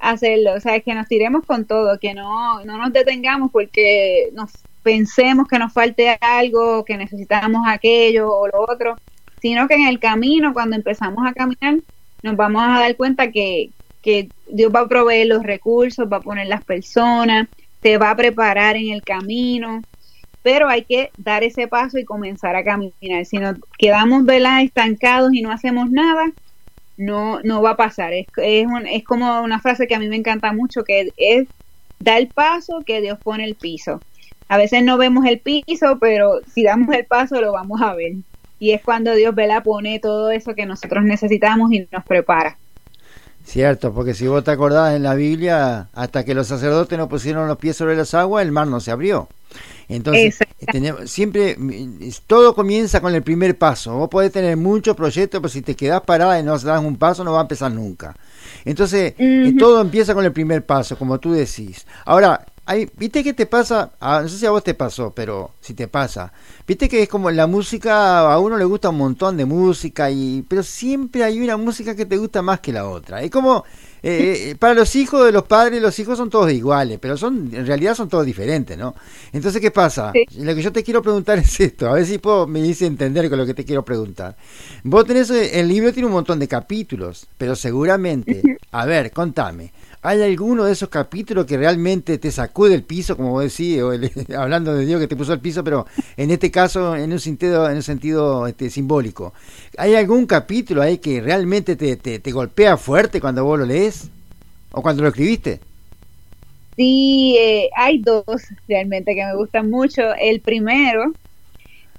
hacerlo, 0.00 0.52
o 0.52 0.60
sea, 0.60 0.78
que 0.80 0.92
nos 0.92 1.08
tiremos 1.08 1.46
con 1.46 1.64
todo, 1.64 1.98
que 1.98 2.12
no, 2.12 2.62
no 2.66 2.76
nos 2.76 2.92
detengamos 2.92 3.50
porque 3.50 4.28
nos 4.34 4.52
pensemos 4.86 5.48
que 5.48 5.58
nos 5.58 5.72
falte 5.72 6.16
algo, 6.20 6.84
que 6.84 6.96
necesitamos 6.96 7.66
aquello 7.66 8.32
o 8.32 8.46
lo 8.46 8.60
otro, 8.60 8.96
sino 9.42 9.66
que 9.66 9.74
en 9.74 9.88
el 9.88 9.98
camino, 9.98 10.52
cuando 10.52 10.76
empezamos 10.76 11.26
a 11.26 11.32
caminar, 11.32 11.80
nos 12.22 12.36
vamos 12.36 12.62
a 12.62 12.78
dar 12.78 12.94
cuenta 12.94 13.32
que, 13.32 13.70
que 14.00 14.28
Dios 14.48 14.72
va 14.72 14.82
a 14.82 14.88
proveer 14.88 15.26
los 15.26 15.42
recursos, 15.42 16.06
va 16.06 16.18
a 16.18 16.20
poner 16.20 16.46
las 16.46 16.62
personas, 16.62 17.48
te 17.80 17.98
va 17.98 18.10
a 18.10 18.16
preparar 18.16 18.76
en 18.76 18.90
el 18.90 19.02
camino, 19.02 19.82
pero 20.44 20.68
hay 20.68 20.84
que 20.84 21.10
dar 21.16 21.42
ese 21.42 21.66
paso 21.66 21.98
y 21.98 22.04
comenzar 22.04 22.54
a 22.54 22.62
caminar. 22.62 23.24
Si 23.24 23.38
nos 23.38 23.56
quedamos 23.78 24.22
estancados 24.62 25.34
y 25.34 25.42
no 25.42 25.50
hacemos 25.50 25.90
nada, 25.90 26.30
no, 26.96 27.40
no 27.42 27.60
va 27.60 27.70
a 27.70 27.76
pasar. 27.76 28.12
Es, 28.12 28.28
es, 28.36 28.68
es 28.92 29.02
como 29.02 29.40
una 29.42 29.58
frase 29.58 29.88
que 29.88 29.96
a 29.96 29.98
mí 29.98 30.06
me 30.06 30.14
encanta 30.14 30.52
mucho, 30.52 30.84
que 30.84 31.10
es 31.16 31.48
dar 31.98 32.18
el 32.18 32.28
paso 32.28 32.84
que 32.86 33.00
Dios 33.00 33.18
pone 33.18 33.42
el 33.42 33.56
piso 33.56 34.00
a 34.48 34.56
veces 34.56 34.82
no 34.84 34.98
vemos 34.98 35.26
el 35.26 35.40
piso, 35.40 35.98
pero 36.00 36.40
si 36.52 36.62
damos 36.62 36.94
el 36.94 37.04
paso 37.04 37.40
lo 37.40 37.52
vamos 37.52 37.80
a 37.82 37.94
ver. 37.94 38.12
Y 38.58 38.70
es 38.70 38.82
cuando 38.82 39.14
Dios 39.14 39.34
la 39.36 39.62
pone 39.62 39.98
todo 39.98 40.30
eso 40.30 40.54
que 40.54 40.66
nosotros 40.66 41.04
necesitamos 41.04 41.72
y 41.72 41.86
nos 41.90 42.04
prepara. 42.04 42.56
Cierto, 43.44 43.92
porque 43.92 44.12
si 44.12 44.26
vos 44.26 44.42
te 44.42 44.50
acordás 44.50 44.96
en 44.96 45.04
la 45.04 45.14
Biblia, 45.14 45.88
hasta 45.94 46.24
que 46.24 46.34
los 46.34 46.48
sacerdotes 46.48 46.98
no 46.98 47.08
pusieron 47.08 47.46
los 47.46 47.58
pies 47.58 47.76
sobre 47.76 47.94
las 47.96 48.12
aguas, 48.12 48.44
el 48.44 48.50
mar 48.50 48.66
no 48.66 48.80
se 48.80 48.90
abrió. 48.90 49.28
Entonces, 49.88 50.38
tenemos, 50.72 51.08
siempre, 51.08 51.56
todo 52.26 52.56
comienza 52.56 53.00
con 53.00 53.14
el 53.14 53.22
primer 53.22 53.56
paso. 53.56 53.94
Vos 53.96 54.08
podés 54.08 54.32
tener 54.32 54.56
muchos 54.56 54.96
proyectos, 54.96 55.40
pero 55.40 55.48
si 55.48 55.62
te 55.62 55.76
quedás 55.76 56.00
parada 56.00 56.40
y 56.40 56.42
no 56.42 56.58
das 56.58 56.82
un 56.82 56.96
paso, 56.96 57.22
no 57.22 57.32
va 57.32 57.38
a 57.38 57.42
empezar 57.42 57.70
nunca. 57.70 58.16
Entonces, 58.64 59.14
eh, 59.16 59.54
todo 59.56 59.80
empieza 59.80 60.12
con 60.12 60.24
el 60.24 60.32
primer 60.32 60.66
paso, 60.66 60.98
como 60.98 61.20
tú 61.20 61.32
decís. 61.32 61.86
Ahora, 62.04 62.44
¿Viste 62.96 63.22
qué 63.22 63.32
te 63.32 63.46
pasa? 63.46 63.92
Ah, 64.00 64.20
no 64.22 64.28
sé 64.28 64.38
si 64.38 64.46
a 64.46 64.50
vos 64.50 64.64
te 64.64 64.74
pasó, 64.74 65.12
pero 65.14 65.52
si 65.60 65.74
te 65.74 65.86
pasa. 65.86 66.32
Viste 66.66 66.88
que 66.88 67.04
es 67.04 67.08
como 67.08 67.30
la 67.30 67.46
música, 67.46 68.32
a 68.32 68.40
uno 68.40 68.56
le 68.56 68.64
gusta 68.64 68.88
un 68.88 68.98
montón 68.98 69.36
de 69.36 69.44
música, 69.44 70.10
y 70.10 70.44
pero 70.48 70.64
siempre 70.64 71.22
hay 71.22 71.40
una 71.40 71.56
música 71.56 71.94
que 71.94 72.06
te 72.06 72.16
gusta 72.16 72.42
más 72.42 72.58
que 72.58 72.72
la 72.72 72.88
otra. 72.88 73.22
Es 73.22 73.30
como, 73.30 73.64
eh, 74.02 74.50
eh, 74.50 74.54
para 74.58 74.74
los 74.74 74.96
hijos 74.96 75.24
de 75.24 75.30
los 75.30 75.44
padres, 75.44 75.80
los 75.80 75.96
hijos 76.00 76.18
son 76.18 76.28
todos 76.28 76.50
iguales, 76.50 76.98
pero 77.00 77.16
son 77.16 77.50
en 77.52 77.66
realidad 77.66 77.94
son 77.94 78.08
todos 78.08 78.26
diferentes, 78.26 78.76
¿no? 78.76 78.96
Entonces, 79.32 79.60
¿qué 79.60 79.70
pasa? 79.70 80.12
Lo 80.36 80.54
que 80.54 80.62
yo 80.62 80.72
te 80.72 80.82
quiero 80.82 81.02
preguntar 81.02 81.38
es 81.40 81.60
esto, 81.60 81.88
a 81.88 81.92
ver 81.92 82.04
si 82.04 82.18
puedo, 82.18 82.48
me 82.48 82.60
dice 82.60 82.86
entender 82.86 83.30
con 83.30 83.38
lo 83.38 83.46
que 83.46 83.54
te 83.54 83.64
quiero 83.64 83.84
preguntar. 83.84 84.36
Vos 84.82 85.06
tenés, 85.06 85.30
eh, 85.30 85.60
el 85.60 85.68
libro 85.68 85.92
tiene 85.92 86.08
un 86.08 86.14
montón 86.14 86.40
de 86.40 86.48
capítulos, 86.48 87.28
pero 87.38 87.54
seguramente, 87.54 88.42
a 88.72 88.84
ver, 88.86 89.12
contame. 89.12 89.72
¿Hay 90.06 90.22
alguno 90.22 90.66
de 90.66 90.72
esos 90.72 90.88
capítulos 90.88 91.46
que 91.46 91.56
realmente 91.56 92.18
te 92.18 92.30
sacude 92.30 92.76
el 92.76 92.84
piso, 92.84 93.16
como 93.16 93.32
vos 93.32 93.42
decís, 93.42 93.82
o 93.82 93.90
hablando 94.40 94.72
de 94.72 94.86
Dios 94.86 95.00
que 95.00 95.08
te 95.08 95.16
puso 95.16 95.32
el 95.32 95.40
piso, 95.40 95.64
pero 95.64 95.84
en 96.16 96.30
este 96.30 96.52
caso 96.52 96.94
en 96.94 97.10
un 97.12 97.18
sentido, 97.18 97.68
en 97.68 97.74
un 97.74 97.82
sentido 97.82 98.46
este, 98.46 98.70
simbólico? 98.70 99.34
¿Hay 99.76 99.96
algún 99.96 100.26
capítulo 100.26 100.80
ahí 100.80 100.98
que 100.98 101.20
realmente 101.20 101.74
te, 101.74 101.96
te, 101.96 102.30
golpea 102.30 102.76
fuerte 102.76 103.20
cuando 103.20 103.44
vos 103.44 103.58
lo 103.58 103.66
lees? 103.66 104.08
¿O 104.70 104.80
cuando 104.80 105.02
lo 105.02 105.08
escribiste? 105.08 105.58
Sí, 106.76 107.34
eh, 107.40 107.68
hay 107.76 107.98
dos 107.98 108.24
realmente 108.68 109.12
que 109.12 109.24
me 109.24 109.34
gustan 109.34 109.68
mucho. 109.68 110.14
El 110.20 110.38
primero, 110.38 111.14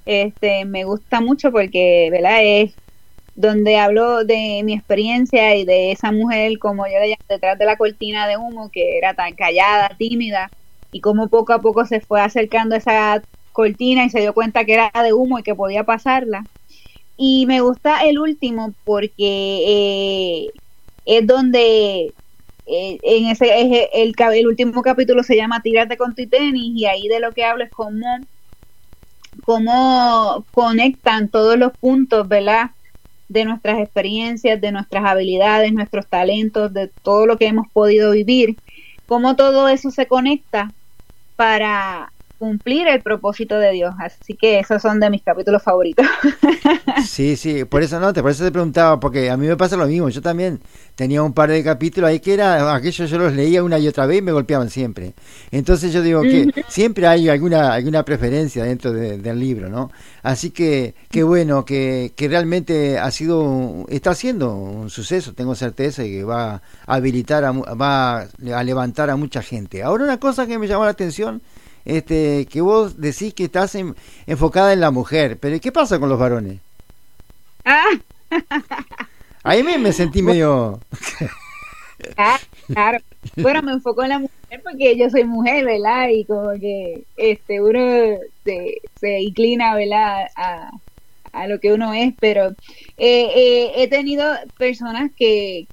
este, 0.06 0.64
me 0.64 0.86
gusta 0.86 1.20
mucho 1.20 1.52
porque, 1.52 2.08
¿verdad? 2.10 2.40
Es 2.42 2.74
donde 3.38 3.78
hablo 3.78 4.26
de 4.26 4.62
mi 4.66 4.74
experiencia 4.74 5.56
y 5.56 5.64
de 5.64 5.92
esa 5.92 6.12
mujer, 6.12 6.58
como 6.58 6.88
yo 6.88 7.00
le 7.00 7.10
llamo, 7.10 7.24
detrás 7.30 7.58
de 7.60 7.66
la 7.66 7.78
cortina 7.78 8.28
de 8.28 8.36
humo, 8.36 8.72
que 8.72 8.98
era 8.98 9.14
tan 9.14 9.36
callada, 9.36 9.96
tímida, 9.98 10.52
y 10.92 11.02
cómo 11.02 11.30
poco 11.30 11.54
a 11.54 11.62
poco 11.62 11.86
se 11.86 12.02
fue 12.02 12.20
acercando 12.20 12.74
a 12.76 12.80
esa 12.80 13.24
cortina 13.52 14.06
y 14.06 14.10
se 14.10 14.22
dio 14.22 14.34
cuenta 14.34 14.66
que 14.66 14.74
era 14.74 14.92
de 15.04 15.14
humo 15.14 15.38
y 15.38 15.44
que 15.44 15.54
podía 15.54 15.84
pasarla. 15.84 16.48
Y 17.16 17.46
me 17.46 17.62
gusta 17.62 18.06
el 18.06 18.18
último 18.20 18.74
porque 18.84 20.48
eh, 20.48 20.52
es 21.06 21.28
donde 21.28 22.16
eh, 22.66 23.00
en 23.04 23.28
ese 23.28 23.90
el, 23.94 24.16
el, 24.18 24.48
último 24.48 24.82
capítulo 24.82 25.24
se 25.24 25.36
llama 25.36 25.62
Tírate 25.62 25.98
con 25.98 26.16
tu 26.16 26.28
tenis 26.28 26.74
y 26.76 26.86
ahí 26.86 27.08
de 27.08 27.20
lo 27.20 27.34
que 27.34 27.46
hablo 27.46 27.64
es 27.64 27.72
cómo, 27.72 28.28
cómo 29.44 30.48
conectan 30.52 31.30
todos 31.30 31.58
los 31.58 31.74
puntos, 31.80 32.28
¿verdad? 32.28 32.72
De 33.28 33.46
nuestras 33.46 33.80
experiencias, 33.80 34.60
de 34.62 34.72
nuestras 34.72 35.06
habilidades, 35.06 35.74
nuestros 35.74 36.08
talentos, 36.10 36.74
de 36.74 36.90
todo 37.02 37.26
lo 37.26 37.38
que 37.38 37.48
hemos 37.48 37.68
podido 37.74 38.12
vivir, 38.12 38.62
cómo 39.06 39.36
todo 39.36 39.68
eso 39.70 39.92
se 39.92 40.08
conecta 40.08 40.76
para 41.36 42.14
cumplir 42.38 42.88
el 42.88 43.02
propósito 43.02 43.58
de 43.60 43.72
Dios. 43.72 43.94
Así 44.00 44.36
que 44.36 44.60
esos 44.60 44.82
son 44.82 45.00
de 45.00 45.10
mis 45.10 45.24
capítulos 45.24 45.64
favoritos. 45.64 46.06
Sí, 47.06 47.36
sí, 47.36 47.64
por 47.66 47.84
eso 47.84 48.00
no, 48.00 48.12
te 48.12 48.22
por 48.22 48.32
eso 48.32 48.44
te 48.44 48.52
preguntaba, 48.52 49.00
porque 49.00 49.30
a 49.30 49.38
mí 49.38 49.48
me 49.48 49.56
pasa 49.56 49.78
lo 49.78 49.88
mismo. 49.88 50.10
Yo 50.10 50.22
también 50.22 50.60
tenía 50.96 51.22
un 51.24 51.34
par 51.34 51.50
de 51.50 51.64
capítulos 51.64 52.10
ahí 52.10 52.20
que 52.20 52.34
era, 52.34 52.76
aquellos 52.76 53.10
yo 53.10 53.18
los 53.18 53.34
leía 53.34 53.64
una 53.64 53.80
y 53.80 53.88
otra 53.88 54.06
vez 54.06 54.20
y 54.20 54.22
me 54.22 54.32
golpeaban 54.32 54.70
siempre. 54.70 55.14
Entonces 55.52 55.94
yo 55.94 56.02
digo 56.02 56.22
que 56.22 56.52
siempre 56.68 57.08
hay 57.08 57.30
alguna 57.30 57.74
alguna 57.74 58.04
preferencia 58.04 58.64
dentro 58.64 58.92
del 58.92 59.40
libro, 59.40 59.70
¿no? 59.70 59.92
Así 60.24 60.52
que 60.52 60.96
qué 61.10 61.24
bueno 61.24 61.66
que, 61.66 62.14
que 62.16 62.28
realmente 62.28 63.00
ha 63.00 63.10
sido, 63.12 63.86
está 63.90 64.14
siendo 64.14 64.54
un 64.56 64.90
suceso, 64.90 65.34
tengo 65.34 65.56
certeza, 65.56 66.04
y 66.04 66.12
que 66.12 66.24
va 66.24 66.56
a 66.56 66.62
habilitar, 66.86 67.44
va 67.46 68.22
a 68.22 68.64
levantar 68.64 69.10
a 69.10 69.16
mucha 69.16 69.42
gente. 69.42 69.84
Ahora 69.84 70.04
una 70.04 70.20
cosa 70.20 70.48
que 70.48 70.60
me 70.60 70.68
llamó 70.68 70.84
la 70.86 70.92
atención 70.92 71.42
este, 71.88 72.46
que 72.48 72.60
vos 72.60 73.00
decís 73.00 73.34
que 73.34 73.46
estás 73.46 73.76
enfocada 74.26 74.74
en 74.74 74.82
la 74.82 74.92
mujer, 74.92 75.38
pero 75.40 75.60
¿qué 75.60 75.72
pasa 75.72 76.00
con 76.00 76.10
los 76.10 76.20
varones? 76.20 76.60
Ah. 77.64 77.86
Ahí 79.44 79.64
me, 79.64 79.78
me 79.78 79.94
sentí 79.94 80.22
medio... 80.22 80.80
Ah, 82.18 82.38
claro. 82.68 83.00
Bueno, 83.38 83.62
me 83.64 83.72
enfoco 83.72 84.04
en 84.04 84.10
la 84.10 84.20
mujer 84.20 84.62
porque 84.64 84.96
yo 84.98 85.10
soy 85.10 85.24
mujer, 85.24 85.66
¿verdad? 85.66 86.10
Y 86.10 86.26
como 86.26 86.52
que 86.60 87.04
este 87.16 87.60
uno 87.60 88.18
se, 88.44 88.82
se 89.00 89.22
inclina, 89.22 89.74
¿verdad? 89.74 90.28
A, 90.36 90.72
a 91.32 91.48
lo 91.48 91.60
que 91.60 91.74
uno 91.74 91.94
es, 91.94 92.14
pero 92.20 92.50
eh, 92.98 93.32
eh, 93.36 93.72
he 93.78 93.88
tenido 93.88 94.26
personas 94.58 95.10
que, 95.18 95.68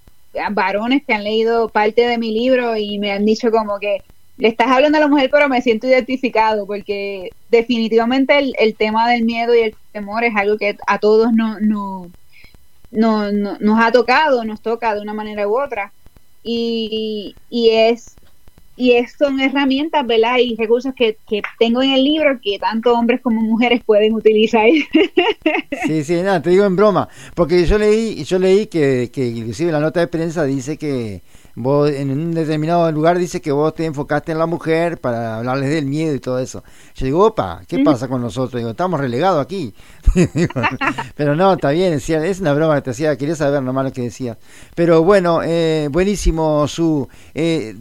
varones 0.52 1.02
que 1.04 1.12
han 1.12 1.24
leído 1.24 1.68
parte 1.68 2.06
de 2.06 2.18
mi 2.18 2.32
libro 2.32 2.76
y 2.76 2.98
me 2.98 3.12
han 3.12 3.24
dicho 3.24 3.50
como 3.50 3.78
que 3.78 4.02
le 4.36 4.48
estás 4.48 4.68
hablando 4.68 4.98
a 4.98 5.00
la 5.00 5.08
mujer, 5.08 5.30
pero 5.30 5.48
me 5.48 5.62
siento 5.62 5.86
identificado 5.86 6.66
porque 6.66 7.30
definitivamente 7.50 8.38
el, 8.38 8.54
el 8.58 8.74
tema 8.74 9.08
del 9.08 9.24
miedo 9.24 9.54
y 9.54 9.60
el 9.60 9.76
temor 9.92 10.24
es 10.24 10.34
algo 10.36 10.58
que 10.58 10.76
a 10.86 10.98
todos 10.98 11.32
no, 11.32 11.60
no, 11.60 12.10
no, 12.90 13.32
nos 13.32 13.80
ha 13.80 13.92
tocado, 13.92 14.44
nos 14.44 14.60
toca 14.60 14.94
de 14.94 15.00
una 15.00 15.14
manera 15.14 15.46
u 15.46 15.60
otra. 15.60 15.92
Y, 16.42 17.34
y 17.48 17.70
es 17.70 18.16
y 18.76 18.92
es, 18.92 19.12
son 19.16 19.40
herramientas, 19.40 20.04
¿verdad? 20.06 20.38
Y 20.38 20.56
recursos 20.56 20.92
que, 20.94 21.16
que, 21.28 21.42
tengo 21.58 21.82
en 21.82 21.92
el 21.92 22.02
libro 22.02 22.40
que 22.42 22.58
tanto 22.58 22.92
hombres 22.92 23.20
como 23.20 23.40
mujeres 23.40 23.82
pueden 23.84 24.14
utilizar. 24.14 24.66
Sí, 25.86 26.02
sí, 26.02 26.14
nada, 26.22 26.40
te 26.40 26.50
digo 26.50 26.64
en 26.64 26.76
broma, 26.76 27.08
porque 27.34 27.66
yo 27.66 27.78
leí, 27.78 28.24
yo 28.24 28.38
leí 28.38 28.66
que, 28.66 29.10
que 29.12 29.26
inclusive 29.26 29.70
la 29.70 29.80
nota 29.80 30.00
de 30.00 30.06
prensa 30.06 30.44
dice 30.44 30.78
que 30.78 31.20
vos 31.54 31.90
en 31.90 32.10
un 32.10 32.32
determinado 32.32 32.90
lugar 32.90 33.18
dice 33.18 33.40
que 33.40 33.52
vos 33.52 33.74
te 33.74 33.84
enfocaste 33.84 34.32
en 34.32 34.38
la 34.38 34.46
mujer 34.46 34.98
para 34.98 35.36
hablarles 35.36 35.70
del 35.70 35.86
miedo 35.86 36.14
y 36.14 36.20
todo 36.20 36.38
eso. 36.38 36.64
Yo 36.94 37.06
digo, 37.06 37.26
opa, 37.26 37.62
¿qué 37.68 37.80
pasa 37.80 38.08
con 38.08 38.20
nosotros? 38.20 38.60
Digo, 38.60 38.70
estamos 38.70 39.00
relegados 39.00 39.42
aquí. 39.42 39.74
Pero 41.16 41.36
no, 41.36 41.54
está 41.54 41.70
bien, 41.70 41.92
es 41.94 42.40
una 42.40 42.54
broma 42.54 42.76
que 42.76 42.82
te 42.82 42.90
hacía, 42.90 43.16
quería 43.16 43.36
saber 43.36 43.62
nomás 43.62 43.84
lo 43.84 43.92
que 43.92 44.02
decía. 44.02 44.38
Pero 44.74 45.02
bueno, 45.02 45.40
eh, 45.42 45.88
buenísimo, 45.90 46.66
Su. 46.68 47.08
Eh, 47.34 47.76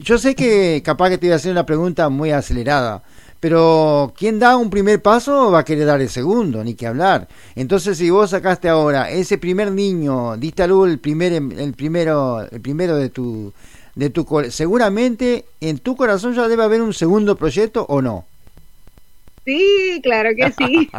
yo 0.00 0.18
sé 0.18 0.34
que 0.34 0.82
capaz 0.84 1.10
que 1.10 1.18
te 1.18 1.26
iba 1.26 1.34
a 1.34 1.36
hacer 1.36 1.52
una 1.52 1.66
pregunta 1.66 2.08
muy 2.08 2.30
acelerada 2.30 3.02
pero 3.40 4.14
quien 4.16 4.38
da 4.38 4.56
un 4.56 4.70
primer 4.70 5.02
paso 5.02 5.50
va 5.50 5.60
a 5.60 5.64
querer 5.64 5.86
dar 5.86 6.00
el 6.00 6.08
segundo, 6.08 6.64
ni 6.64 6.74
que 6.74 6.86
hablar. 6.86 7.28
Entonces, 7.54 7.98
si 7.98 8.10
vos 8.10 8.30
sacaste 8.30 8.68
ahora 8.68 9.10
ese 9.10 9.38
primer 9.38 9.72
niño, 9.72 10.36
diste 10.36 10.62
a 10.62 10.66
luz 10.66 10.90
el 10.90 10.98
primer, 10.98 11.32
el 11.32 11.74
primero, 11.74 12.40
el 12.40 12.60
primero 12.60 12.96
de 12.96 13.10
tu, 13.10 13.52
de 13.94 14.10
tu, 14.10 14.26
seguramente 14.50 15.44
en 15.60 15.78
tu 15.78 15.96
corazón 15.96 16.34
ya 16.34 16.48
debe 16.48 16.64
haber 16.64 16.82
un 16.82 16.94
segundo 16.94 17.36
proyecto 17.36 17.84
o 17.88 18.00
no. 18.02 18.24
Sí, 19.44 20.00
claro 20.02 20.30
que 20.34 20.52
sí. 20.52 20.90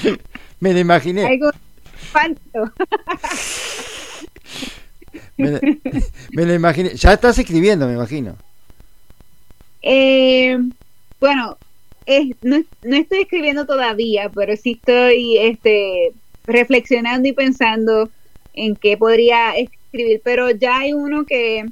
me 0.60 0.72
lo 0.72 0.78
imaginé. 0.78 1.38
me, 5.36 5.60
me 6.32 6.46
lo 6.46 6.54
imaginé. 6.54 6.94
Ya 6.96 7.12
estás 7.12 7.38
escribiendo, 7.38 7.86
me 7.86 7.94
imagino. 7.94 8.36
Eh, 9.82 10.58
bueno, 11.22 11.56
no, 12.42 12.56
estoy 12.96 13.20
escribiendo 13.20 13.64
todavía, 13.64 14.28
pero 14.34 14.56
sí 14.56 14.72
estoy 14.72 15.38
este, 15.38 16.10
reflexionando 16.48 17.28
y 17.28 17.32
pensando 17.32 18.10
en 18.54 18.74
qué 18.74 18.96
podría 18.96 19.56
escribir, 19.56 20.20
pero 20.24 20.50
ya 20.50 20.78
hay 20.78 20.94
uno 20.94 21.24
que, 21.24 21.64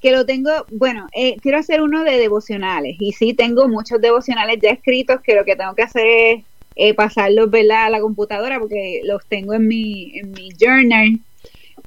que 0.00 0.12
lo 0.12 0.24
tengo, 0.24 0.50
bueno, 0.70 1.08
eh, 1.16 1.40
quiero 1.40 1.58
hacer 1.58 1.82
uno 1.82 2.04
de 2.04 2.16
devocionales 2.16 2.94
y 3.00 3.10
sí 3.10 3.34
tengo 3.34 3.66
muchos 3.66 4.00
devocionales 4.00 4.60
ya 4.62 4.70
escritos 4.70 5.20
que 5.20 5.34
lo 5.34 5.44
que 5.44 5.56
tengo 5.56 5.74
que 5.74 5.82
hacer 5.82 6.06
es 6.06 6.44
eh, 6.76 6.94
pasarlos 6.94 7.50
a 7.52 7.90
la 7.90 8.00
computadora 8.00 8.60
porque 8.60 9.00
los 9.04 9.26
tengo 9.26 9.54
en 9.54 9.66
mi, 9.66 10.16
en 10.16 10.30
mi 10.30 10.50
journal, 10.56 11.18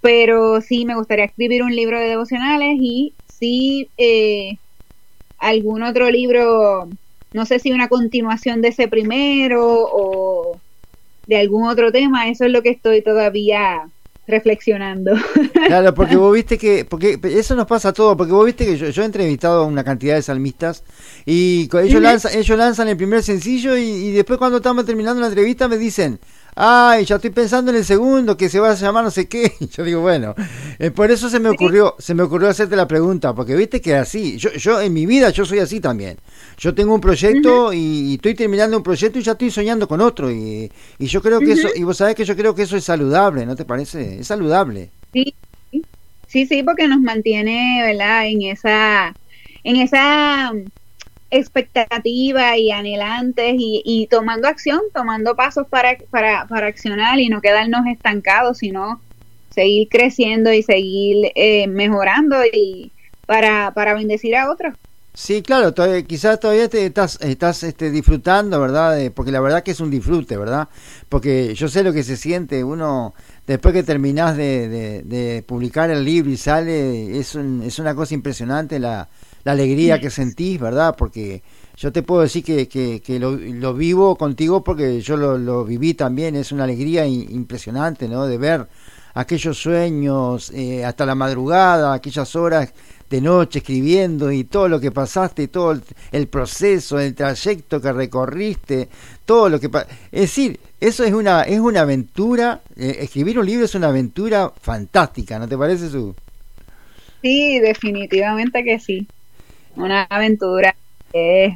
pero 0.02 0.60
sí 0.60 0.84
me 0.84 0.96
gustaría 0.96 1.24
escribir 1.24 1.64
un 1.64 1.74
libro 1.74 1.98
de 1.98 2.10
devocionales 2.10 2.76
y 2.78 3.14
sí 3.26 3.88
eh, 3.98 4.58
algún 5.38 5.82
otro 5.82 6.12
libro 6.12 6.90
no 7.36 7.46
sé 7.46 7.60
si 7.60 7.74
una 7.74 7.90
continuación 7.90 8.62
de 8.62 8.70
ese 8.70 8.88
primero 8.88 9.62
o 9.62 10.58
de 11.28 11.38
algún 11.38 11.68
otro 11.68 11.92
tema, 11.92 12.30
eso 12.30 12.46
es 12.46 12.52
lo 12.52 12.62
que 12.62 12.70
estoy 12.70 13.02
todavía 13.02 13.90
reflexionando. 14.26 15.14
Claro, 15.66 15.96
porque 15.96 16.16
vos 16.16 16.32
viste 16.32 16.60
que, 16.60 16.86
porque 16.86 17.20
eso 17.24 17.56
nos 17.56 17.66
pasa 17.66 17.90
a 17.90 17.94
todos, 17.94 18.16
porque 18.16 18.32
vos 18.32 18.46
viste 18.46 18.66
que 18.66 18.78
yo, 18.78 19.02
he 19.02 19.06
entrevistado 19.06 19.64
a 19.64 19.66
una 19.66 19.84
cantidad 19.84 20.14
de 20.14 20.22
salmistas 20.22 20.84
y 21.26 21.68
ellos 21.82 22.02
lanzan, 22.02 22.38
ellos 22.38 22.58
lanzan 22.58 22.88
el 22.88 22.96
primer 22.96 23.24
sencillo 23.24 23.76
y, 23.76 23.84
y 23.84 24.12
después 24.12 24.38
cuando 24.38 24.58
estamos 24.58 24.86
terminando 24.86 25.22
la 25.22 25.28
entrevista 25.28 25.68
me 25.68 25.78
dicen, 25.78 26.20
ay, 26.56 27.04
ya 27.04 27.16
estoy 27.18 27.32
pensando 27.32 27.70
en 27.72 27.78
el 27.78 27.86
segundo 27.86 28.38
que 28.38 28.48
se 28.48 28.60
va 28.60 28.72
a 28.72 28.76
llamar 28.76 29.04
no 29.04 29.12
sé 29.12 29.28
qué. 29.28 29.54
yo 29.76 29.84
digo, 29.84 30.02
bueno, 30.02 30.34
eh, 30.80 30.92
por 30.92 31.12
eso 31.12 31.30
se 31.30 31.40
me 31.40 31.50
ocurrió, 31.50 31.96
se 32.00 32.14
me 32.14 32.24
ocurrió 32.24 32.50
hacerte 32.50 32.76
la 32.76 32.88
pregunta, 32.88 33.36
porque 33.36 33.56
viste 33.56 33.82
que 33.82 33.96
así, 33.96 34.38
yo, 34.38 34.52
yo 34.54 34.82
en 34.82 34.94
mi 34.94 35.06
vida 35.06 35.30
yo 35.30 35.46
soy 35.46 35.60
así 35.60 35.80
también. 35.80 36.18
Yo 36.58 36.74
tengo 36.74 36.96
un 36.96 37.02
proyecto 37.02 37.74
y, 37.74 38.16
estoy 38.16 38.34
terminando 38.34 38.78
un 38.78 38.84
proyecto 38.84 39.20
y 39.20 39.24
ya 39.24 39.34
estoy 39.34 39.52
soñando 39.52 39.88
con 39.88 40.00
otro 40.00 40.32
y, 40.32 40.72
y 40.98 41.06
yo 41.06 41.22
creo 41.22 41.40
que 41.40 41.52
eso, 41.52 41.68
y 41.76 41.84
vos 41.84 41.98
sabés 41.98 42.16
que 42.16 42.26
yo 42.26 42.36
creo 42.36 42.56
que 42.56 42.64
eso 42.64 42.78
es 42.78 42.86
saludable, 42.86 43.46
¿no 43.46 43.56
te 43.56 43.66
parece? 43.66 44.20
Es 44.20 44.28
saludable. 44.28 44.90
Sí, 45.12 45.34
sí, 46.28 46.46
sí, 46.46 46.64
porque 46.64 46.88
nos 46.88 47.02
mantiene, 47.02 47.82
¿verdad? 47.84 48.28
En 48.28 48.42
esa, 48.44 49.14
en 49.64 49.76
esa 49.78 50.54
expectativa 51.32 52.58
y 52.58 52.72
anhelantes 52.72 53.56
y, 53.58 54.08
tomando 54.10 54.48
acción, 54.48 54.82
tomando 54.94 55.36
pasos 55.36 55.68
para, 55.68 55.98
para, 56.10 56.48
para, 56.48 56.68
accionar 56.68 57.20
y 57.20 57.30
no 57.30 57.42
quedarnos 57.42 57.86
estancados, 57.88 58.60
sino 58.60 59.02
seguir 59.50 59.88
creciendo 59.90 60.52
y 60.54 60.64
seguir 60.64 61.32
eh, 61.36 61.68
mejorando 61.68 62.38
y 62.46 62.92
para, 63.26 63.72
para 63.74 63.94
bendecir 63.94 64.36
a 64.36 64.52
otros. 64.52 64.76
Sí, 65.14 65.42
claro, 65.42 65.74
todavía, 65.74 66.04
quizás 66.04 66.42
todavía 66.42 66.68
te 66.68 66.86
estás, 66.86 67.18
estás 67.22 67.64
este, 67.64 67.90
disfrutando, 67.90 68.60
¿verdad? 68.60 69.00
porque 69.14 69.32
la 69.32 69.40
verdad 69.40 69.64
que 69.64 69.72
es 69.72 69.80
un 69.80 69.90
disfrute, 69.90 70.36
¿verdad? 70.36 70.68
Porque 71.08 71.56
yo 71.56 71.70
sé 71.70 71.84
lo 71.84 71.94
que 71.94 72.04
se 72.04 72.18
siente 72.18 72.66
uno 72.66 73.14
después 73.48 73.74
que 73.74 73.84
terminás 73.84 74.36
de, 74.36 74.68
de, 74.68 75.02
de 75.04 75.42
publicar 75.44 75.90
el 75.90 76.04
libro 76.04 76.30
y 76.32 76.38
sale, 76.38 77.18
es, 77.18 77.34
un, 77.34 77.64
es 77.64 77.80
una 77.80 77.96
cosa 77.96 78.14
impresionante 78.14 78.78
la, 78.78 79.08
la 79.46 79.52
alegría 79.52 80.02
que 80.02 80.10
sentís, 80.10 80.60
¿verdad? 80.60 80.96
Porque 80.98 81.44
yo 81.78 81.92
te 81.92 82.02
puedo 82.02 82.24
decir 82.24 82.44
que, 82.44 82.68
que, 82.68 83.20
lo, 83.20 83.32
lo, 83.38 83.74
vivo 83.76 84.16
contigo 84.18 84.64
porque 84.64 85.00
yo 85.02 85.16
lo, 85.18 85.38
lo, 85.38 85.64
viví 85.64 85.94
también, 85.94 86.36
es 86.36 86.52
una 86.52 86.64
alegría 86.64 87.06
impresionante, 87.06 88.10
¿no? 88.10 88.26
De 88.26 88.40
ver 88.40 88.68
aquellos 89.14 89.58
sueños 89.58 90.52
eh, 90.52 90.84
hasta 90.84 91.06
la 91.06 91.14
madrugada, 91.14 91.94
aquellas 91.94 92.36
horas 92.36 92.74
de 93.08 93.22
noche 93.22 93.60
escribiendo 93.60 94.32
y 94.32 94.46
todo 94.46 94.68
lo 94.68 94.80
que 94.80 94.92
pasaste, 94.92 95.48
todo 95.48 95.80
el, 96.12 96.28
proceso, 96.28 97.00
el 97.00 97.14
trayecto 97.14 97.80
que 97.80 97.94
recorriste, 97.94 98.90
todo 99.26 99.48
lo 99.48 99.60
que... 99.60 99.70
Es 100.12 100.22
decir, 100.22 100.60
eso 100.82 101.04
es 101.04 101.14
una, 101.14 101.44
es 101.44 101.60
una 101.60 101.82
aventura, 101.82 102.62
eh, 102.76 102.98
escribir 103.02 103.38
un 103.38 103.46
libro 103.46 103.66
es 103.66 103.76
una 103.76 103.90
aventura 103.90 104.52
fantástica, 104.60 105.38
¿no 105.38 105.48
te 105.48 105.56
parece, 105.56 105.88
Su? 105.90 106.16
Sí, 107.22 107.60
definitivamente 107.60 108.64
que 108.64 108.80
sí 108.80 109.08
una 109.76 110.04
aventura. 110.04 110.76
Es, 111.14 111.54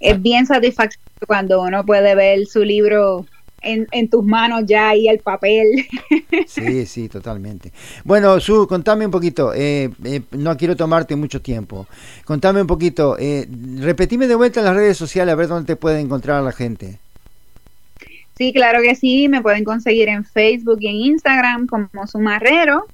es 0.00 0.22
bien 0.22 0.46
satisfactorio 0.46 1.00
cuando 1.26 1.62
uno 1.62 1.84
puede 1.84 2.14
ver 2.14 2.46
su 2.46 2.64
libro 2.64 3.26
en, 3.62 3.86
en, 3.92 4.08
tus 4.08 4.24
manos 4.24 4.62
ya 4.66 4.94
y 4.94 5.08
el 5.08 5.18
papel. 5.18 5.66
Sí, 6.46 6.86
sí, 6.86 7.08
totalmente. 7.08 7.72
Bueno, 8.04 8.40
Su, 8.40 8.66
contame 8.66 9.04
un 9.04 9.10
poquito, 9.10 9.52
eh, 9.54 9.90
eh, 10.04 10.22
no 10.32 10.56
quiero 10.56 10.76
tomarte 10.76 11.14
mucho 11.16 11.40
tiempo, 11.40 11.86
contame 12.24 12.60
un 12.60 12.66
poquito, 12.66 13.16
eh, 13.18 13.46
repetime 13.78 14.26
de 14.26 14.34
vuelta 14.34 14.60
en 14.60 14.66
las 14.66 14.74
redes 14.74 14.96
sociales 14.96 15.32
a 15.32 15.36
ver 15.36 15.48
dónde 15.48 15.66
te 15.66 15.76
puede 15.76 16.00
encontrar 16.00 16.42
la 16.42 16.52
gente. 16.52 16.98
Sí, 18.36 18.52
claro 18.52 18.80
que 18.80 18.94
sí, 18.94 19.28
me 19.28 19.42
pueden 19.42 19.64
conseguir 19.64 20.08
en 20.08 20.24
Facebook 20.24 20.78
y 20.80 20.88
en 20.88 20.96
Instagram 20.96 21.66
como 21.66 22.06
Sumarrero 22.06 22.86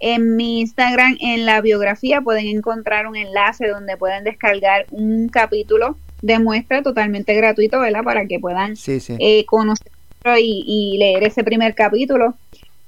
en 0.00 0.36
mi 0.36 0.60
Instagram, 0.60 1.16
en 1.20 1.46
la 1.46 1.60
biografía, 1.60 2.20
pueden 2.20 2.46
encontrar 2.46 3.06
un 3.06 3.16
enlace 3.16 3.68
donde 3.68 3.96
pueden 3.96 4.24
descargar 4.24 4.86
un 4.90 5.28
capítulo 5.28 5.96
de 6.22 6.38
muestra 6.38 6.82
totalmente 6.82 7.34
gratuito, 7.34 7.80
¿verdad? 7.80 8.02
Para 8.02 8.26
que 8.26 8.38
puedan 8.38 8.74
Eh, 9.18 9.44
conocerlo 9.46 10.38
y, 10.38 10.64
y, 10.66 10.98
leer 10.98 11.24
ese 11.24 11.44
primer 11.44 11.74
capítulo. 11.74 12.34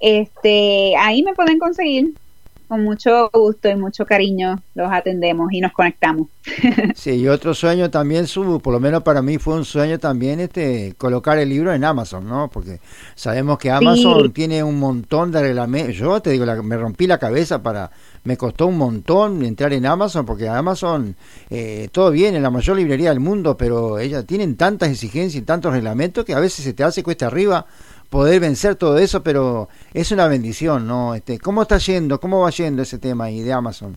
Este, 0.01 0.95
ahí 0.97 1.23
me 1.23 1.35
pueden 1.35 1.59
conseguir 1.59 2.15
con 2.69 2.85
mucho 2.85 3.31
gusto 3.33 3.69
y 3.69 3.75
mucho 3.75 4.05
cariño 4.05 4.61
los 4.75 4.93
atendemos 4.93 5.51
y 5.53 5.61
nos 5.61 5.73
conectamos. 5.73 6.29
Sí, 6.95 7.12
y 7.12 7.29
otro 7.29 7.55
sueño 7.55 7.91
también, 7.91 8.27
su, 8.27 8.61
por 8.61 8.73
lo 8.73 8.81
menos 8.81 9.03
para 9.03 9.23
mí 9.23 9.39
fue 9.39 9.55
un 9.55 9.64
sueño 9.64 9.99
también 9.99 10.41
este 10.41 10.95
colocar 10.99 11.39
el 11.39 11.49
libro 11.49 11.73
en 11.73 11.85
Amazon, 11.85 12.27
¿no? 12.27 12.49
Porque 12.49 12.81
sabemos 13.14 13.59
que 13.59 13.71
Amazon 13.71 14.33
tiene 14.33 14.62
un 14.62 14.79
montón 14.79 15.31
de 15.31 15.41
reglamentos. 15.41 15.95
Yo 15.97 16.21
te 16.21 16.31
digo, 16.31 16.45
me 16.62 16.77
rompí 16.77 17.07
la 17.07 17.19
cabeza 17.19 17.62
para, 17.62 17.91
me 18.25 18.37
costó 18.37 18.66
un 18.66 18.79
montón 18.79 19.45
entrar 19.45 19.73
en 19.73 19.87
Amazon, 19.87 20.27
porque 20.27 20.49
Amazon, 20.49 21.16
eh, 21.51 21.89
todo 21.93 22.11
bien, 22.11 22.35
en 22.35 22.43
la 22.43 22.51
mayor 22.51 22.77
librería 22.77 23.11
del 23.11 23.21
mundo, 23.21 23.57
pero 23.57 23.99
ellas 23.99 24.25
tienen 24.27 24.57
tantas 24.57 24.91
exigencias 24.91 25.43
y 25.43 25.47
tantos 25.47 25.73
reglamentos 25.73 26.25
que 26.25 26.35
a 26.35 26.41
veces 26.41 26.64
se 26.64 26.73
te 26.73 26.83
hace 26.83 27.03
cuesta 27.03 27.27
arriba 27.27 27.66
poder 28.11 28.41
vencer 28.41 28.77
todo 28.77 28.99
eso, 28.99 29.23
pero 29.23 29.69
es 29.93 30.13
una 30.13 30.29
bendición, 30.29 30.87
¿no? 30.87 31.15
Este, 31.15 31.39
¿Cómo 31.39 31.63
está 31.63 31.79
yendo? 31.79 32.21
¿Cómo 32.21 32.41
va 32.41 32.51
yendo 32.51 32.83
ese 32.83 32.99
tema 32.99 33.25
ahí 33.25 33.41
de 33.41 33.53
Amazon? 33.53 33.97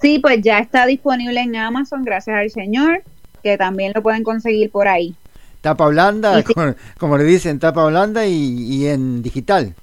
Sí, 0.00 0.18
pues 0.18 0.42
ya 0.42 0.58
está 0.58 0.86
disponible 0.86 1.40
en 1.40 1.56
Amazon, 1.56 2.04
gracias 2.04 2.36
al 2.36 2.50
Señor, 2.50 3.02
que 3.42 3.56
también 3.56 3.92
lo 3.94 4.02
pueden 4.02 4.22
conseguir 4.24 4.70
por 4.70 4.88
ahí. 4.88 5.14
Tapa 5.62 5.88
blanda, 5.88 6.44
como, 6.98 7.16
le 7.16 7.24
dicen, 7.24 7.58
tapa 7.58 7.86
blanda 7.86 8.26
y, 8.26 8.86
en 8.86 9.22
digital. 9.22 9.74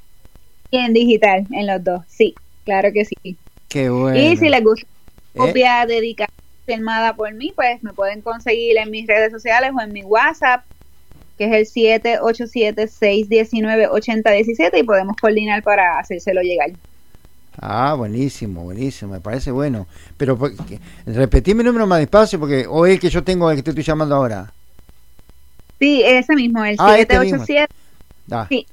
Y 0.70 0.78
en 0.78 0.94
digital, 0.94 1.48
en 1.52 1.68
los 1.68 1.84
dos, 1.84 2.06
sí, 2.08 2.36
claro 2.64 2.92
que 2.94 3.06
sí. 3.06 3.38
Qué 3.68 3.90
bueno. 3.90 4.18
Y 4.18 4.38
si 4.38 4.50
les 4.50 4.64
gusta 4.64 4.86
¿Eh? 5.34 5.38
copia 5.38 5.86
dedicada 5.86 6.30
firmada 6.66 7.16
por 7.16 7.34
mí, 7.34 7.52
pues 7.56 7.84
me 7.84 7.92
pueden 7.94 8.22
conseguir 8.22 8.78
en 8.78 8.92
mis 8.92 9.08
redes 9.08 9.32
sociales 9.32 9.72
o 9.76 9.82
en 9.82 9.92
mi 9.92 10.04
WhatsApp, 10.04 10.64
que 11.38 11.46
es 11.46 11.76
el 11.76 12.20
787-619-8017 12.20 14.80
y 14.80 14.84
podemos 14.84 15.18
coordinar 15.18 15.62
para 15.64 16.00
hacérselo 16.00 16.42
llegar. 16.42 16.72
Ah, 17.60 17.94
buenísimo, 17.96 18.64
buenísimo, 18.64 19.14
me 19.14 19.20
parece 19.20 19.52
bueno. 19.52 19.88
Pero 20.18 20.40
repetime 21.06 21.62
el 21.62 21.68
número 21.68 21.86
más 21.86 22.00
despacio 22.00 22.40
porque 22.40 22.66
o 22.68 22.86
es 22.86 23.00
que 23.00 23.10
yo 23.10 23.24
tengo 23.24 23.52
el 23.52 23.58
que 23.58 23.64
te 23.64 23.72
estoy 23.72 23.84
llamando 23.84 24.16
ahora. 24.16 24.54
Sí, 25.80 26.02
ese 26.04 26.36
mismo, 26.36 26.64
el 26.64 26.78
787. 26.78 27.74
Ah, 28.32 28.48
este 28.50 28.56
sí. 28.56 28.66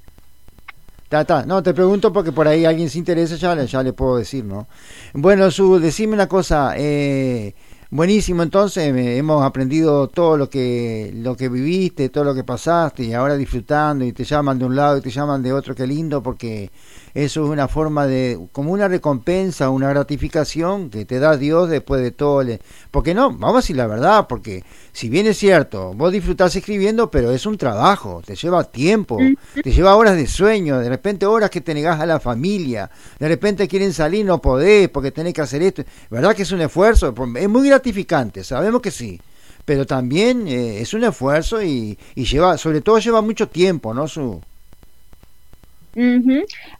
No, 1.47 1.63
te 1.63 1.75
pregunto 1.75 2.13
porque 2.13 2.31
por 2.31 2.47
ahí 2.47 2.65
alguien 2.65 2.89
se 2.89 2.99
interesa, 2.99 3.35
ya, 3.35 3.61
ya 3.65 3.83
le 3.83 3.93
puedo 3.93 4.17
decir, 4.17 4.45
¿no? 4.45 4.69
Bueno, 5.13 5.51
Su, 5.51 5.81
decime 5.81 6.15
una 6.15 6.29
cosa. 6.29 6.75
Eh, 6.77 7.53
buenísimo, 7.91 8.43
entonces 8.43 8.95
hemos 8.97 9.45
aprendido 9.45 10.09
todo 10.09 10.37
lo 10.37 10.49
que, 10.49 11.13
lo 11.15 11.37
que 11.37 11.49
viviste, 11.49 12.09
todo 12.09 12.25
lo 12.25 12.35
que 12.35 12.45
pasaste 12.45 13.05
y 13.05 13.13
ahora 13.13 13.37
disfrutando 13.37 14.05
y 14.05 14.13
te 14.13 14.25
llaman 14.25 14.59
de 14.59 14.65
un 14.65 14.77
lado 14.77 14.99
y 14.99 15.01
te 15.01 15.11
llaman 15.11 15.43
de 15.43 15.53
otro, 15.53 15.75
qué 15.75 15.87
lindo, 15.87 16.23
porque 16.23 16.71
eso 17.15 17.45
es 17.45 17.51
una 17.51 17.69
forma 17.69 18.07
de, 18.07 18.39
como 18.53 18.73
una 18.73 18.89
recompensa, 18.89 19.71
una 19.71 19.89
gratificación 19.91 20.91
que 20.91 21.05
te 21.05 21.19
da 21.19 21.37
Dios 21.37 21.69
después 21.69 22.03
de 22.03 22.11
todo. 22.13 22.43
El, 22.43 22.61
porque 22.91 23.15
no, 23.15 23.31
vamos 23.31 23.55
a 23.55 23.59
decir 23.59 23.77
la 23.77 23.87
verdad, 23.87 24.27
porque 24.29 24.65
si 24.93 25.09
bien 25.09 25.27
es 25.27 25.39
cierto, 25.39 25.93
vos 25.95 26.13
disfrutás 26.13 26.55
escribiendo, 26.55 27.11
pero 27.11 27.33
es 27.33 27.47
un 27.47 27.57
trabajo, 27.57 28.23
te 28.25 28.37
lleva 28.37 28.65
tiempo, 28.65 29.19
te 29.63 29.73
lleva 29.73 29.97
horas 29.97 30.17
de 30.17 30.27
sueño, 30.27 30.79
de 30.79 30.89
repente 30.89 31.27
horas 31.27 31.51
que 31.51 31.61
te 31.61 31.75
negás 31.75 32.01
a 32.01 32.07
la 32.07 32.21
familia, 32.21 32.91
de 33.19 33.29
repente 33.29 33.67
quieren 33.67 33.93
salir, 33.93 34.25
no 34.25 34.41
podés 34.41 34.89
porque 34.89 35.11
tenés 35.11 35.35
que 35.35 35.41
hacer 35.41 35.63
esto. 35.63 35.83
¿Verdad 36.11 36.35
que 36.35 36.43
es 36.43 36.53
un 36.53 36.61
esfuerzo? 36.61 37.15
Es 37.37 37.49
muy 37.49 37.69
gratificante, 37.69 38.45
sabemos 38.45 38.81
que 38.81 38.91
sí 38.91 39.21
pero 39.63 39.87
también 39.87 40.49
eh, 40.49 40.81
es 40.81 40.95
un 40.95 41.05
esfuerzo 41.05 41.63
y, 41.63 41.97
y, 42.17 42.25
lleva, 42.25 42.59
sobre 42.59 42.81
todo 42.81 42.99
lleva 42.99 43.21
mucho 43.21 43.47
tiempo, 43.47 43.95
¿no? 43.95 44.09
Su, 44.09 44.41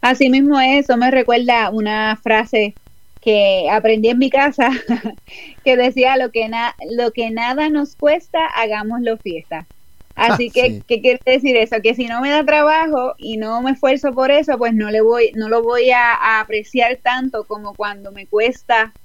Así 0.01 0.29
mismo 0.29 0.59
eso 0.59 0.97
me 0.97 1.11
recuerda 1.11 1.69
una 1.69 2.17
frase 2.23 2.77
que 3.21 3.67
aprendí 3.69 4.09
en 4.09 4.17
mi 4.17 4.29
casa 4.29 4.69
que 5.63 5.77
decía 5.77 6.17
lo 6.17 6.31
que 6.31 6.49
lo 6.89 7.11
que 7.11 7.29
nada 7.29 7.69
nos 7.69 7.95
cuesta 7.95 8.45
hagámoslo 8.47 9.17
fiesta 9.19 9.67
así 10.15 10.49
que 10.49 10.83
qué 10.87 11.01
quiere 11.01 11.21
decir 11.25 11.55
eso 11.55 11.77
que 11.83 11.93
si 11.93 12.07
no 12.07 12.19
me 12.21 12.31
da 12.31 12.43
trabajo 12.43 13.13
y 13.17 13.37
no 13.37 13.61
me 13.61 13.71
esfuerzo 13.71 14.13
por 14.13 14.31
eso 14.31 14.57
pues 14.57 14.73
no 14.73 14.89
le 14.89 15.01
voy 15.01 15.31
no 15.35 15.49
lo 15.49 15.61
voy 15.61 15.91
a 15.91 16.39
apreciar 16.39 16.99
tanto 17.03 17.45
como 17.45 17.75
cuando 17.75 18.11
me 18.11 18.27
cuesta 18.27 18.95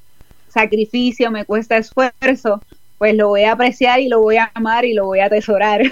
sacrificio 0.48 1.30
me 1.30 1.44
cuesta 1.44 1.76
esfuerzo 1.76 2.64
pues 2.98 3.14
lo 3.14 3.28
voy 3.28 3.42
a 3.42 3.52
apreciar 3.52 4.00
y 4.00 4.08
lo 4.08 4.20
voy 4.20 4.36
a 4.36 4.50
amar 4.54 4.84
y 4.84 4.94
lo 4.94 5.04
voy 5.04 5.20
a 5.20 5.26
atesorar. 5.26 5.82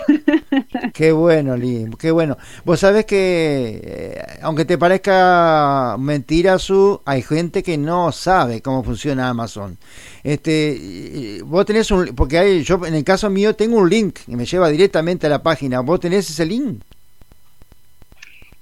Qué 0.95 1.13
bueno, 1.13 1.57
Lee, 1.57 1.87
qué 1.99 2.11
bueno. 2.11 2.37
Vos 2.65 2.81
sabes 2.81 3.05
que, 3.05 3.81
eh, 3.83 4.25
aunque 4.43 4.65
te 4.65 4.79
parezca 4.79 5.97
mentira, 5.99 6.59
su, 6.59 7.01
hay 7.05 7.23
gente 7.23 7.63
que 7.63 7.77
no 7.77 8.13
sabe 8.13 8.63
cómo 8.63 8.83
funciona 8.83 9.29
Amazon. 9.29 9.77
Este, 10.23 11.41
vos 11.45 11.67
tenés 11.67 11.91
un, 11.91 12.15
porque 12.15 12.39
hay, 12.39 12.63
yo 12.63 12.85
en 12.87 12.95
el 12.95 13.05
caso 13.05 13.29
mío 13.29 13.55
tengo 13.55 13.79
un 13.79 13.91
link 13.91 14.21
que 14.27 14.37
me 14.37 14.47
lleva 14.47 14.69
directamente 14.69 15.27
a 15.27 15.31
la 15.31 15.43
página. 15.43 15.81
¿Vos 15.81 16.01
tenés 16.01 16.31
ese 16.31 16.47
link? 16.47 16.81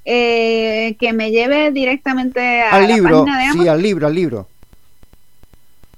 Eh, 0.04 0.96
que 0.98 1.12
me 1.12 1.30
lleve 1.30 1.70
directamente 1.70 2.62
al 2.62 2.88
libro, 2.88 3.24
sí, 3.52 3.68
al 3.68 3.80
libro, 3.80 4.08
al 4.08 4.14
libro. 4.14 4.48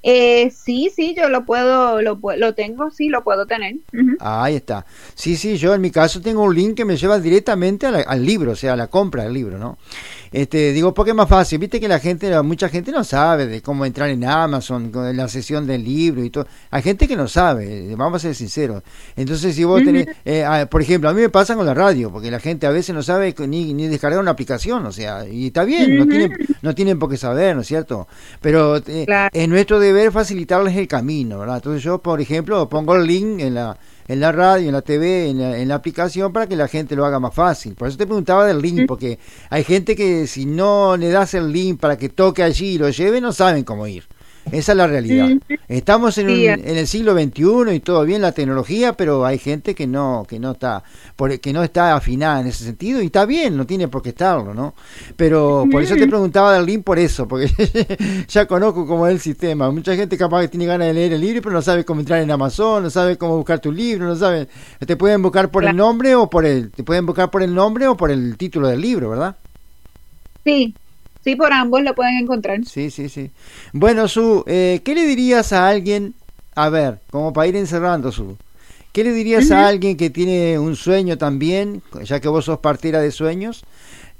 Eh, 0.07 0.51
sí, 0.51 0.91
sí, 0.95 1.15
yo 1.17 1.29
lo 1.29 1.45
puedo, 1.45 1.99
lo, 1.99 2.19
lo 2.37 2.53
tengo, 2.53 2.91
sí, 2.91 3.09
lo 3.09 3.23
puedo 3.23 3.47
tener. 3.47 3.77
Ahí 4.19 4.55
está. 4.55 4.85
Sí, 5.15 5.35
sí, 5.35 5.57
yo 5.57 5.73
en 5.73 5.81
mi 5.81 5.89
caso 5.89 6.21
tengo 6.21 6.43
un 6.43 6.53
link 6.53 6.75
que 6.75 6.85
me 6.85 6.95
lleva 6.95 7.19
directamente 7.19 7.87
al 7.87 8.23
libro, 8.23 8.51
o 8.51 8.55
sea, 8.55 8.73
a 8.73 8.75
la 8.75 8.85
compra 8.85 9.23
del 9.23 9.33
libro, 9.33 9.57
¿no? 9.57 9.79
Este, 10.31 10.73
digo, 10.73 10.93
porque 10.93 11.11
es 11.11 11.15
más 11.15 11.29
fácil. 11.29 11.57
Viste 11.57 11.79
que 11.79 11.87
la 11.87 11.99
gente, 11.99 12.39
mucha 12.43 12.69
gente 12.69 12.91
no 12.91 13.03
sabe 13.03 13.47
de 13.47 13.63
cómo 13.63 13.83
entrar 13.83 14.09
en 14.09 14.23
Amazon, 14.25 14.91
con 14.91 15.15
la 15.15 15.27
sesión 15.27 15.65
del 15.65 15.83
libro 15.83 16.23
y 16.23 16.29
todo. 16.29 16.45
Hay 16.69 16.83
gente 16.83 17.07
que 17.07 17.15
no 17.15 17.27
sabe, 17.27 17.95
vamos 17.95 18.17
a 18.17 18.27
ser 18.27 18.35
sinceros. 18.35 18.83
Entonces, 19.15 19.55
si 19.55 19.63
vos 19.63 19.83
tenés, 19.83 20.07
eh, 20.23 20.67
por 20.69 20.83
ejemplo, 20.83 21.09
a 21.09 21.13
mí 21.13 21.21
me 21.21 21.29
pasa 21.29 21.55
con 21.55 21.65
la 21.65 21.73
radio, 21.73 22.11
porque 22.11 22.29
la 22.29 22.39
gente 22.39 22.67
a 22.67 22.71
veces 22.71 22.93
no 22.93 23.01
sabe 23.01 23.33
ni, 23.47 23.73
ni 23.73 23.87
descargar 23.87 24.19
una 24.19 24.31
aplicación, 24.31 24.85
o 24.85 24.91
sea, 24.91 25.25
y 25.27 25.47
está 25.47 25.63
bien, 25.63 25.97
no, 25.97 26.05
tienen, 26.05 26.37
no 26.61 26.75
tienen 26.75 26.99
por 26.99 27.09
qué 27.09 27.17
saber, 27.17 27.55
¿no 27.55 27.61
es 27.61 27.67
cierto? 27.67 28.07
Pero 28.41 28.77
eh, 28.85 29.07
es 29.31 29.49
nuestro 29.49 29.79
deber 29.79 29.94
facilitarles 30.11 30.75
el 30.75 30.87
camino, 30.87 31.39
¿verdad? 31.39 31.57
Entonces 31.57 31.83
yo, 31.83 31.99
por 31.99 32.21
ejemplo, 32.21 32.67
pongo 32.69 32.95
el 32.95 33.05
link 33.05 33.39
en 33.39 33.55
la 33.55 33.77
en 34.07 34.19
la 34.19 34.31
radio, 34.31 34.67
en 34.67 34.73
la 34.73 34.81
TV, 34.81 35.29
en 35.29 35.67
la, 35.67 35.75
aplicación 35.75 36.31
para 36.31 36.47
que 36.47 36.55
la 36.55 36.67
gente 36.67 36.95
lo 36.95 37.05
haga 37.05 37.19
más 37.19 37.33
fácil. 37.33 37.73
Por 37.73 37.87
eso 37.87 37.97
te 37.97 38.05
preguntaba 38.05 38.45
del 38.45 38.61
link, 38.61 38.85
porque 38.87 39.19
hay 39.49 39.63
gente 39.63 39.95
que 39.95 40.27
si 40.27 40.45
no 40.45 40.95
le 40.95 41.09
das 41.09 41.33
el 41.33 41.51
link 41.51 41.79
para 41.79 41.97
que 41.97 42.09
toque 42.09 42.43
allí 42.43 42.75
y 42.75 42.77
lo 42.77 42.89
lleve, 42.89 43.19
no 43.19 43.33
saben 43.33 43.63
cómo 43.63 43.87
ir. 43.87 44.05
Esa 44.51 44.71
es 44.73 44.77
la 44.77 44.87
realidad. 44.87 45.29
Estamos 45.67 46.17
en, 46.17 46.29
en, 46.29 46.77
el 46.77 46.87
siglo 46.87 47.13
XXI 47.13 47.73
y 47.73 47.79
todo 47.79 48.05
bien 48.05 48.21
la 48.21 48.31
tecnología, 48.31 48.93
pero 48.93 49.25
hay 49.25 49.39
gente 49.39 49.73
que 49.73 49.87
no 49.87 50.25
que 50.27 50.39
no 50.39 50.51
está 50.51 50.83
que 51.41 51.53
no 51.53 51.63
está 51.63 51.95
afinada 51.95 52.41
en 52.41 52.47
ese 52.47 52.63
sentido 52.63 53.01
y 53.01 53.07
está 53.07 53.25
bien, 53.25 53.57
no 53.57 53.65
tiene 53.65 53.87
por 53.87 54.03
qué 54.03 54.09
estarlo, 54.09 54.53
¿no? 54.53 54.75
Pero 55.15 55.65
por 55.71 55.81
eso 55.81 55.95
te 55.95 56.07
preguntaba 56.07 56.59
link 56.61 56.83
por 56.83 56.99
eso, 56.99 57.27
porque 57.27 57.49
ya 58.27 58.45
conozco 58.45 58.85
cómo 58.85 59.07
es 59.07 59.13
el 59.13 59.19
sistema. 59.19 59.71
Mucha 59.71 59.95
gente 59.95 60.17
capaz 60.17 60.41
que 60.41 60.47
tiene 60.49 60.65
ganas 60.65 60.87
de 60.87 60.93
leer 60.93 61.13
el 61.13 61.21
libro, 61.21 61.41
pero 61.41 61.53
no 61.53 61.61
sabe 61.61 61.83
cómo 61.83 62.01
entrar 62.01 62.21
en 62.21 62.31
Amazon, 62.31 62.83
no 62.83 62.89
sabe 62.89 63.17
cómo 63.17 63.37
buscar 63.37 63.59
tu 63.59 63.71
libro, 63.71 64.05
no 64.05 64.15
sabe. 64.15 64.47
Te 64.85 64.95
pueden 64.95 65.21
buscar 65.21 65.49
por 65.49 65.65
el 65.65 65.75
nombre 65.75 66.15
o 66.15 66.29
por 66.29 66.45
el 66.45 66.71
te 66.71 66.83
pueden 66.83 67.05
buscar 67.05 67.31
por 67.31 67.41
el 67.41 67.53
nombre 67.53 67.87
o 67.87 67.97
por 67.97 68.11
el 68.11 68.37
título 68.37 68.67
del 68.67 68.81
libro, 68.81 69.09
¿verdad? 69.09 69.35
Sí, 70.43 70.75
Sí, 71.25 71.35
por 71.35 71.51
ambos 71.51 71.81
lo 71.81 71.95
pueden 71.95 72.19
encontrar. 72.19 72.63
Sí, 72.65 72.91
sí, 72.91 73.09
sí. 73.09 73.31
Bueno, 73.73 74.07
Su, 74.07 74.43
eh, 74.45 74.81
¿qué 74.85 74.93
le 74.93 75.07
dirías 75.07 75.53
a 75.53 75.67
alguien? 75.67 76.13
A 76.53 76.69
ver, 76.69 76.99
como 77.09 77.33
para 77.33 77.47
ir 77.47 77.55
encerrando, 77.55 78.11
Su. 78.11 78.37
¿Qué 78.91 79.03
le 79.03 79.11
dirías 79.11 79.49
a 79.49 79.65
alguien 79.67 79.97
que 79.97 80.11
tiene 80.11 80.59
un 80.59 80.75
sueño 80.75 81.17
también, 81.17 81.81
ya 82.03 82.19
que 82.19 82.27
vos 82.27 82.45
sos 82.45 82.59
partera 82.59 83.01
de 83.01 83.09
sueños? 83.09 83.65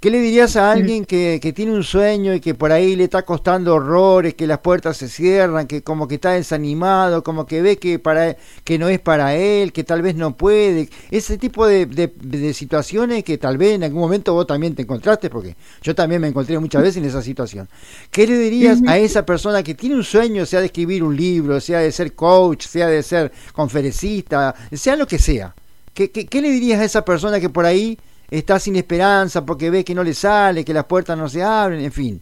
¿Qué 0.05 0.11
le 0.11 0.19
dirías 0.19 0.55
a 0.55 0.71
alguien 0.71 1.03
que, 1.03 1.39
que, 1.41 1.51
tiene 1.51 1.71
un 1.71 1.83
sueño 1.83 2.35
y 2.35 2.39
que 2.39 2.53
por 2.53 2.71
ahí 2.71 2.95
le 2.95 3.05
está 3.05 3.23
costando 3.23 3.73
horrores, 3.73 4.35
que 4.35 4.45
las 4.45 4.59
puertas 4.59 4.97
se 4.97 5.09
cierran, 5.09 5.65
que 5.65 5.81
como 5.81 6.07
que 6.07 6.13
está 6.13 6.33
desanimado, 6.33 7.23
como 7.23 7.47
que 7.47 7.63
ve 7.63 7.79
que, 7.79 7.97
para, 7.97 8.37
que 8.63 8.77
no 8.77 8.87
es 8.87 8.99
para 8.99 9.33
él, 9.33 9.73
que 9.73 9.83
tal 9.83 10.03
vez 10.03 10.13
no 10.13 10.37
puede? 10.37 10.89
Ese 11.09 11.39
tipo 11.39 11.65
de, 11.65 11.87
de, 11.87 12.53
situaciones 12.53 13.23
que 13.23 13.39
tal 13.39 13.57
vez 13.57 13.73
en 13.73 13.83
algún 13.83 14.01
momento 14.01 14.35
vos 14.35 14.45
también 14.45 14.75
te 14.75 14.83
encontraste, 14.83 15.31
porque 15.31 15.55
yo 15.81 15.95
también 15.95 16.21
me 16.21 16.27
encontré 16.27 16.59
muchas 16.59 16.83
veces 16.83 16.97
en 16.97 17.05
esa 17.05 17.23
situación. 17.23 17.67
¿Qué 18.11 18.27
le 18.27 18.37
dirías 18.37 18.81
a 18.85 18.99
esa 18.99 19.25
persona 19.25 19.63
que 19.63 19.73
tiene 19.73 19.95
un 19.95 20.03
sueño, 20.03 20.45
sea 20.45 20.59
de 20.59 20.67
escribir 20.67 21.01
un 21.01 21.15
libro, 21.15 21.59
sea 21.59 21.79
de 21.79 21.91
ser 21.91 22.13
coach, 22.13 22.67
sea 22.67 22.85
de 22.89 23.01
ser 23.01 23.31
conferencista, 23.53 24.53
sea 24.71 24.97
lo 24.97 25.07
que 25.07 25.17
sea? 25.17 25.55
¿Qué, 25.95 26.11
qué, 26.11 26.27
qué 26.27 26.41
le 26.43 26.51
dirías 26.51 26.79
a 26.79 26.83
esa 26.83 27.03
persona 27.03 27.39
que 27.39 27.49
por 27.49 27.65
ahí 27.65 27.97
está 28.29 28.59
sin 28.59 28.75
esperanza 28.75 29.45
porque 29.45 29.69
ve 29.69 29.83
que 29.83 29.95
no 29.95 30.03
le 30.03 30.13
sale, 30.13 30.65
que 30.65 30.73
las 30.73 30.85
puertas 30.85 31.17
no 31.17 31.29
se 31.29 31.43
abren, 31.43 31.81
en 31.81 31.91
fin. 31.91 32.21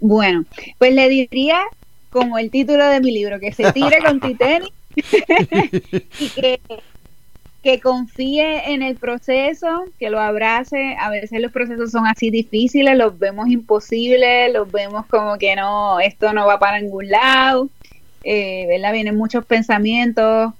Bueno, 0.00 0.44
pues 0.78 0.92
le 0.94 1.08
diría 1.08 1.62
como 2.10 2.38
el 2.38 2.50
título 2.50 2.86
de 2.86 3.00
mi 3.00 3.10
libro, 3.10 3.40
que 3.40 3.52
se 3.52 3.72
tire 3.72 3.98
con 4.04 4.20
Titanic 4.20 4.72
y 4.94 6.28
que, 6.28 6.60
que 7.62 7.80
confíe 7.80 8.72
en 8.72 8.82
el 8.82 8.96
proceso, 8.96 9.84
que 9.98 10.10
lo 10.10 10.20
abrace. 10.20 10.96
A 11.00 11.10
veces 11.10 11.40
los 11.40 11.50
procesos 11.50 11.90
son 11.90 12.06
así 12.06 12.30
difíciles, 12.30 12.96
los 12.96 13.18
vemos 13.18 13.48
imposibles, 13.48 14.52
los 14.52 14.70
vemos 14.70 15.06
como 15.06 15.38
que 15.38 15.56
no, 15.56 15.98
esto 16.00 16.32
no 16.32 16.46
va 16.46 16.58
para 16.58 16.80
ningún 16.80 17.08
lado. 17.08 17.68
Eh, 18.22 18.66
¿verdad? 18.68 18.92
Vienen 18.92 19.16
muchos 19.16 19.44
pensamientos 19.44 20.52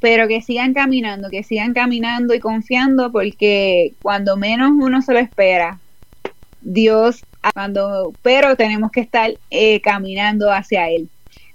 pero 0.00 0.26
que 0.28 0.40
sigan 0.42 0.74
caminando, 0.74 1.28
que 1.30 1.42
sigan 1.42 1.74
caminando 1.74 2.34
y 2.34 2.40
confiando 2.40 3.12
porque 3.12 3.92
cuando 4.02 4.36
menos 4.36 4.72
uno 4.72 5.02
se 5.02 5.12
lo 5.12 5.18
espera, 5.18 5.78
Dios, 6.62 7.24
cuando, 7.54 8.12
pero 8.22 8.56
tenemos 8.56 8.90
que 8.90 9.00
estar 9.00 9.30
eh, 9.50 9.80
caminando 9.80 10.50
hacia 10.50 10.88
Él. 10.88 11.08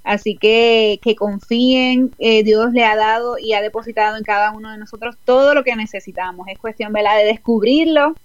Así 0.03 0.37
que 0.37 0.99
que 1.01 1.15
confíen, 1.15 2.11
eh, 2.19 2.43
Dios 2.43 2.71
le 2.73 2.85
ha 2.85 2.95
dado 2.95 3.39
y 3.39 3.53
ha 3.53 3.61
depositado 3.61 4.17
en 4.17 4.23
cada 4.23 4.51
uno 4.51 4.71
de 4.71 4.77
nosotros 4.77 5.17
todo 5.25 5.55
lo 5.55 5.63
que 5.63 5.75
necesitamos. 5.75 6.47
Es 6.47 6.59
cuestión 6.59 6.93
¿verdad? 6.93 7.17
de 7.17 7.25
descubrirlo, 7.25 8.15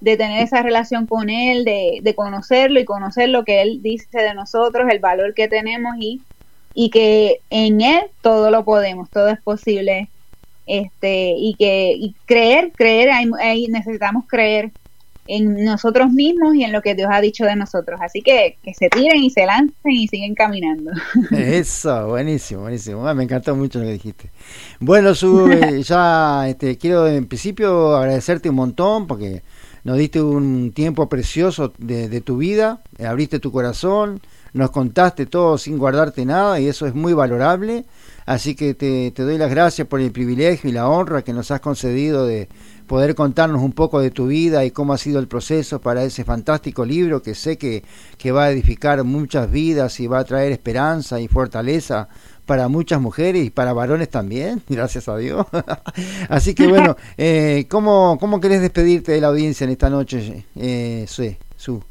de 0.00 0.16
tener 0.16 0.42
esa 0.42 0.62
relación 0.62 1.06
con 1.06 1.28
Él, 1.28 1.64
de, 1.66 1.98
de 2.02 2.14
conocerlo 2.14 2.80
y 2.80 2.86
conocer 2.86 3.28
lo 3.28 3.44
que 3.44 3.60
Él 3.60 3.82
dice 3.82 4.18
de 4.18 4.32
nosotros, 4.32 4.88
el 4.90 4.98
valor 4.98 5.34
que 5.34 5.46
tenemos 5.46 5.96
y 5.98 6.22
y 6.78 6.90
que 6.90 7.40
en 7.48 7.80
él 7.80 8.02
todo 8.20 8.50
lo 8.50 8.64
podemos, 8.64 9.08
todo 9.08 9.28
es 9.28 9.40
posible. 9.40 10.10
Este, 10.66 11.32
y 11.38 11.54
que 11.54 11.92
y 11.96 12.14
creer, 12.26 12.70
creer, 12.76 13.10
hay, 13.10 13.66
necesitamos 13.68 14.24
creer 14.28 14.72
en 15.26 15.64
nosotros 15.64 16.10
mismos 16.10 16.54
y 16.54 16.64
en 16.64 16.72
lo 16.72 16.82
que 16.82 16.94
Dios 16.94 17.08
ha 17.10 17.22
dicho 17.22 17.46
de 17.46 17.56
nosotros. 17.56 17.98
Así 18.02 18.20
que 18.20 18.58
que 18.62 18.74
se 18.74 18.90
tiren 18.90 19.22
y 19.22 19.30
se 19.30 19.46
lancen 19.46 19.90
y 19.90 20.06
siguen 20.06 20.34
caminando. 20.34 20.90
Eso, 21.30 22.08
buenísimo, 22.08 22.62
buenísimo. 22.62 23.08
Ah, 23.08 23.14
me 23.14 23.24
encantó 23.24 23.56
mucho 23.56 23.78
lo 23.78 23.86
que 23.86 23.92
dijiste. 23.92 24.30
Bueno, 24.78 25.14
Su, 25.14 25.50
eh, 25.50 25.82
ya 25.82 26.46
este, 26.46 26.76
quiero 26.76 27.08
en 27.08 27.26
principio 27.26 27.96
agradecerte 27.96 28.50
un 28.50 28.56
montón 28.56 29.06
porque 29.06 29.42
nos 29.82 29.96
diste 29.96 30.20
un 30.20 30.72
tiempo 30.72 31.08
precioso 31.08 31.72
de, 31.78 32.10
de 32.10 32.20
tu 32.20 32.36
vida, 32.36 32.82
abriste 32.98 33.38
tu 33.38 33.50
corazón, 33.50 34.20
nos 34.52 34.70
contaste 34.70 35.26
todo 35.26 35.58
sin 35.58 35.78
guardarte 35.78 36.24
nada 36.24 36.60
y 36.60 36.68
eso 36.68 36.86
es 36.86 36.94
muy 36.94 37.12
valorable. 37.12 37.84
Así 38.24 38.56
que 38.56 38.74
te, 38.74 39.12
te 39.12 39.22
doy 39.22 39.38
las 39.38 39.50
gracias 39.50 39.86
por 39.86 40.00
el 40.00 40.10
privilegio 40.10 40.68
y 40.68 40.72
la 40.72 40.88
honra 40.88 41.22
que 41.22 41.32
nos 41.32 41.50
has 41.50 41.60
concedido 41.60 42.26
de 42.26 42.48
poder 42.86 43.14
contarnos 43.14 43.62
un 43.62 43.72
poco 43.72 44.00
de 44.00 44.10
tu 44.10 44.26
vida 44.26 44.64
y 44.64 44.70
cómo 44.70 44.92
ha 44.92 44.98
sido 44.98 45.18
el 45.18 45.28
proceso 45.28 45.80
para 45.80 46.04
ese 46.04 46.24
fantástico 46.24 46.84
libro 46.84 47.22
que 47.22 47.34
sé 47.34 47.56
que, 47.58 47.84
que 48.18 48.32
va 48.32 48.44
a 48.44 48.50
edificar 48.50 49.02
muchas 49.04 49.50
vidas 49.50 50.00
y 50.00 50.06
va 50.06 50.20
a 50.20 50.24
traer 50.24 50.52
esperanza 50.52 51.20
y 51.20 51.28
fortaleza 51.28 52.08
para 52.46 52.68
muchas 52.68 53.00
mujeres 53.00 53.44
y 53.44 53.50
para 53.50 53.72
varones 53.72 54.08
también, 54.08 54.62
gracias 54.68 55.08
a 55.08 55.16
Dios. 55.16 55.46
Así 56.28 56.54
que 56.54 56.66
bueno, 56.66 56.96
eh, 57.18 57.66
¿cómo, 57.68 58.16
¿cómo 58.18 58.40
querés 58.40 58.60
despedirte 58.60 59.12
de 59.12 59.20
la 59.20 59.28
audiencia 59.28 59.64
en 59.64 59.70
esta 59.70 59.90
noche, 59.90 60.46
eh, 60.54 61.06
Su? 61.56 61.82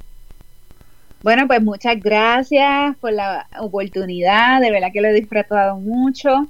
Bueno, 1.25 1.47
pues 1.47 1.59
muchas 1.63 1.99
gracias 1.99 2.95
por 2.97 3.11
la 3.11 3.47
oportunidad, 3.57 4.61
de 4.61 4.69
verdad 4.69 4.91
que 4.93 5.01
lo 5.01 5.07
he 5.07 5.13
disfrutado 5.13 5.77
mucho. 5.77 6.45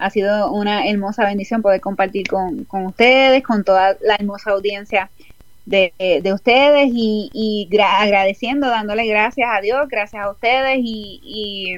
Ha 0.00 0.10
sido 0.10 0.50
una 0.50 0.88
hermosa 0.88 1.24
bendición 1.24 1.62
poder 1.62 1.80
compartir 1.80 2.26
con, 2.26 2.64
con 2.64 2.86
ustedes, 2.86 3.44
con 3.44 3.62
toda 3.62 3.96
la 4.00 4.16
hermosa 4.16 4.50
audiencia 4.50 5.08
de, 5.66 5.92
de 6.00 6.32
ustedes 6.32 6.88
y, 6.92 7.30
y 7.32 7.68
agradeciendo, 7.80 8.66
dándole 8.66 9.06
gracias 9.06 9.48
a 9.56 9.60
Dios, 9.60 9.88
gracias 9.88 10.24
a 10.24 10.32
ustedes 10.32 10.80
y, 10.82 11.20
y, 11.22 11.76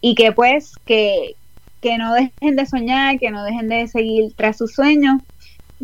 y 0.00 0.14
que 0.14 0.32
pues 0.32 0.72
que, 0.86 1.34
que 1.82 1.98
no 1.98 2.14
dejen 2.14 2.56
de 2.56 2.64
soñar, 2.64 3.18
que 3.18 3.30
no 3.30 3.44
dejen 3.44 3.68
de 3.68 3.86
seguir 3.86 4.32
tras 4.34 4.56
sus 4.56 4.72
sueños, 4.72 5.20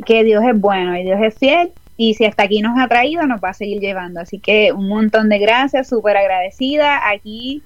que 0.06 0.24
Dios 0.24 0.42
es 0.42 0.58
bueno 0.58 0.96
y 0.96 1.02
Dios 1.02 1.20
es 1.22 1.34
fiel 1.34 1.70
y 1.96 2.14
si 2.14 2.24
hasta 2.24 2.44
aquí 2.44 2.60
nos 2.60 2.78
ha 2.78 2.88
traído, 2.88 3.26
nos 3.26 3.40
va 3.42 3.50
a 3.50 3.54
seguir 3.54 3.80
llevando. 3.80 4.20
Así 4.20 4.38
que 4.38 4.72
un 4.72 4.88
montón 4.88 5.28
de 5.28 5.38
gracias, 5.38 5.88
súper 5.88 6.16
agradecida. 6.16 7.08
Aquí 7.08 7.62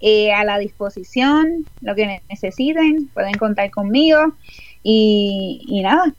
eh, 0.00 0.32
a 0.32 0.44
la 0.44 0.58
disposición, 0.58 1.64
lo 1.80 1.94
que 1.94 2.20
necesiten, 2.28 3.08
pueden 3.12 3.34
contar 3.34 3.70
conmigo. 3.70 4.34
Y, 4.82 5.64
y 5.66 5.82
nada, 5.82 6.14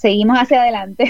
seguimos 0.00 0.38
hacia 0.38 0.62
adelante. 0.62 1.04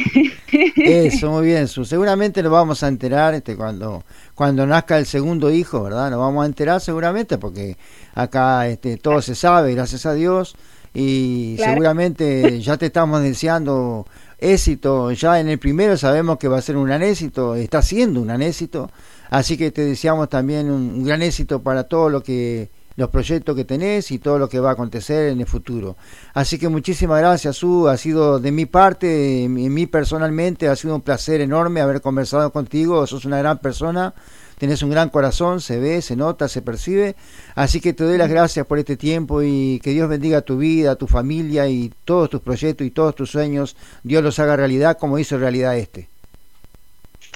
Eso, 0.76 1.30
muy 1.30 1.46
bien. 1.46 1.68
Seguramente 1.68 2.42
nos 2.42 2.50
vamos 2.50 2.82
a 2.82 2.88
enterar 2.88 3.34
este, 3.34 3.56
cuando, 3.56 4.02
cuando 4.34 4.66
nazca 4.66 4.98
el 4.98 5.06
segundo 5.06 5.50
hijo, 5.52 5.84
¿verdad? 5.84 6.10
Nos 6.10 6.18
vamos 6.18 6.42
a 6.42 6.46
enterar 6.46 6.80
seguramente 6.80 7.38
porque 7.38 7.76
acá 8.14 8.66
este, 8.66 8.96
todo 8.96 9.22
se 9.22 9.36
sabe, 9.36 9.74
gracias 9.74 10.06
a 10.06 10.14
Dios. 10.14 10.56
Y 10.92 11.56
seguramente 11.58 12.60
ya 12.60 12.76
te 12.76 12.86
estamos 12.86 13.22
deseando 13.22 14.06
éxito. 14.40 15.12
Ya 15.12 15.40
en 15.40 15.48
el 15.48 15.58
primero 15.58 15.96
sabemos 15.96 16.38
que 16.38 16.48
va 16.48 16.58
a 16.58 16.62
ser 16.62 16.76
un 16.76 16.86
gran 16.86 17.02
éxito, 17.02 17.54
está 17.54 17.82
siendo 17.82 18.20
un 18.20 18.28
gran 18.28 18.42
éxito. 18.42 18.90
Así 19.30 19.56
que 19.56 19.70
te 19.70 19.84
deseamos 19.84 20.28
también 20.28 20.70
un, 20.70 21.04
gran 21.04 21.22
éxito 21.22 21.62
para 21.62 21.84
todo 21.84 22.08
lo 22.08 22.22
que 22.22 22.70
los 22.96 23.08
proyectos 23.08 23.56
que 23.56 23.64
tenés 23.64 24.10
y 24.10 24.18
todo 24.18 24.38
lo 24.38 24.48
que 24.48 24.60
va 24.60 24.70
a 24.70 24.72
acontecer 24.72 25.28
en 25.30 25.40
el 25.40 25.46
futuro. 25.46 25.96
Así 26.34 26.58
que 26.58 26.68
muchísimas 26.68 27.20
gracias, 27.20 27.56
Su. 27.56 27.88
Ha 27.88 27.96
sido 27.96 28.40
de 28.40 28.52
mi 28.52 28.66
parte, 28.66 29.44
en 29.44 29.72
mí 29.72 29.86
personalmente, 29.86 30.68
ha 30.68 30.76
sido 30.76 30.96
un 30.96 31.00
placer 31.00 31.40
enorme 31.40 31.80
haber 31.80 32.00
conversado 32.00 32.52
contigo. 32.52 33.06
Sos 33.06 33.24
una 33.24 33.38
gran 33.38 33.58
persona 33.58 34.12
tenés 34.60 34.82
un 34.82 34.90
gran 34.90 35.08
corazón, 35.08 35.62
se 35.62 35.78
ve, 35.78 36.02
se 36.02 36.16
nota, 36.16 36.46
se 36.46 36.60
percibe. 36.60 37.16
Así 37.54 37.80
que 37.80 37.94
te 37.94 38.04
doy 38.04 38.18
las 38.18 38.28
gracias 38.28 38.66
por 38.66 38.78
este 38.78 38.98
tiempo 38.98 39.42
y 39.42 39.80
que 39.82 39.90
Dios 39.90 40.06
bendiga 40.06 40.42
tu 40.42 40.58
vida, 40.58 40.96
tu 40.96 41.06
familia 41.06 41.66
y 41.66 41.90
todos 42.04 42.28
tus 42.28 42.42
proyectos 42.42 42.86
y 42.86 42.90
todos 42.90 43.14
tus 43.14 43.30
sueños. 43.30 43.74
Dios 44.02 44.22
los 44.22 44.38
haga 44.38 44.56
realidad 44.56 44.98
como 44.98 45.18
hizo 45.18 45.38
realidad 45.38 45.78
este. 45.78 46.10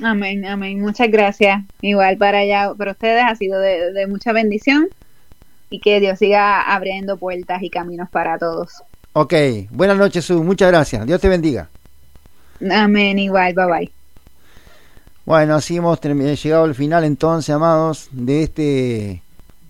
Amén, 0.02 0.44
amén. 0.44 0.80
Muchas 0.80 1.10
gracias. 1.10 1.62
Igual 1.80 2.18
para 2.18 2.40
allá, 2.40 2.74
para 2.76 2.92
ustedes 2.92 3.24
ha 3.26 3.34
sido 3.36 3.58
de, 3.58 4.06
mucha 4.06 4.32
bendición 4.32 4.88
y 5.70 5.80
que 5.80 6.00
Dios 6.00 6.18
siga 6.18 6.60
abriendo 6.60 7.16
puertas 7.16 7.62
y 7.62 7.70
caminos 7.70 8.10
para 8.10 8.36
todos. 8.36 8.82
Ok, 9.14 9.32
buenas 9.70 9.96
noches, 9.96 10.26
Su. 10.26 10.44
Muchas 10.44 10.70
gracias. 10.70 11.06
Dios 11.06 11.22
te 11.22 11.28
bendiga. 11.30 11.70
Amén, 12.70 13.18
igual. 13.18 13.54
Bye 13.54 13.66
bye. 13.66 14.03
Bueno, 15.26 15.54
así 15.54 15.78
hemos 15.78 15.98
llegado 16.02 16.64
al 16.64 16.74
final 16.74 17.02
entonces, 17.02 17.54
amados, 17.54 18.08
de 18.12 18.42
este 18.42 19.22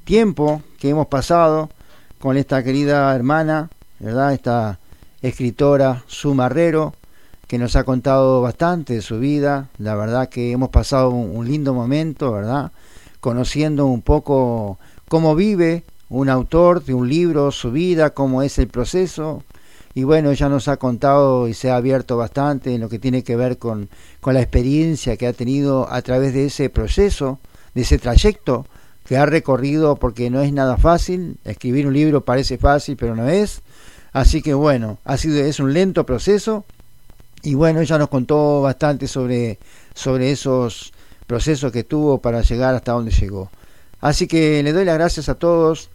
tiempo 0.02 0.62
que 0.80 0.88
hemos 0.88 1.06
pasado 1.06 1.70
con 2.18 2.36
esta 2.36 2.64
querida 2.64 3.14
hermana, 3.14 3.70
¿verdad? 4.00 4.32
Esta 4.32 4.80
escritora 5.22 6.02
Sumarrero, 6.08 6.94
que 7.46 7.58
nos 7.58 7.76
ha 7.76 7.84
contado 7.84 8.42
bastante 8.42 8.94
de 8.94 9.00
su 9.00 9.20
vida. 9.20 9.68
La 9.78 9.94
verdad 9.94 10.28
que 10.28 10.50
hemos 10.50 10.70
pasado 10.70 11.10
un, 11.10 11.46
lindo 11.46 11.72
momento, 11.72 12.32
¿verdad? 12.32 12.72
Conociendo 13.20 13.86
un 13.86 14.02
poco 14.02 14.80
cómo 15.08 15.36
vive 15.36 15.84
un 16.08 16.30
autor 16.30 16.84
de 16.84 16.94
un 16.94 17.08
libro, 17.08 17.52
su 17.52 17.70
vida, 17.70 18.10
cómo 18.10 18.42
es 18.42 18.58
el 18.58 18.66
proceso, 18.66 19.44
y 19.94 20.02
bueno, 20.02 20.32
ella 20.32 20.48
nos 20.48 20.66
ha 20.66 20.76
contado 20.76 21.46
y 21.46 21.54
se 21.54 21.70
ha 21.70 21.76
abierto 21.76 22.16
bastante 22.16 22.74
en 22.74 22.80
lo 22.80 22.88
que 22.88 22.98
tiene 22.98 23.22
que 23.22 23.36
ver 23.36 23.58
con, 23.58 23.88
con 24.20 24.34
la 24.34 24.40
experiencia 24.40 25.16
que 25.16 25.28
ha 25.28 25.32
tenido 25.32 25.90
a 25.90 26.02
través 26.02 26.34
de 26.34 26.46
ese 26.46 26.68
proceso, 26.68 27.38
de 27.74 27.82
ese 27.82 27.98
trayecto 27.98 28.66
que 29.04 29.16
ha 29.16 29.26
recorrido, 29.26 29.96
porque 29.96 30.30
no 30.30 30.40
es 30.40 30.52
nada 30.52 30.78
fácil, 30.78 31.38
escribir 31.44 31.86
un 31.86 31.92
libro 31.94 32.24
parece 32.24 32.58
fácil, 32.58 32.96
pero 32.96 33.14
no 33.14 33.28
es. 33.28 33.62
Así 34.12 34.42
que 34.42 34.54
bueno, 34.54 34.98
ha 35.04 35.16
sido, 35.16 35.44
es 35.44 35.60
un 35.60 35.72
lento 35.72 36.04
proceso, 36.04 36.64
y 37.42 37.54
bueno, 37.54 37.80
ella 37.80 37.98
nos 37.98 38.08
contó 38.08 38.62
bastante 38.62 39.06
sobre, 39.06 39.58
sobre 39.94 40.32
esos 40.32 40.92
procesos 41.26 41.70
que 41.70 41.84
tuvo 41.84 42.18
para 42.18 42.40
llegar 42.40 42.74
hasta 42.74 42.92
donde 42.92 43.12
llegó. 43.12 43.50
Así 44.00 44.26
que 44.26 44.62
le 44.62 44.72
doy 44.72 44.84
las 44.84 44.94
gracias 44.94 45.28
a 45.28 45.34
todos 45.34 45.90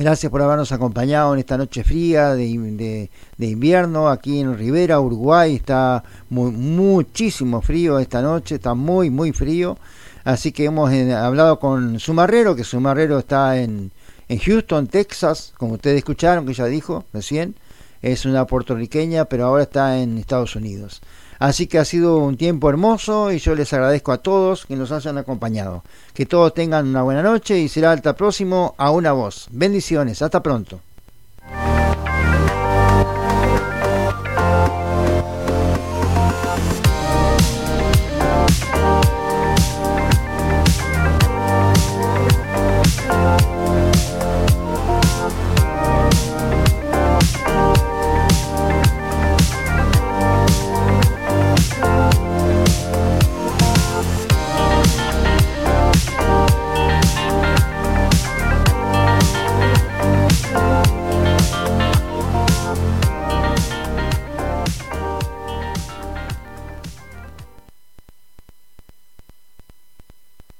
Gracias 0.00 0.32
por 0.32 0.40
habernos 0.40 0.72
acompañado 0.72 1.34
en 1.34 1.40
esta 1.40 1.58
noche 1.58 1.84
fría 1.84 2.34
de, 2.34 3.10
de, 3.36 3.46
invierno 3.46 4.08
aquí 4.08 4.40
en 4.40 4.56
Rivera, 4.56 4.98
Uruguay. 4.98 5.56
Está 5.56 6.02
muy, 6.30 6.52
muchísimo 6.52 7.60
frío 7.60 7.98
esta 7.98 8.22
noche, 8.22 8.54
está 8.54 8.72
muy, 8.72 9.10
muy 9.10 9.32
frío. 9.32 9.76
Así 10.24 10.52
que 10.52 10.64
hemos 10.64 10.90
eh, 10.90 11.12
hablado 11.12 11.58
con 11.58 12.00
Sumarrero, 12.00 12.56
que 12.56 12.64
Sumarrero 12.64 13.18
está 13.18 13.58
en, 13.58 13.92
en 14.30 14.38
Houston, 14.38 14.86
Texas, 14.86 15.52
como 15.58 15.74
ustedes 15.74 15.98
escucharon, 15.98 16.46
que 16.46 16.54
ya 16.54 16.64
dijo 16.64 17.04
recién. 17.12 17.54
Es 18.00 18.24
una 18.24 18.46
puertorriqueña, 18.46 19.26
pero 19.26 19.44
ahora 19.44 19.64
está 19.64 19.98
en 19.98 20.16
Estados 20.16 20.56
Unidos. 20.56 21.02
Así 21.40 21.66
que 21.66 21.78
ha 21.78 21.86
sido 21.86 22.18
un 22.18 22.36
tiempo 22.36 22.68
hermoso 22.68 23.32
y 23.32 23.38
yo 23.38 23.54
les 23.54 23.72
agradezco 23.72 24.12
a 24.12 24.18
todos 24.18 24.66
que 24.66 24.76
nos 24.76 24.92
hayan 24.92 25.16
acompañado. 25.16 25.82
Que 26.12 26.26
todos 26.26 26.52
tengan 26.52 26.86
una 26.86 27.02
buena 27.02 27.22
noche 27.22 27.58
y 27.58 27.68
será 27.68 27.92
hasta 27.92 28.14
próximo 28.14 28.74
a 28.76 28.90
una 28.90 29.12
voz. 29.12 29.48
Bendiciones, 29.50 30.20
hasta 30.20 30.42
pronto. 30.42 30.80